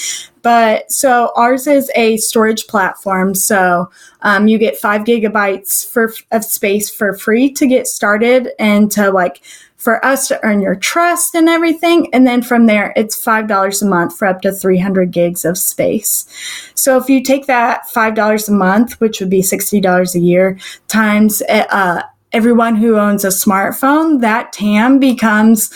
But 0.41 0.91
so 0.91 1.31
ours 1.37 1.67
is 1.67 1.89
a 1.95 2.17
storage 2.17 2.67
platform. 2.67 3.33
So 3.33 3.89
um, 4.23 4.47
you 4.47 4.57
get 4.57 4.77
five 4.77 5.03
gigabytes 5.03 5.89
for 5.89 6.13
of 6.31 6.43
space 6.43 6.89
for 6.89 7.15
free 7.17 7.49
to 7.53 7.65
get 7.65 7.87
started 7.87 8.49
and 8.59 8.91
to 8.91 9.09
like 9.09 9.41
for 9.83 10.03
us 10.05 10.29
to 10.29 10.41
earn 10.45 10.61
your 10.61 10.75
trust 10.75 11.35
and 11.35 11.49
everything. 11.49 12.07
And 12.13 12.25
then 12.25 12.41
from 12.41 12.67
there, 12.67 12.93
it's 12.95 13.21
$5 13.21 13.81
a 13.81 13.85
month 13.85 14.17
for 14.17 14.25
up 14.25 14.41
to 14.43 14.53
300 14.53 15.11
gigs 15.11 15.43
of 15.43 15.57
space. 15.57 16.25
So 16.73 16.95
if 16.95 17.09
you 17.09 17.21
take 17.21 17.47
that 17.47 17.89
$5 17.93 18.47
a 18.47 18.51
month, 18.53 19.01
which 19.01 19.19
would 19.19 19.29
be 19.29 19.41
$60 19.41 20.15
a 20.15 20.19
year, 20.19 20.57
times 20.87 21.41
uh, 21.49 22.01
everyone 22.31 22.77
who 22.77 22.97
owns 22.97 23.25
a 23.25 23.27
smartphone, 23.27 24.21
that 24.21 24.53
TAM 24.53 24.99
becomes 24.99 25.69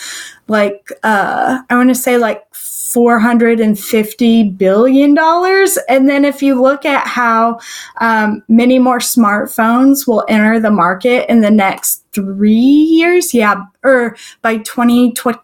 like, 0.47 0.89
uh, 1.03 1.59
I 1.69 1.75
want 1.75 1.89
to 1.89 1.95
say 1.95 2.17
like 2.17 2.49
$450 2.53 4.57
billion. 4.57 5.17
And 5.89 6.09
then 6.09 6.23
if 6.23 6.41
you 6.41 6.61
look 6.61 6.85
at 6.85 7.05
how 7.05 7.59
um, 7.99 8.41
many 8.47 8.79
more 8.79 8.99
smartphones 8.99 10.07
will 10.07 10.23
enter 10.29 10.61
the 10.61 10.71
market 10.71 11.29
in 11.29 11.41
the 11.41 11.51
next 11.51 12.06
three 12.17 12.51
years, 12.51 13.33
yeah, 13.33 13.63
or 13.83 14.15
by 14.41 14.57
2020, 14.57 15.39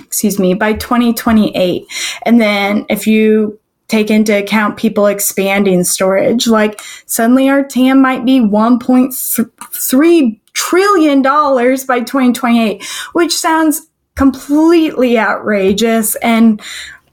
excuse 0.00 0.38
me, 0.38 0.54
by 0.54 0.74
2028. 0.74 1.84
And 2.24 2.40
then 2.40 2.86
if 2.88 3.06
you 3.06 3.58
take 3.88 4.10
into 4.10 4.38
account 4.38 4.76
people 4.76 5.06
expanding 5.06 5.84
storage, 5.84 6.46
like 6.46 6.80
suddenly 7.06 7.48
our 7.48 7.64
TAM 7.64 8.00
might 8.00 8.24
be 8.24 8.40
1.3 8.40 10.40
trillion 10.54 11.22
dollars 11.22 11.84
by 11.84 12.00
2028, 12.00 12.84
which 13.12 13.34
sounds 13.34 13.88
completely 14.14 15.18
outrageous 15.18 16.14
and 16.16 16.60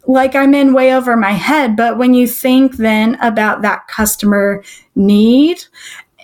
like 0.07 0.36
I'm 0.36 0.53
in 0.53 0.74
way 0.74 0.93
over 0.93 1.16
my 1.16 1.32
head. 1.32 1.76
But 1.76 1.97
when 1.97 2.14
you 2.14 2.28
think 2.28 2.78
then 2.78 3.16
about 3.22 3.62
that 3.62 3.88
customer 3.88 4.64
need, 4.95 5.64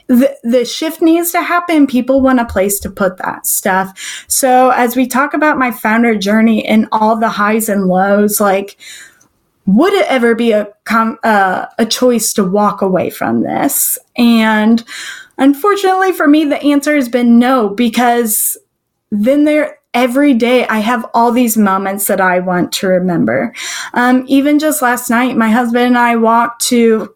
the, 0.08 0.38
the 0.44 0.66
shift 0.66 1.02
needs 1.02 1.32
to 1.32 1.42
happen. 1.42 1.88
People 1.88 2.22
want 2.22 2.40
a 2.40 2.46
place 2.46 2.80
to 2.80 2.90
put 2.90 3.18
that 3.18 3.48
stuff. 3.48 4.26
So 4.28 4.70
as 4.70 4.96
we 4.96 5.08
talk 5.08 5.34
about 5.34 5.58
my 5.58 5.72
founder 5.72 6.16
journey 6.16 6.66
and 6.66 6.88
all 6.92 7.18
the 7.18 7.30
highs 7.30 7.70
and 7.70 7.88
lows, 7.88 8.40
like, 8.40 8.78
would 9.66 9.94
it 9.94 10.06
ever 10.08 10.36
be 10.36 10.52
a 10.52 10.68
com- 10.84 11.18
uh, 11.24 11.66
a 11.80 11.86
choice 11.86 12.34
to 12.34 12.44
walk 12.44 12.82
away 12.82 13.10
from 13.10 13.42
this? 13.42 13.98
And 14.16 14.84
unfortunately 15.40 16.12
for 16.12 16.28
me, 16.28 16.46
the 16.46 16.62
answer 16.62 16.96
has 16.96 17.10
been 17.10 17.40
no, 17.40 17.70
because 17.70 18.58
then 19.12 19.46
there 19.46 19.80
every 19.96 20.34
day 20.34 20.68
I 20.68 20.80
have 20.80 21.10
all 21.14 21.32
these 21.32 21.58
moments 21.58 22.08
that 22.08 22.22
I 22.22 22.42
want 22.42 22.74
to 22.74 22.88
remember. 22.88 23.56
Um, 23.94 24.26
even 24.28 24.60
just 24.60 24.82
last 24.82 25.10
night, 25.10 25.38
my 25.38 25.50
husband 25.50 25.86
and 25.86 25.98
I 25.98 26.18
walked 26.18 26.62
to 26.68 27.15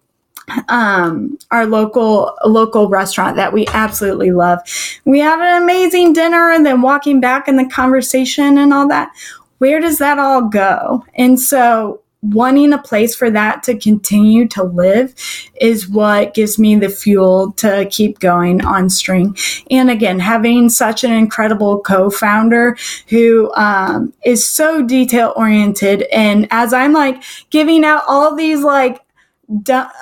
um, 0.68 1.38
our 1.52 1.66
local 1.66 2.38
local 2.46 2.90
restaurant 2.90 3.36
that 3.36 3.54
we 3.54 3.66
absolutely 3.74 4.32
love. 4.32 4.60
We 5.06 5.20
had 5.20 5.40
an 5.40 5.64
amazing 5.64 6.14
dinner, 6.14 6.52
and 6.52 6.66
then 6.66 6.82
walking 6.82 7.20
back 7.20 7.48
and 7.48 7.58
the 7.58 7.66
conversation 7.66 8.58
and 8.58 8.74
all 8.74 8.88
that. 8.88 9.12
Where 9.60 9.80
does 9.80 9.98
that 9.98 10.20
all 10.20 10.48
go? 10.48 11.06
And 11.16 11.40
so 11.40 12.02
wanting 12.22 12.74
a 12.74 12.78
place 12.78 13.16
for 13.16 13.32
that 13.32 13.64
to 13.64 13.78
continue 13.78 14.48
to 14.48 14.64
live 14.64 15.14
is 15.62 15.88
what 15.88 16.34
gives 16.34 16.60
me 16.60 16.76
the 16.76 16.90
fuel 16.90 17.54
to 17.54 17.88
keep 17.90 18.20
going 18.20 18.64
on 18.66 18.90
Striing. 18.90 19.38
And 19.72 19.90
again, 19.90 20.20
having 20.20 20.70
such 20.70 21.04
an 21.04 21.14
incredible 21.14 21.80
co-founder 21.80 22.78
who 23.08 23.54
um, 23.56 24.14
is 24.26 24.46
so 24.46 24.82
detail 24.86 25.34
oriented. 25.38 26.04
And 26.12 26.48
as 26.52 26.74
I'm 26.74 26.94
like 26.94 27.24
giving 27.52 27.86
out 27.86 28.04
all 28.08 28.36
these 28.36 28.62
like 28.64 29.02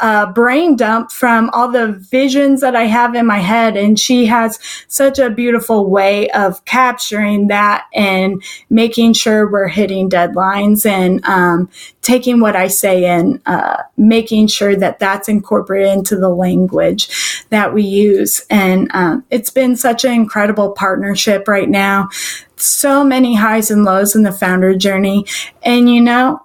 uh, 0.02 0.32
brain 0.34 0.76
dump 0.76 1.12
from 1.12 1.50
all 1.52 1.72
the 1.72 1.93
visions 1.93 2.62
that 2.62 2.76
I 2.76 2.84
have 2.84 3.16
in 3.16 3.26
my 3.26 3.39
head. 3.39 3.78
And 3.78 3.98
she 3.98 4.26
has 4.26 4.60
such 4.88 5.20
a 5.20 5.30
beautiful 5.30 5.89
way 5.89 6.30
of 6.32 6.64
capturing 6.66 7.48
that 7.48 7.86
and 7.93 8.43
making 8.70 9.14
sure 9.14 9.50
we're 9.50 9.70
hitting 9.70 10.10
deadlines 10.10 10.86
and 10.86 11.24
um, 11.26 11.70
taking 12.02 12.39
what 12.39 12.56
I 12.56 12.68
say 12.68 13.06
and 13.06 13.41
uh, 13.45 13.84
making 13.95 14.48
sure 14.48 14.76
that 14.76 15.00
that's 15.00 15.30
incorporated 15.30 15.93
into 15.93 16.18
the 16.18 16.30
language 16.30 17.45
that 17.50 17.74
we 17.74 17.84
use. 17.84 18.45
And 18.50 18.89
um, 18.93 19.26
it's 19.30 19.50
been 19.50 19.76
such 19.76 20.04
an 20.04 20.12
incredible 20.12 20.72
partnership 20.72 21.48
right 21.48 21.70
now. 21.70 22.10
So 22.58 23.04
many 23.04 23.36
highs 23.36 23.72
and 23.72 23.86
lows 23.86 24.16
in 24.16 24.24
the 24.24 24.32
founder 24.32 24.76
journey. 24.76 25.26
And, 25.64 25.89
you 25.89 26.02
know, 26.02 26.41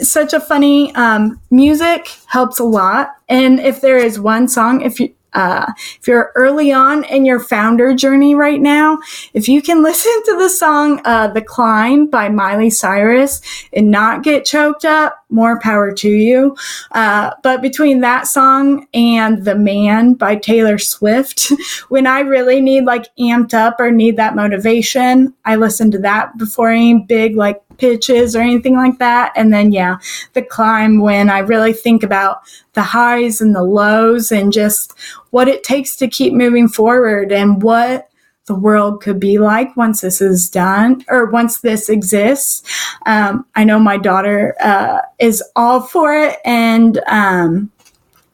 such 0.00 0.32
a 0.32 0.40
funny 0.40 0.94
um, 0.94 1.40
music 1.50 2.08
helps 2.26 2.58
a 2.58 2.64
lot. 2.64 3.16
And 3.28 3.60
if 3.60 3.80
there 3.80 3.98
is 3.98 4.20
one 4.20 4.48
song, 4.48 4.82
if 4.82 5.00
you 5.00 5.14
uh, 5.32 5.72
if 6.00 6.08
you're 6.08 6.32
early 6.34 6.72
on 6.72 7.04
in 7.04 7.24
your 7.24 7.38
founder 7.38 7.94
journey 7.94 8.34
right 8.34 8.60
now, 8.60 8.98
if 9.32 9.48
you 9.48 9.62
can 9.62 9.82
listen 9.82 10.12
to 10.24 10.36
the 10.38 10.48
song 10.48 11.00
uh, 11.04 11.28
"The 11.28 11.42
Climb" 11.42 12.06
by 12.06 12.28
Miley 12.28 12.70
Cyrus 12.70 13.40
and 13.72 13.90
not 13.90 14.22
get 14.22 14.44
choked 14.44 14.84
up, 14.84 15.24
more 15.30 15.60
power 15.60 15.92
to 15.92 16.08
you. 16.08 16.56
Uh, 16.92 17.30
but 17.42 17.62
between 17.62 18.00
that 18.00 18.26
song 18.26 18.86
and 18.92 19.44
"The 19.44 19.54
Man" 19.54 20.14
by 20.14 20.36
Taylor 20.36 20.78
Swift, 20.78 21.52
when 21.88 22.06
I 22.06 22.20
really 22.20 22.60
need 22.60 22.84
like 22.84 23.06
amped 23.16 23.54
up 23.54 23.76
or 23.78 23.90
need 23.90 24.16
that 24.16 24.34
motivation, 24.34 25.32
I 25.44 25.56
listen 25.56 25.90
to 25.92 25.98
that 25.98 26.36
before 26.38 26.70
any 26.70 26.98
big 26.98 27.36
like 27.36 27.62
pitches 27.80 28.36
or 28.36 28.40
anything 28.40 28.76
like 28.76 28.98
that. 28.98 29.32
And 29.34 29.52
then, 29.52 29.72
yeah, 29.72 29.96
the 30.34 30.42
climb 30.42 31.00
when 31.00 31.28
I 31.28 31.38
really 31.40 31.72
think 31.72 32.02
about 32.02 32.42
the 32.74 32.82
highs 32.82 33.40
and 33.40 33.54
the 33.54 33.64
lows 33.64 34.30
and 34.30 34.52
just 34.52 34.94
what 35.30 35.48
it 35.48 35.64
takes 35.64 35.96
to 35.96 36.06
keep 36.06 36.32
moving 36.32 36.68
forward 36.68 37.32
and 37.32 37.62
what 37.62 38.08
the 38.46 38.54
world 38.54 39.00
could 39.00 39.20
be 39.20 39.38
like 39.38 39.76
once 39.76 40.00
this 40.00 40.20
is 40.20 40.50
done 40.50 41.04
or 41.08 41.30
once 41.30 41.60
this 41.60 41.88
exists. 41.88 42.62
Um, 43.06 43.46
I 43.54 43.64
know 43.64 43.78
my 43.78 43.96
daughter 43.96 44.56
uh, 44.60 45.00
is 45.18 45.42
all 45.56 45.80
for 45.80 46.14
it. 46.14 46.38
And 46.44 47.00
um, 47.06 47.70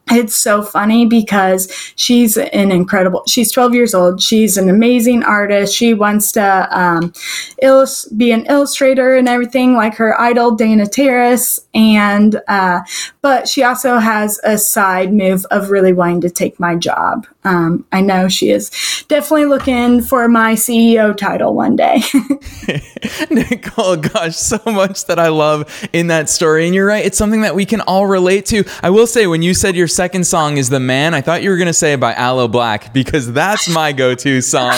it's 0.09 0.35
so 0.35 0.61
funny 0.61 1.05
because 1.05 1.71
she's 1.95 2.37
an 2.37 2.71
incredible 2.71 3.23
she's 3.27 3.51
12 3.51 3.73
years 3.73 3.93
old. 3.93 4.21
She's 4.21 4.57
an 4.57 4.69
amazing 4.69 5.23
artist. 5.23 5.75
She 5.75 5.93
wants 5.93 6.31
to 6.33 6.67
um, 6.71 7.13
illus- 7.61 8.05
be 8.09 8.31
an 8.31 8.45
illustrator 8.45 9.15
and 9.15 9.27
everything 9.27 9.73
like 9.75 9.95
her 9.95 10.19
idol 10.19 10.55
dana 10.55 10.87
terrace. 10.87 11.59
And 11.73 12.41
uh, 12.47 12.81
but 13.21 13.47
she 13.47 13.63
also 13.63 13.97
has 13.97 14.39
a 14.43 14.57
side 14.57 15.13
move 15.13 15.45
of 15.51 15.69
really 15.69 15.93
wanting 15.93 16.21
to 16.21 16.29
take 16.29 16.59
my 16.59 16.75
job. 16.75 17.27
Um, 17.43 17.85
i 17.93 18.01
know 18.01 18.27
she 18.27 18.49
is 18.49 18.69
definitely 19.07 19.45
looking 19.45 20.01
for 20.01 20.27
my 20.27 20.53
ceo 20.53 21.15
title 21.15 21.53
one 21.53 21.75
day. 21.75 22.01
Nicole 23.31 23.95
gosh 23.97 24.35
so 24.35 24.59
much 24.65 25.05
that 25.05 25.17
i 25.17 25.29
love 25.29 25.87
in 25.93 26.07
that 26.07 26.29
story. 26.29 26.65
And 26.65 26.75
you're 26.75 26.85
right 26.85 27.05
it's 27.05 27.17
something 27.17 27.41
that 27.41 27.55
we 27.55 27.65
can 27.65 27.81
all 27.81 28.07
relate 28.07 28.45
to. 28.47 28.63
I 28.83 28.89
will 28.89 29.07
say 29.07 29.27
when 29.27 29.41
you 29.41 29.53
said 29.53 29.75
your 29.75 29.87
second 29.97 30.27
song 30.27 30.57
is 30.57 30.69
The 30.69 30.79
Man. 30.79 31.15
I 31.15 31.21
thought 31.21 31.41
you 31.41 31.49
were 31.49 31.57
to 31.57 31.73
say 31.73 31.95
by 31.95 32.13
Aloe 32.13 32.47
Blacc 32.47 32.93
because 32.93 33.33
that's 33.33 33.67
my 33.67 33.93
go 33.93 34.13
to 34.13 34.41
song. 34.41 34.75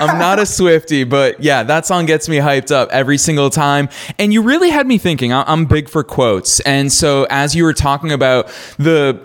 I'm 0.00 0.18
not 0.18 0.38
a 0.38 0.46
Swifty, 0.46 1.04
but 1.04 1.42
yeah, 1.42 1.62
that 1.62 1.84
song 1.84 2.06
gets 2.06 2.26
me 2.26 2.38
hyped 2.38 2.70
up 2.70 2.88
every 2.90 3.18
single 3.18 3.50
time. 3.50 3.90
And 4.18 4.32
you 4.32 4.40
really 4.40 4.70
had 4.70 4.86
me 4.86 4.96
thinking. 4.96 5.30
I'm 5.30 5.66
big 5.66 5.90
for 5.90 6.02
quotes. 6.02 6.60
And 6.60 6.90
so 6.90 7.26
as 7.28 7.54
you 7.54 7.64
were 7.64 7.74
talking 7.74 8.12
about 8.12 8.46
the 8.78 9.22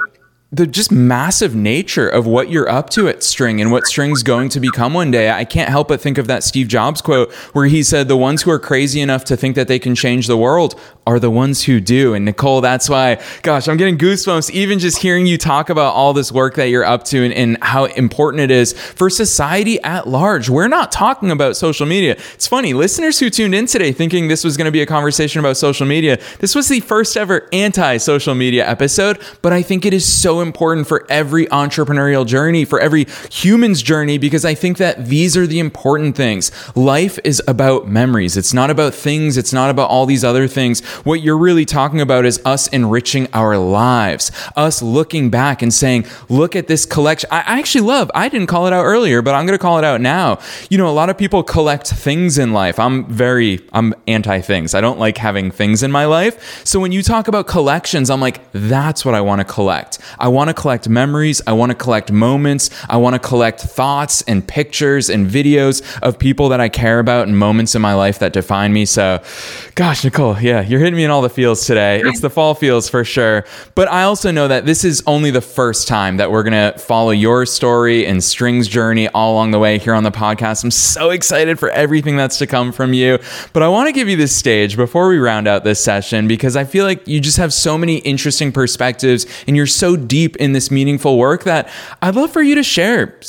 the 0.50 0.66
just 0.66 0.94
massive 0.94 1.54
nature 1.54 2.08
of 2.08 2.26
what 2.26 2.50
you're 2.50 2.70
up 2.70 2.90
to 2.90 3.10
at 3.10 3.22
Striing 3.22 3.60
and 3.60 3.70
what 3.70 3.86
Striing's 3.86 4.24
going 4.24 4.48
to 4.50 4.62
become 4.62 4.94
one 4.94 5.12
day. 5.12 5.30
I 5.30 5.44
can't 5.44 5.70
help 5.70 5.90
but 5.90 6.00
think 6.00 6.18
of 6.18 6.28
that 6.28 6.42
Steve 6.42 6.70
Jobs 6.70 7.02
quote 7.02 7.34
where 7.52 7.66
he 7.66 7.84
said, 7.84 8.08
The 8.08 8.16
ones 8.16 8.44
who 8.44 8.52
are 8.52 8.60
crazy 8.60 9.02
enough 9.02 9.26
to 9.26 9.36
think 9.36 9.56
that 9.58 9.68
they 9.68 9.78
can 9.78 9.94
change 9.94 10.28
the 10.28 10.38
world 10.38 10.80
are 11.06 11.20
the 11.20 11.30
ones 11.30 11.64
who 11.64 11.82
do. 11.82 12.14
And 12.14 12.24
Nicole, 12.24 12.62
that's 12.62 12.90
why, 12.90 13.22
gosh, 13.42 13.68
I'm 13.68 13.76
getting 13.76 13.98
goosebumps 13.98 14.50
even 14.52 14.80
just 14.80 15.00
hearing 15.00 15.26
you 15.26 15.38
talk 15.38 15.70
about 15.70 15.94
all 15.94 16.14
this 16.14 16.32
work 16.32 16.56
that 16.56 16.70
you're 16.70 16.86
up 16.86 17.04
to 17.06 17.26
and, 17.26 17.34
and 17.34 17.58
how 17.62 17.86
important 17.86 18.42
it 18.42 18.52
is 18.52 18.72
for 18.72 19.10
society 19.10 19.82
at 19.84 20.08
large. 20.08 20.50
We're 20.50 20.70
not 20.70 20.94
talking 20.94 21.30
about 21.30 21.58
social 21.58 21.86
media. 21.86 22.14
It's 22.34 22.48
funny, 22.48 22.74
listeners 22.74 23.20
who 23.20 23.30
tuned 23.30 23.54
in 23.54 23.66
today 23.66 23.92
thinking 23.92 24.30
this 24.30 24.46
was 24.46 24.56
going 24.56 24.66
to 24.66 24.72
be 24.72 24.82
a 24.82 24.86
conversation 24.86 25.42
about 25.42 25.58
social 25.58 25.86
media, 25.86 26.20
this 26.40 26.56
was 26.56 26.70
the 26.70 26.80
first 26.80 27.18
ever 27.18 27.50
anti 27.52 27.98
social 27.98 28.34
media 28.34 28.66
episode, 28.68 29.22
but 29.42 29.52
I 29.52 29.62
think 29.62 29.86
it 29.86 29.94
is 29.94 30.06
so 30.06 30.37
important 30.42 30.88
for 30.88 31.06
every 31.10 31.46
entrepreneurial 31.48 32.26
journey, 32.26 32.66
for 32.66 32.80
every 32.80 33.06
human's 33.32 33.82
journey, 33.82 34.18
because 34.18 34.46
I 34.46 34.54
think 34.54 34.78
that 34.78 35.06
these 35.06 35.36
are 35.38 35.48
the 35.48 35.60
important 35.60 36.16
things. 36.16 36.52
Life 36.76 37.20
is 37.24 37.42
about 37.48 37.88
memories. 37.88 38.38
It's 38.38 38.54
not 38.54 38.70
about 38.70 38.94
things. 38.94 39.38
It's 39.38 39.54
not 39.54 39.70
about 39.70 39.90
all 39.90 40.06
these 40.06 40.24
other 40.24 40.48
things. 40.48 40.82
What 41.06 41.22
you're 41.22 41.38
really 41.38 41.66
talking 41.66 42.02
about 42.02 42.26
is 42.26 42.42
us 42.46 42.68
enriching 42.68 43.28
our 43.34 43.58
lives, 43.58 44.32
us 44.56 44.82
looking 44.82 45.30
back 45.30 45.62
and 45.62 45.74
saying, 45.74 46.06
look 46.30 46.56
at 46.56 46.68
this 46.68 46.86
collection. 46.86 47.30
I 47.32 47.40
actually 47.40 47.82
love, 47.82 48.12
I 48.14 48.30
didn't 48.30 48.48
call 48.48 48.68
it 48.68 48.74
out 48.74 48.84
earlier, 48.84 49.22
but 49.22 49.36
I'm 49.36 49.46
going 49.46 49.58
to 49.58 49.62
call 49.62 49.78
it 49.78 49.84
out 49.84 50.02
now. 50.02 50.40
You 50.70 50.78
know, 50.78 50.90
a 50.90 50.92
lot 50.92 51.10
of 51.10 51.18
people 51.18 51.44
collect 51.44 51.88
things 51.88 52.38
in 52.38 52.54
life. 52.54 52.80
I'm 52.80 53.06
very, 53.06 53.62
I'm 53.74 53.94
anti 54.08 54.42
things. 54.42 54.74
I 54.76 54.82
don't 54.82 55.00
like 55.00 55.18
having 55.18 55.52
things 55.52 55.84
in 55.84 55.92
my 55.92 56.06
life. 56.06 56.66
So 56.66 56.80
when 56.80 56.92
you 56.92 57.02
talk 57.02 57.28
about 57.28 57.48
collections, 57.48 58.10
I'm 58.10 58.22
like, 58.22 58.42
that's 58.52 59.06
what 59.06 59.16
I 59.16 59.22
want 59.22 59.40
to 59.40 59.46
collect. 59.46 60.00
Want 60.28 60.50
to 60.50 60.54
collect 60.54 60.90
memories. 60.90 61.42
I 61.48 61.54
want 61.54 61.72
to 61.72 61.76
collect 61.76 62.12
moments. 62.12 62.70
I 62.90 62.98
want 62.98 63.14
to 63.16 63.20
collect 63.20 63.62
thoughts 63.62 64.22
and 64.24 64.48
pictures 64.48 65.10
and 65.10 65.30
videos 65.30 65.82
of 66.02 66.20
people 66.20 66.50
that 66.50 66.60
I 66.60 66.70
care 66.70 67.00
about 67.00 67.28
and 67.28 67.38
moments 67.38 67.76
in 67.76 67.82
my 67.82 67.94
life 67.94 68.20
that 68.20 68.34
define 68.34 68.74
me. 68.74 68.86
So, 68.86 69.22
gosh, 69.76 70.04
Nicole, 70.04 70.40
yeah, 70.40 70.62
you're 70.62 70.80
hitting 70.80 70.96
me 70.96 71.04
in 71.04 71.12
all 71.12 71.22
the 71.22 71.30
feels 71.30 71.66
today. 71.66 72.02
It's 72.04 72.20
the 72.20 72.30
fall 72.30 72.56
feels 72.56 72.90
for 72.90 73.04
sure. 73.04 73.46
But 73.76 73.88
I 73.90 74.04
also 74.04 74.32
know 74.32 74.48
that 74.48 74.66
this 74.66 74.84
is 74.84 75.04
only 75.08 75.32
the 75.32 75.42
first 75.42 75.88
time 75.88 76.18
that 76.18 76.32
we're 76.32 76.44
going 76.44 76.74
to 76.74 76.78
follow 76.80 77.12
your 77.12 77.46
story 77.46 78.06
and 78.06 78.24
Striing's 78.24 78.68
journey 78.68 79.08
all 79.10 79.34
along 79.34 79.52
the 79.52 79.60
way 79.60 79.78
here 79.78 79.94
on 79.94 80.04
the 80.04 80.12
podcast. 80.12 80.64
I'm 80.64 80.72
so 80.72 81.10
excited 81.10 81.60
for 81.60 81.70
everything 81.70 82.18
that's 82.18 82.38
to 82.40 82.48
come 82.48 82.72
from 82.72 82.94
you. 82.94 83.20
But 83.54 83.64
I 83.64 83.68
want 83.68 83.88
to 83.88 83.94
give 83.94 84.10
you 84.10 84.18
this 84.18 84.36
stage 84.36 84.76
before 84.76 85.10
we 85.10 85.18
round 85.18 85.48
out 85.48 85.64
this 85.64 85.84
session 85.84 86.28
because 86.28 86.56
I 86.56 86.64
feel 86.64 86.86
like 86.86 87.08
you 87.08 87.20
just 87.20 87.38
have 87.38 87.54
so 87.54 87.78
many 87.78 87.98
interesting 88.00 88.52
perspectives 88.52 89.26
and 89.48 89.56
you're 89.56 89.68
so 89.68 89.96
deep 89.96 90.17
in 90.26 90.54
this 90.54 90.72
meaningful 90.72 91.18
work 91.18 91.44
that 91.44 91.70
I'd 92.02 92.16
love 92.16 92.32
for 92.32 92.42
you 92.42 92.56
to 92.56 92.64
share 92.64 93.20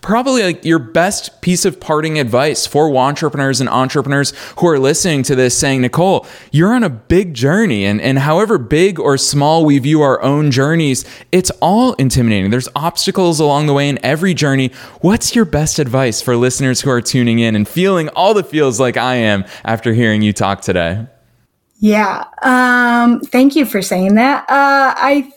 probably 0.00 0.42
like 0.42 0.64
your 0.64 0.78
best 0.78 1.40
piece 1.40 1.64
of 1.64 1.80
parting 1.80 2.18
advice 2.18 2.66
for 2.66 2.88
wantrepreneurs 2.88 3.60
and 3.60 3.68
entrepreneurs 3.68 4.32
who 4.58 4.66
are 4.66 4.78
listening 4.78 5.22
to 5.24 5.34
this 5.34 5.58
saying, 5.58 5.82
Nicole, 5.82 6.26
you're 6.52 6.72
on 6.72 6.84
a 6.84 6.88
big 6.88 7.34
journey. 7.34 7.84
And, 7.84 8.00
and 8.00 8.20
however 8.20 8.58
big 8.58 8.98
or 8.98 9.18
small 9.18 9.64
we 9.64 9.78
view 9.78 10.02
our 10.02 10.20
own 10.22 10.50
journeys, 10.50 11.04
it's 11.32 11.50
all 11.60 11.94
intimidating. 11.94 12.50
There's 12.50 12.68
obstacles 12.76 13.40
along 13.40 13.66
the 13.66 13.74
way 13.74 13.88
in 13.88 13.98
every 14.04 14.34
journey. 14.34 14.68
What's 15.00 15.34
your 15.34 15.44
best 15.44 15.78
advice 15.78 16.22
for 16.22 16.36
listeners 16.36 16.80
who 16.80 16.90
are 16.90 17.02
tuning 17.02 17.38
in 17.38 17.54
and 17.56 17.68
feeling 17.68 18.08
all 18.10 18.34
the 18.34 18.44
feels 18.44 18.80
like 18.80 18.96
I 18.96 19.16
am 19.16 19.44
after 19.64 19.92
hearing 19.92 20.22
you 20.22 20.32
talk 20.32 20.60
today? 20.60 21.06
Yeah. 21.80 22.24
Um, 22.42 23.20
thank 23.20 23.54
you 23.54 23.64
for 23.64 23.82
saying 23.82 24.14
that. 24.14 24.42
Uh, 24.48 24.94
I, 24.96 25.32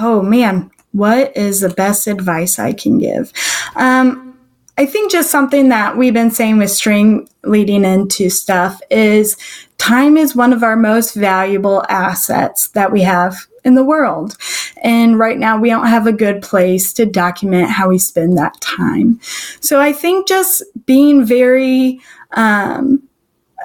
oh 0.00 0.22
man, 0.22 0.70
what 0.92 1.36
is 1.36 1.60
the 1.60 1.68
best 1.68 2.06
advice 2.06 2.58
I 2.58 2.72
can 2.72 2.98
give? 2.98 3.32
Um, 3.76 4.38
I 4.78 4.86
think 4.86 5.12
just 5.12 5.30
something 5.30 5.68
that 5.68 5.96
we've 5.96 6.14
been 6.14 6.30
saying 6.30 6.58
with 6.58 6.70
Striing 6.70 7.28
leading 7.44 7.84
into 7.84 8.30
stuff 8.30 8.80
is 8.90 9.36
time 9.76 10.16
is 10.16 10.34
one 10.34 10.52
of 10.52 10.62
our 10.62 10.76
most 10.76 11.14
valuable 11.14 11.84
assets 11.88 12.68
that 12.68 12.90
we 12.90 13.02
have 13.02 13.46
in 13.64 13.74
the 13.74 13.84
world. 13.84 14.36
And 14.82 15.18
right 15.18 15.38
now, 15.38 15.58
we 15.58 15.68
don't 15.68 15.86
have 15.86 16.06
a 16.06 16.12
good 16.12 16.42
place 16.42 16.92
to 16.94 17.04
document 17.04 17.68
how 17.68 17.90
we 17.90 17.98
spend 17.98 18.38
that 18.38 18.58
time. 18.60 19.20
So 19.60 19.80
I 19.80 19.92
think 19.92 20.26
just 20.26 20.62
being 20.86 21.24
very, 21.24 22.00
um, 22.32 23.02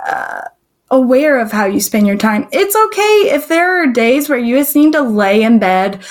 uh, 0.05 0.41
aware 0.91 1.39
of 1.39 1.51
how 1.51 1.65
you 1.65 1.79
spend 1.79 2.07
your 2.07 2.17
time. 2.17 2.47
It's 2.51 2.75
okay 2.75 3.33
if 3.33 3.47
there 3.47 3.81
are 3.81 3.87
days 3.87 4.29
where 4.29 4.37
you 4.37 4.57
just 4.57 4.75
need 4.75 4.93
to 4.93 5.01
lay 5.01 5.41
in 5.41 5.59
bed 5.59 6.03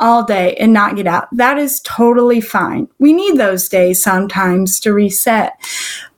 all 0.00 0.24
day 0.24 0.54
and 0.56 0.72
not 0.72 0.96
get 0.96 1.06
out. 1.06 1.28
That 1.32 1.58
is 1.58 1.80
totally 1.80 2.40
fine. 2.40 2.88
We 2.98 3.12
need 3.12 3.36
those 3.36 3.68
days 3.68 4.02
sometimes 4.02 4.80
to 4.80 4.92
reset. 4.92 5.52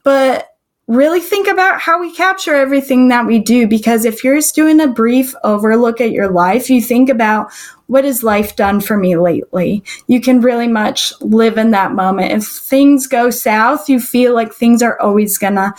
But 0.03 0.49
really 0.87 1.19
think 1.19 1.47
about 1.47 1.79
how 1.81 1.99
we 1.99 2.13
capture 2.13 2.53
everything 2.53 3.07
that 3.07 3.25
we 3.25 3.39
do 3.39 3.67
because 3.67 4.05
if 4.05 4.23
you're 4.23 4.35
just 4.35 4.53
doing 4.53 4.79
a 4.79 4.87
brief 4.87 5.33
overlook 5.43 5.99
at 5.99 6.11
your 6.11 6.29
life, 6.29 6.69
you 6.69 6.79
think 6.79 7.09
about 7.09 7.51
what 7.87 8.05
has 8.05 8.23
life 8.23 8.55
done 8.55 8.81
for 8.81 8.97
me 8.97 9.17
lately? 9.17 9.83
You 10.07 10.21
can 10.21 10.41
really 10.41 10.67
much 10.67 11.13
live 11.21 11.57
in 11.57 11.71
that 11.71 11.93
moment. 11.93 12.31
If 12.31 12.45
things 12.47 13.07
go 13.07 13.29
south, 13.29 13.89
you 13.89 13.99
feel 13.99 14.33
like 14.33 14.53
things 14.53 14.81
are 14.81 14.99
always 14.99 15.37
gonna 15.37 15.73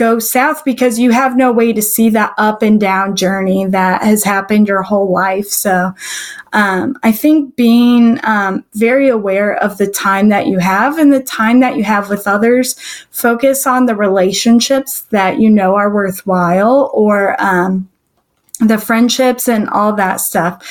go 0.00 0.18
south 0.18 0.64
because 0.64 0.98
you 0.98 1.10
have 1.10 1.36
no 1.36 1.52
way 1.52 1.74
to 1.74 1.82
see 1.82 2.08
that 2.08 2.32
up 2.38 2.62
and 2.62 2.80
down 2.80 3.14
journey 3.14 3.66
that 3.66 4.02
has 4.02 4.24
happened 4.24 4.66
your 4.66 4.80
whole 4.80 5.12
life. 5.12 5.48
So 5.48 5.92
um, 6.54 6.98
I 7.02 7.12
think 7.12 7.54
being 7.54 8.18
um, 8.22 8.64
very 8.72 9.10
aware 9.10 9.62
of 9.62 9.76
the 9.76 9.86
time 9.86 10.30
that 10.30 10.46
you 10.46 10.58
have 10.58 10.96
and 10.96 11.12
the 11.12 11.22
time 11.22 11.60
that 11.60 11.76
you 11.76 11.84
have 11.84 12.08
with 12.08 12.26
others, 12.26 12.76
focus 13.10 13.66
on 13.66 13.84
the 13.84 13.94
relationships 13.94 15.02
that 15.10 15.38
you 15.38 15.50
know 15.50 15.74
are 15.74 15.92
worthwhile 15.92 16.90
or 16.94 17.36
um, 17.38 17.86
the 18.60 18.78
friendships 18.78 19.48
and 19.48 19.68
all 19.68 19.92
that 19.92 20.16
stuff. 20.16 20.66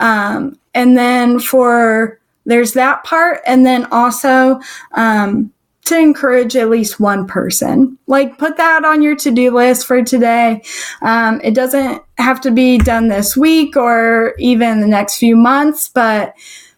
Um, 0.00 0.58
and 0.74 0.98
then 0.98 1.38
for 1.38 2.18
there's 2.46 2.72
that 2.72 3.04
part, 3.04 3.42
and 3.46 3.64
then 3.64 3.86
also 3.92 4.60
um, 4.94 5.52
to 5.84 5.98
encourage 5.98 6.56
at 6.56 6.70
least 6.70 7.00
one 7.00 7.26
person. 7.26 7.98
Like 8.06 8.38
put 8.38 8.56
that 8.56 8.84
on 8.84 9.02
your 9.02 9.16
to 9.16 9.30
do 9.30 9.50
list 9.54 9.86
for 9.86 10.02
today. 10.02 10.62
Um, 11.02 11.40
it 11.42 11.54
doesn't 11.54 12.02
have 12.18 12.40
to 12.42 12.50
be 12.50 12.78
done 12.78 13.08
this 13.08 13.36
week 13.36 13.76
or 13.76 14.34
even 14.38 14.80
the 14.80 14.86
next 14.86 15.18
few 15.18 15.36
months, 15.36 15.88
but 15.88 16.34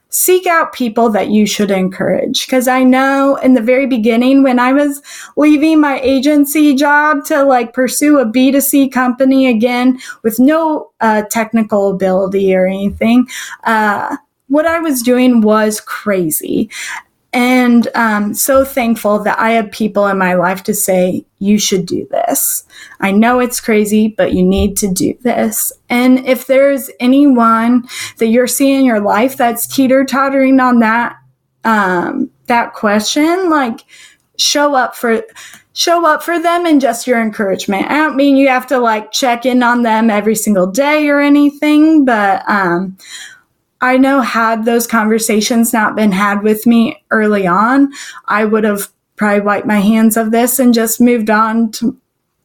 seek 0.08 0.46
out 0.46 0.72
people 0.72 1.10
that 1.10 1.28
you 1.28 1.44
should 1.44 1.72
encourage. 1.72 2.46
Because 2.46 2.68
I 2.68 2.84
know 2.84 3.36
in 3.36 3.54
the 3.54 3.60
very 3.60 3.86
beginning, 3.86 4.44
when 4.44 4.60
I 4.60 4.72
was 4.72 5.02
leaving 5.36 5.80
my 5.80 5.98
agency 6.00 6.74
job 6.74 7.24
to 7.26 7.42
like 7.42 7.72
pursue 7.72 8.18
a 8.18 8.24
B2C 8.24 8.92
company 8.92 9.48
again 9.48 9.98
with 10.22 10.38
no 10.38 10.92
uh, 11.00 11.22
technical 11.30 11.90
ability 11.90 12.54
or 12.54 12.64
anything, 12.64 13.26
uh, 13.64 14.16
what 14.48 14.66
I 14.66 14.78
was 14.78 15.02
doing 15.02 15.40
was 15.40 15.80
crazy. 15.80 16.70
And 17.34 17.88
um, 17.96 18.32
so 18.32 18.64
thankful 18.64 19.18
that 19.24 19.40
I 19.40 19.50
have 19.50 19.72
people 19.72 20.06
in 20.06 20.16
my 20.16 20.34
life 20.34 20.62
to 20.62 20.72
say, 20.72 21.26
you 21.40 21.58
should 21.58 21.84
do 21.84 22.06
this. 22.12 22.62
I 23.00 23.10
know 23.10 23.40
it's 23.40 23.60
crazy, 23.60 24.06
but 24.06 24.34
you 24.34 24.44
need 24.44 24.76
to 24.78 24.88
do 24.88 25.18
this. 25.22 25.72
And 25.90 26.24
if 26.26 26.46
there's 26.46 26.90
anyone 27.00 27.88
that 28.18 28.28
you're 28.28 28.46
seeing 28.46 28.78
in 28.78 28.84
your 28.84 29.00
life 29.00 29.36
that's 29.36 29.66
teeter 29.66 30.04
tottering 30.04 30.60
on 30.60 30.78
that, 30.78 31.16
um, 31.64 32.30
that 32.46 32.72
question, 32.72 33.50
like 33.50 33.80
show 34.38 34.76
up 34.76 34.94
for, 34.94 35.24
show 35.72 36.06
up 36.06 36.22
for 36.22 36.40
them 36.40 36.66
and 36.66 36.80
just 36.80 37.04
your 37.04 37.20
encouragement. 37.20 37.90
I 37.90 37.94
don't 37.94 38.14
mean 38.14 38.36
you 38.36 38.48
have 38.48 38.68
to 38.68 38.78
like 38.78 39.10
check 39.10 39.44
in 39.44 39.60
on 39.64 39.82
them 39.82 40.08
every 40.08 40.36
single 40.36 40.68
day 40.68 41.08
or 41.08 41.18
anything, 41.18 42.04
but, 42.04 42.48
um, 42.48 42.96
I 43.84 43.98
know 43.98 44.22
had 44.22 44.64
those 44.64 44.86
conversations 44.86 45.74
not 45.74 45.94
been 45.94 46.10
had 46.10 46.42
with 46.42 46.66
me 46.66 47.04
early 47.10 47.46
on, 47.46 47.92
I 48.24 48.46
would 48.46 48.64
have 48.64 48.88
probably 49.16 49.42
wiped 49.42 49.66
my 49.66 49.78
hands 49.78 50.16
of 50.16 50.30
this 50.30 50.58
and 50.58 50.72
just 50.72 51.02
moved 51.02 51.28
on 51.28 51.70
to 51.72 51.94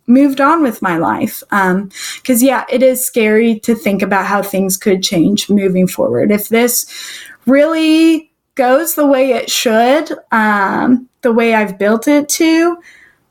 moved 0.06 0.42
on 0.42 0.62
with 0.62 0.82
my 0.82 0.98
life. 0.98 1.42
Um, 1.52 1.92
cause 2.26 2.44
yeah, 2.44 2.66
it 2.70 2.84
is 2.84 3.06
scary 3.06 3.58
to 3.62 3.74
think 3.74 4.02
about 4.02 4.26
how 4.26 4.42
things 4.42 4.76
could 4.76 5.02
change 5.02 5.50
moving 5.50 5.88
forward. 5.88 6.30
If 6.30 6.50
this 6.50 6.92
really 7.46 8.30
goes 8.56 8.96
the 8.96 9.08
way 9.08 9.32
it 9.32 9.50
should, 9.50 10.12
um, 10.34 11.08
the 11.22 11.32
way 11.32 11.54
I've 11.54 11.80
built 11.80 12.10
it 12.10 12.28
to, 12.30 12.80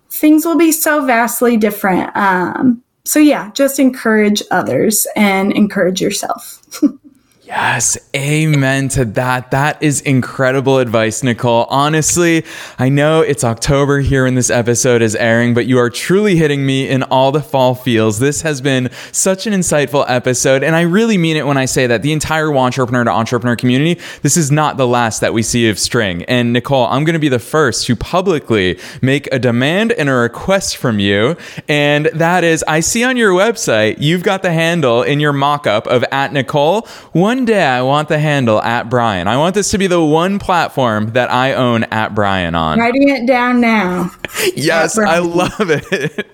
things 0.08 0.46
will 0.46 0.56
be 0.56 0.72
so 0.72 1.04
vastly 1.04 1.58
different. 1.58 2.16
Um, 2.16 2.82
so 3.04 3.18
yeah, 3.18 3.50
just 3.52 3.78
encourage 3.78 4.42
others 4.50 5.06
and 5.14 5.52
encourage 5.52 6.00
yourself. 6.00 6.62
Yes, 7.48 7.96
amen 8.14 8.88
to 8.90 9.06
that. 9.06 9.52
That 9.52 9.82
is 9.82 10.02
incredible 10.02 10.80
advice, 10.80 11.22
Nicole. 11.22 11.64
Honestly, 11.70 12.44
I 12.78 12.90
know 12.90 13.22
it's 13.22 13.42
October 13.42 14.00
here 14.00 14.24
when 14.24 14.34
this 14.34 14.50
episode 14.50 15.00
is 15.00 15.16
airing, 15.16 15.54
but 15.54 15.64
you 15.64 15.78
are 15.78 15.88
truly 15.88 16.36
hitting 16.36 16.66
me 16.66 16.86
in 16.86 17.04
all 17.04 17.32
the 17.32 17.40
fall 17.40 17.74
feels. 17.74 18.18
This 18.18 18.42
has 18.42 18.60
been 18.60 18.90
such 19.12 19.46
an 19.46 19.54
insightful 19.54 20.04
episode, 20.06 20.62
and 20.62 20.76
I 20.76 20.82
really 20.82 21.16
mean 21.16 21.38
it 21.38 21.46
when 21.46 21.56
I 21.56 21.64
say 21.64 21.86
that 21.86 22.02
the 22.02 22.12
entire 22.12 22.48
wantrepreneur 22.48 23.04
to 23.04 23.10
entrepreneur 23.10 23.56
community, 23.56 23.98
this 24.20 24.36
is 24.36 24.50
not 24.50 24.76
the 24.76 24.86
last 24.86 25.22
that 25.22 25.32
we 25.32 25.42
see 25.42 25.70
of 25.70 25.78
Striing. 25.78 26.24
And 26.24 26.52
Nicole, 26.52 26.84
I'm 26.84 27.04
going 27.04 27.14
to 27.14 27.18
be 27.18 27.30
the 27.30 27.38
first 27.38 27.86
to 27.86 27.96
publicly 27.96 28.78
make 29.00 29.26
a 29.32 29.38
demand 29.38 29.92
and 29.92 30.10
a 30.10 30.14
request 30.14 30.76
from 30.76 30.98
you, 30.98 31.34
and 31.66 32.10
that 32.12 32.44
is 32.44 32.62
I 32.68 32.80
see 32.80 33.04
on 33.04 33.16
your 33.16 33.32
website 33.32 33.96
you've 34.00 34.22
got 34.22 34.42
the 34.42 34.52
handle 34.52 35.02
in 35.02 35.18
your 35.18 35.32
mock 35.32 35.66
up 35.66 35.86
of 35.86 36.04
at 36.12 36.34
Nicole. 36.34 36.86
One 37.12 37.37
one 37.38 37.44
day 37.44 37.64
I 37.64 37.82
want 37.82 38.08
the 38.08 38.18
handle 38.18 38.60
at 38.60 38.90
Brian. 38.90 39.28
I 39.28 39.36
want 39.36 39.54
this 39.54 39.70
to 39.70 39.78
be 39.78 39.86
the 39.86 40.02
one 40.02 40.40
platform 40.40 41.12
that 41.12 41.30
I 41.30 41.52
own 41.54 41.84
at 41.84 42.12
Brian 42.12 42.56
on. 42.56 42.80
Writing 42.80 43.10
it 43.10 43.28
down 43.28 43.60
now. 43.60 44.10
yes, 44.56 44.98
I 44.98 45.18
love 45.20 45.52
it. 45.60 46.26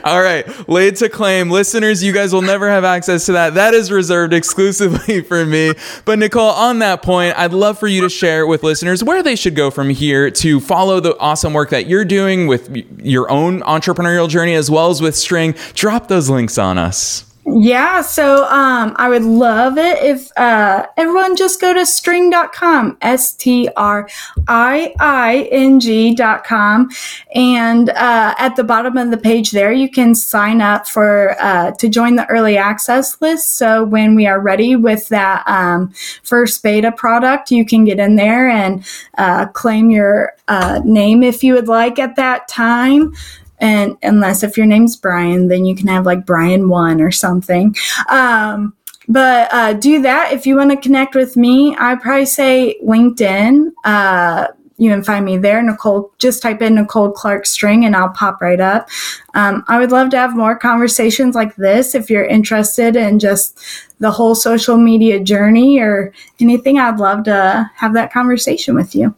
All 0.04 0.22
right, 0.22 0.46
laid 0.66 0.96
to 0.96 1.10
claim. 1.10 1.50
Listeners, 1.50 2.02
you 2.02 2.10
guys 2.10 2.32
will 2.32 2.40
never 2.40 2.70
have 2.70 2.84
access 2.84 3.26
to 3.26 3.32
that. 3.32 3.52
That 3.52 3.74
is 3.74 3.92
reserved 3.92 4.32
exclusively 4.32 5.20
for 5.28 5.44
me. 5.44 5.74
But 6.06 6.20
Nicole, 6.20 6.48
on 6.48 6.78
that 6.78 7.02
point, 7.02 7.38
I'd 7.38 7.52
love 7.52 7.78
for 7.78 7.86
you 7.86 8.00
to 8.00 8.08
share 8.08 8.46
with 8.46 8.62
listeners 8.62 9.04
where 9.04 9.22
they 9.22 9.36
should 9.36 9.56
go 9.56 9.70
from 9.70 9.90
here 9.90 10.30
to 10.30 10.58
follow 10.58 11.00
the 11.00 11.18
awesome 11.18 11.52
work 11.52 11.68
that 11.68 11.86
you're 11.86 12.06
doing 12.06 12.46
with 12.46 12.74
your 13.02 13.30
own 13.30 13.60
entrepreneurial 13.60 14.26
journey 14.26 14.54
as 14.54 14.70
well 14.70 14.88
as 14.88 15.02
with 15.02 15.16
Striing. 15.16 15.54
Drop 15.74 16.08
those 16.08 16.30
links 16.30 16.56
on 16.56 16.78
us. 16.78 17.25
Yeah, 17.48 18.02
so 18.02 18.44
um, 18.46 18.96
I 18.96 19.08
would 19.08 19.22
love 19.22 19.78
it 19.78 20.02
if 20.02 20.36
uh, 20.36 20.84
everyone 20.96 21.36
just 21.36 21.60
go 21.60 21.72
to 21.72 21.86
striing.com, 21.86 22.98
S 23.02 23.34
T 23.34 23.68
R 23.76 24.08
I 24.48 24.92
I 24.98 25.48
N 25.52 25.78
G.com. 25.78 26.90
And 27.36 27.90
uh, 27.90 28.34
at 28.36 28.56
the 28.56 28.64
bottom 28.64 28.96
of 28.96 29.12
the 29.12 29.16
page 29.16 29.52
there, 29.52 29.70
you 29.70 29.88
can 29.88 30.16
sign 30.16 30.60
up 30.60 30.88
for 30.88 31.40
uh, 31.40 31.70
to 31.70 31.88
join 31.88 32.16
the 32.16 32.26
early 32.26 32.56
access 32.56 33.20
list. 33.20 33.54
So 33.54 33.84
when 33.84 34.16
we 34.16 34.26
are 34.26 34.40
ready 34.40 34.74
with 34.74 35.08
that 35.10 35.46
um, 35.46 35.92
first 36.24 36.64
beta 36.64 36.90
product, 36.90 37.52
you 37.52 37.64
can 37.64 37.84
get 37.84 38.00
in 38.00 38.16
there 38.16 38.48
and 38.48 38.84
uh, 39.18 39.46
claim 39.46 39.90
your 39.90 40.32
uh, 40.48 40.80
name 40.84 41.22
if 41.22 41.44
you 41.44 41.54
would 41.54 41.68
like 41.68 42.00
at 42.00 42.16
that 42.16 42.48
time 42.48 43.14
and 43.58 43.96
unless 44.02 44.42
if 44.42 44.56
your 44.56 44.66
name's 44.66 44.96
Brian, 44.96 45.48
then 45.48 45.64
you 45.64 45.74
can 45.74 45.88
have 45.88 46.06
like 46.06 46.26
Brian 46.26 46.68
one 46.68 47.00
or 47.00 47.10
something. 47.10 47.74
Um, 48.08 48.74
but 49.08 49.52
uh, 49.52 49.72
do 49.74 50.02
that 50.02 50.32
if 50.32 50.46
you 50.46 50.56
want 50.56 50.70
to 50.70 50.76
connect 50.76 51.14
with 51.14 51.36
me. 51.36 51.76
I 51.78 51.94
probably 51.94 52.26
say 52.26 52.76
LinkedIn. 52.84 53.72
Uh, 53.84 54.48
you 54.78 54.90
can 54.90 55.02
find 55.02 55.24
me 55.24 55.38
there, 55.38 55.62
Nicole. 55.62 56.12
Just 56.18 56.42
type 56.42 56.60
in 56.60 56.74
Nicole 56.74 57.10
Clark 57.10 57.46
Striing, 57.46 57.86
and 57.86 57.96
I'll 57.96 58.10
pop 58.10 58.42
right 58.42 58.60
up. 58.60 58.88
Um, 59.34 59.64
I 59.68 59.78
would 59.78 59.90
love 59.90 60.10
to 60.10 60.18
have 60.18 60.36
more 60.36 60.58
conversations 60.58 61.34
like 61.34 61.56
this. 61.56 61.94
If 61.94 62.10
you're 62.10 62.26
interested 62.26 62.94
in 62.94 63.18
just 63.18 63.58
the 64.00 64.10
whole 64.10 64.34
social 64.34 64.76
media 64.76 65.18
journey 65.18 65.78
or 65.78 66.12
anything, 66.40 66.78
I'd 66.78 66.98
love 66.98 67.24
to 67.24 67.70
have 67.74 67.94
that 67.94 68.12
conversation 68.12 68.74
with 68.74 68.94
you. 68.94 69.14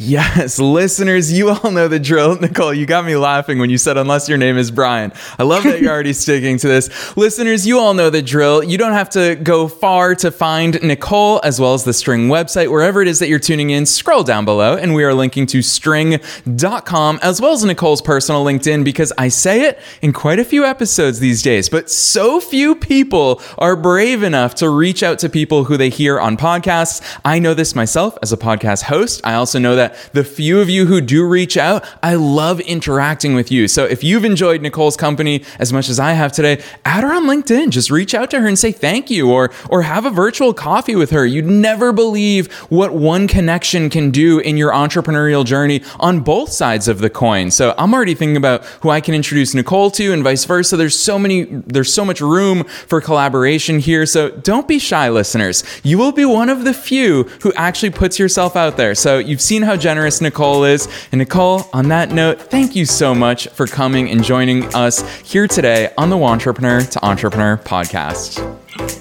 Yes, 0.00 0.60
listeners, 0.60 1.32
you 1.32 1.50
all 1.50 1.72
know 1.72 1.88
the 1.88 1.98
drill. 1.98 2.36
Nicole, 2.40 2.72
you 2.72 2.86
got 2.86 3.04
me 3.04 3.16
laughing 3.16 3.58
when 3.58 3.68
you 3.68 3.76
said, 3.76 3.98
unless 3.98 4.28
your 4.28 4.38
name 4.38 4.56
is 4.56 4.70
Brian. 4.70 5.12
I 5.40 5.42
love 5.42 5.64
that 5.64 5.80
you're 5.80 5.90
already 5.90 6.12
sticking 6.12 6.56
to 6.58 6.68
this. 6.68 7.16
Listeners, 7.16 7.66
you 7.66 7.80
all 7.80 7.94
know 7.94 8.08
the 8.08 8.22
drill. 8.22 8.62
You 8.62 8.78
don't 8.78 8.92
have 8.92 9.10
to 9.10 9.34
go 9.34 9.66
far 9.66 10.14
to 10.14 10.30
find 10.30 10.80
Nicole 10.84 11.40
as 11.42 11.60
well 11.60 11.74
as 11.74 11.82
the 11.82 11.92
Striing 11.92 12.28
website. 12.28 12.70
Wherever 12.70 13.02
it 13.02 13.08
is 13.08 13.18
that 13.18 13.28
you're 13.28 13.40
tuning 13.40 13.70
in, 13.70 13.86
scroll 13.86 14.22
down 14.22 14.44
below 14.44 14.76
and 14.76 14.94
we 14.94 15.02
are 15.02 15.12
linking 15.12 15.46
to 15.46 15.62
striing.com 15.62 17.18
as 17.20 17.40
well 17.40 17.54
as 17.54 17.64
Nicole's 17.64 18.00
personal 18.00 18.44
LinkedIn 18.44 18.84
because 18.84 19.12
I 19.18 19.26
say 19.26 19.62
it 19.62 19.80
in 20.00 20.12
quite 20.12 20.38
a 20.38 20.44
few 20.44 20.64
episodes 20.64 21.18
these 21.18 21.42
days, 21.42 21.68
but 21.68 21.90
so 21.90 22.38
few 22.38 22.76
people 22.76 23.42
are 23.58 23.74
brave 23.74 24.22
enough 24.22 24.54
to 24.56 24.68
reach 24.68 25.02
out 25.02 25.18
to 25.18 25.28
people 25.28 25.64
who 25.64 25.76
they 25.76 25.90
hear 25.90 26.20
on 26.20 26.36
podcasts. 26.36 27.18
I 27.24 27.40
know 27.40 27.52
this 27.52 27.74
myself 27.74 28.16
as 28.22 28.32
a 28.32 28.36
podcast 28.36 28.84
host. 28.84 29.20
I 29.24 29.34
also 29.34 29.58
know 29.58 29.74
that 29.74 29.87
the 30.12 30.24
few 30.24 30.60
of 30.60 30.68
you 30.68 30.86
who 30.86 31.00
do 31.00 31.26
reach 31.26 31.56
out, 31.56 31.84
I 32.02 32.14
love 32.14 32.60
interacting 32.60 33.34
with 33.34 33.50
you. 33.50 33.68
So 33.68 33.84
if 33.84 34.02
you've 34.04 34.24
enjoyed 34.24 34.62
Nicole's 34.62 34.96
company 34.96 35.44
as 35.58 35.72
much 35.72 35.88
as 35.88 35.98
I 35.98 36.12
have 36.12 36.32
today, 36.32 36.62
add 36.84 37.04
her 37.04 37.12
on 37.12 37.24
LinkedIn. 37.24 37.70
Just 37.70 37.90
reach 37.90 38.14
out 38.14 38.30
to 38.30 38.40
her 38.40 38.46
and 38.46 38.58
say 38.58 38.72
thank 38.72 39.10
you 39.10 39.30
or 39.30 39.50
or 39.70 39.82
have 39.82 40.04
a 40.04 40.10
virtual 40.10 40.52
coffee 40.54 40.94
with 40.96 41.10
her. 41.10 41.24
You'd 41.26 41.46
never 41.46 41.92
believe 41.92 42.52
what 42.70 42.92
one 42.94 43.26
connection 43.28 43.90
can 43.90 44.10
do 44.10 44.38
in 44.38 44.56
your 44.56 44.72
entrepreneurial 44.72 45.44
journey 45.44 45.82
on 46.00 46.20
both 46.20 46.50
sides 46.50 46.88
of 46.88 46.98
the 46.98 47.10
coin. 47.10 47.50
So 47.50 47.74
I'm 47.78 47.94
already 47.94 48.14
thinking 48.14 48.36
about 48.36 48.64
who 48.82 48.90
I 48.90 49.00
can 49.00 49.14
introduce 49.14 49.54
Nicole 49.54 49.90
to 49.92 50.12
and 50.12 50.22
vice 50.22 50.44
versa. 50.44 50.76
There's 50.76 50.98
so 50.98 51.18
many 51.18 51.44
there's 51.44 51.92
so 51.92 52.04
much 52.04 52.20
room 52.20 52.64
for 52.64 53.00
collaboration 53.00 53.78
here. 53.78 54.06
So 54.06 54.30
don't 54.30 54.68
be 54.68 54.78
shy 54.78 55.08
listeners. 55.08 55.64
You 55.82 55.98
will 55.98 56.12
be 56.12 56.24
one 56.24 56.48
of 56.48 56.64
the 56.64 56.74
few 56.74 57.24
who 57.42 57.52
actually 57.54 57.90
puts 57.90 58.18
yourself 58.18 58.56
out 58.56 58.76
there. 58.76 58.94
So 58.94 59.18
you've 59.18 59.40
seen 59.40 59.62
how 59.62 59.76
generous 59.78 60.20
Nicole 60.20 60.64
is. 60.64 60.88
And 61.12 61.18
Nicole, 61.18 61.68
on 61.72 61.88
that 61.88 62.10
note, 62.10 62.40
thank 62.40 62.76
you 62.76 62.84
so 62.84 63.14
much 63.14 63.48
for 63.48 63.66
coming 63.66 64.10
and 64.10 64.22
joining 64.22 64.64
us 64.74 65.02
here 65.20 65.46
today 65.46 65.92
on 65.96 66.10
the 66.10 66.16
Wantrepreneur 66.16 66.90
to 66.90 67.04
Entrepreneur 67.04 67.56
podcast. 67.56 68.56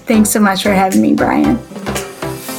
Thanks 0.06 0.30
so 0.30 0.40
much 0.40 0.64
for 0.64 0.72
having 0.72 1.02
me, 1.02 1.14
Brian. 1.14 1.58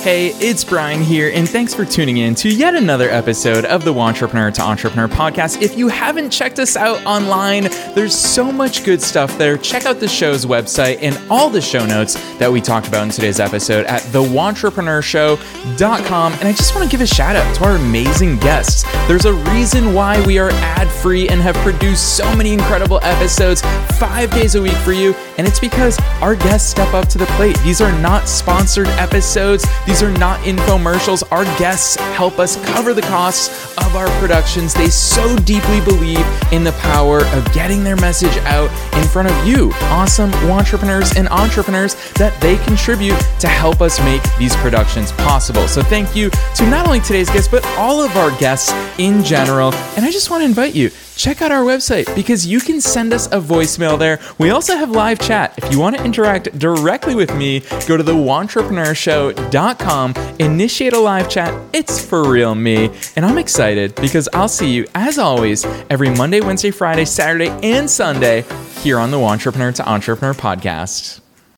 Hey, 0.03 0.28
it's 0.40 0.64
Brian 0.64 1.03
here, 1.03 1.30
and 1.34 1.46
thanks 1.46 1.74
for 1.74 1.84
tuning 1.84 2.16
in 2.18 2.34
to 2.36 2.49
yet 2.49 2.74
another 2.76 3.11
episode 3.11 3.64
of 3.66 3.84
the 3.84 3.92
Wantrepreneur 3.92 4.55
to 4.55 4.62
Entrepreneur 4.62 5.09
podcast. 5.09 5.61
If 5.61 5.76
you 5.76 5.88
haven't 5.88 6.30
checked 6.30 6.59
us 6.61 6.76
out 6.76 7.05
online, 7.05 7.64
there's 7.94 8.14
so 8.14 8.51
much 8.51 8.84
good 8.84 9.03
stuff 9.03 9.36
there. 9.36 9.59
Check 9.59 9.84
out 9.84 10.01
the 10.01 10.09
show's 10.09 10.46
website 10.46 11.01
and 11.03 11.20
all 11.28 11.51
the 11.51 11.61
show 11.61 11.84
notes 11.84 12.14
that 12.38 12.51
we 12.51 12.61
talked 12.62 12.88
about 12.88 13.03
in 13.03 13.11
today's 13.11 13.38
episode 13.40 13.84
at 13.86 14.01
thewantrepreneurshow.com. 14.03 16.32
And 16.32 16.44
I 16.44 16.53
just 16.53 16.74
want 16.74 16.88
to 16.88 16.90
give 16.90 17.03
a 17.03 17.07
shout 17.07 17.36
out 17.36 17.55
to 17.57 17.64
our 17.64 17.76
amazing 17.76 18.38
guests. 18.38 18.84
There's 19.09 19.26
a 19.26 19.34
reason 19.34 19.92
why 19.92 20.24
we 20.24 20.38
are 20.38 20.51
ad 20.51 20.88
free 20.88 21.28
and 21.28 21.40
have 21.42 21.57
produced 21.57 22.16
so 22.16 22.34
many 22.36 22.53
incredible 22.53 23.01
episodes 23.03 23.61
five 23.99 24.30
days 24.30 24.55
a 24.55 24.62
week 24.62 24.76
for 24.76 24.92
you, 24.92 25.12
and 25.39 25.47
it's 25.47 25.61
because 25.61 25.99
our 26.20 26.34
guests 26.34 26.68
step 26.68 26.93
up 26.93 27.09
to 27.09 27.18
the 27.18 27.26
plate. 27.26 27.57
These 27.61 27.80
are 27.80 27.93
not 28.01 28.28
sponsored 28.28 28.89
episodes. 28.89 29.64
These 29.86 30.03
are 30.03 30.11
not 30.18 30.41
infomercials. 30.41 31.22
Our 31.30 31.45
guests 31.59 31.97
help 32.16 32.39
us 32.39 32.62
cover 32.66 32.93
the 32.93 33.03
costs 33.03 33.76
of 33.78 33.95
our 33.97 34.09
productions. 34.20 34.74
They 34.74 34.89
so 34.89 35.36
deeply 35.39 35.80
believe 35.80 36.26
in 36.53 36.64
the 36.64 36.72
power 36.80 37.24
of 37.24 37.53
getting 37.53 37.84
their 37.84 37.97
message 37.97 38.36
out 38.39 38.70
in 38.97 39.05
front 39.09 39.30
of 39.30 39.47
you, 39.47 39.70
awesome 39.84 40.30
wantrepreneurs 40.49 41.16
and 41.16 41.28
entrepreneurs, 41.28 41.95
that 42.14 42.39
they 42.41 42.57
contribute 42.64 43.18
to 43.41 43.47
help 43.47 43.80
us 43.80 44.01
make 44.01 44.22
these 44.39 44.57
productions 44.57 45.12
possible. 45.12 45.68
So 45.68 45.82
thank 45.82 46.16
you 46.16 46.30
to 46.30 46.66
not 46.68 46.86
only 46.86 47.01
today's 47.01 47.30
guests, 47.30 47.49
but 47.49 47.64
all 47.78 48.03
of 48.03 48.16
our 48.16 48.36
guests 48.39 48.72
in 48.99 49.22
general. 49.22 49.72
And 49.97 50.05
I 50.05 50.11
just 50.11 50.30
want 50.30 50.41
to 50.43 50.47
invite 50.47 50.74
you 50.74 50.91
check 51.19 51.43
out 51.43 51.53
our 51.53 51.64
website 51.64 52.14
because 52.14 52.47
you 52.47 52.61
can 52.61 52.81
send 52.81 53.12
us 53.12 53.27
a 53.27 53.41
voicemail 53.41 53.99
there. 53.99 54.21
We 54.39 54.49
also 54.51 54.77
have 54.77 54.91
live 54.91 55.19
chat. 55.19 55.53
If 55.59 55.71
you 55.71 55.79
want 55.81 55.97
to 55.97 56.05
interact 56.05 56.59
directly 56.59 57.14
with 57.14 57.35
me, 57.35 57.61
go 57.87 57.99
to 57.99 58.05
thewantrepreneurshow.com, 58.05 60.14
initiate 60.39 60.95
a 60.95 60.99
live 60.99 61.29
chat. 61.29 61.53
It's 61.75 62.03
for 62.03 62.27
real 62.31 62.55
me. 62.55 62.91
And 63.16 63.27
I'm 63.27 63.37
excited 63.39 63.97
because 63.97 64.29
I'll 64.33 64.49
see 64.49 64.73
you, 64.73 64.87
as 64.95 65.19
always, 65.19 65.66
every 65.91 66.11
Monday, 66.11 66.41
Wednesday, 66.41 66.71
Friday, 66.71 67.05
Saturday, 67.05 67.51
and 67.62 67.91
Sunday 67.91 68.45
here 68.81 69.01
on 69.01 69.11
the 69.11 69.19
Wantrepreneur 69.19 69.75
to 69.75 69.89
Entrepreneur 69.89 70.35
podcast. 70.35 71.21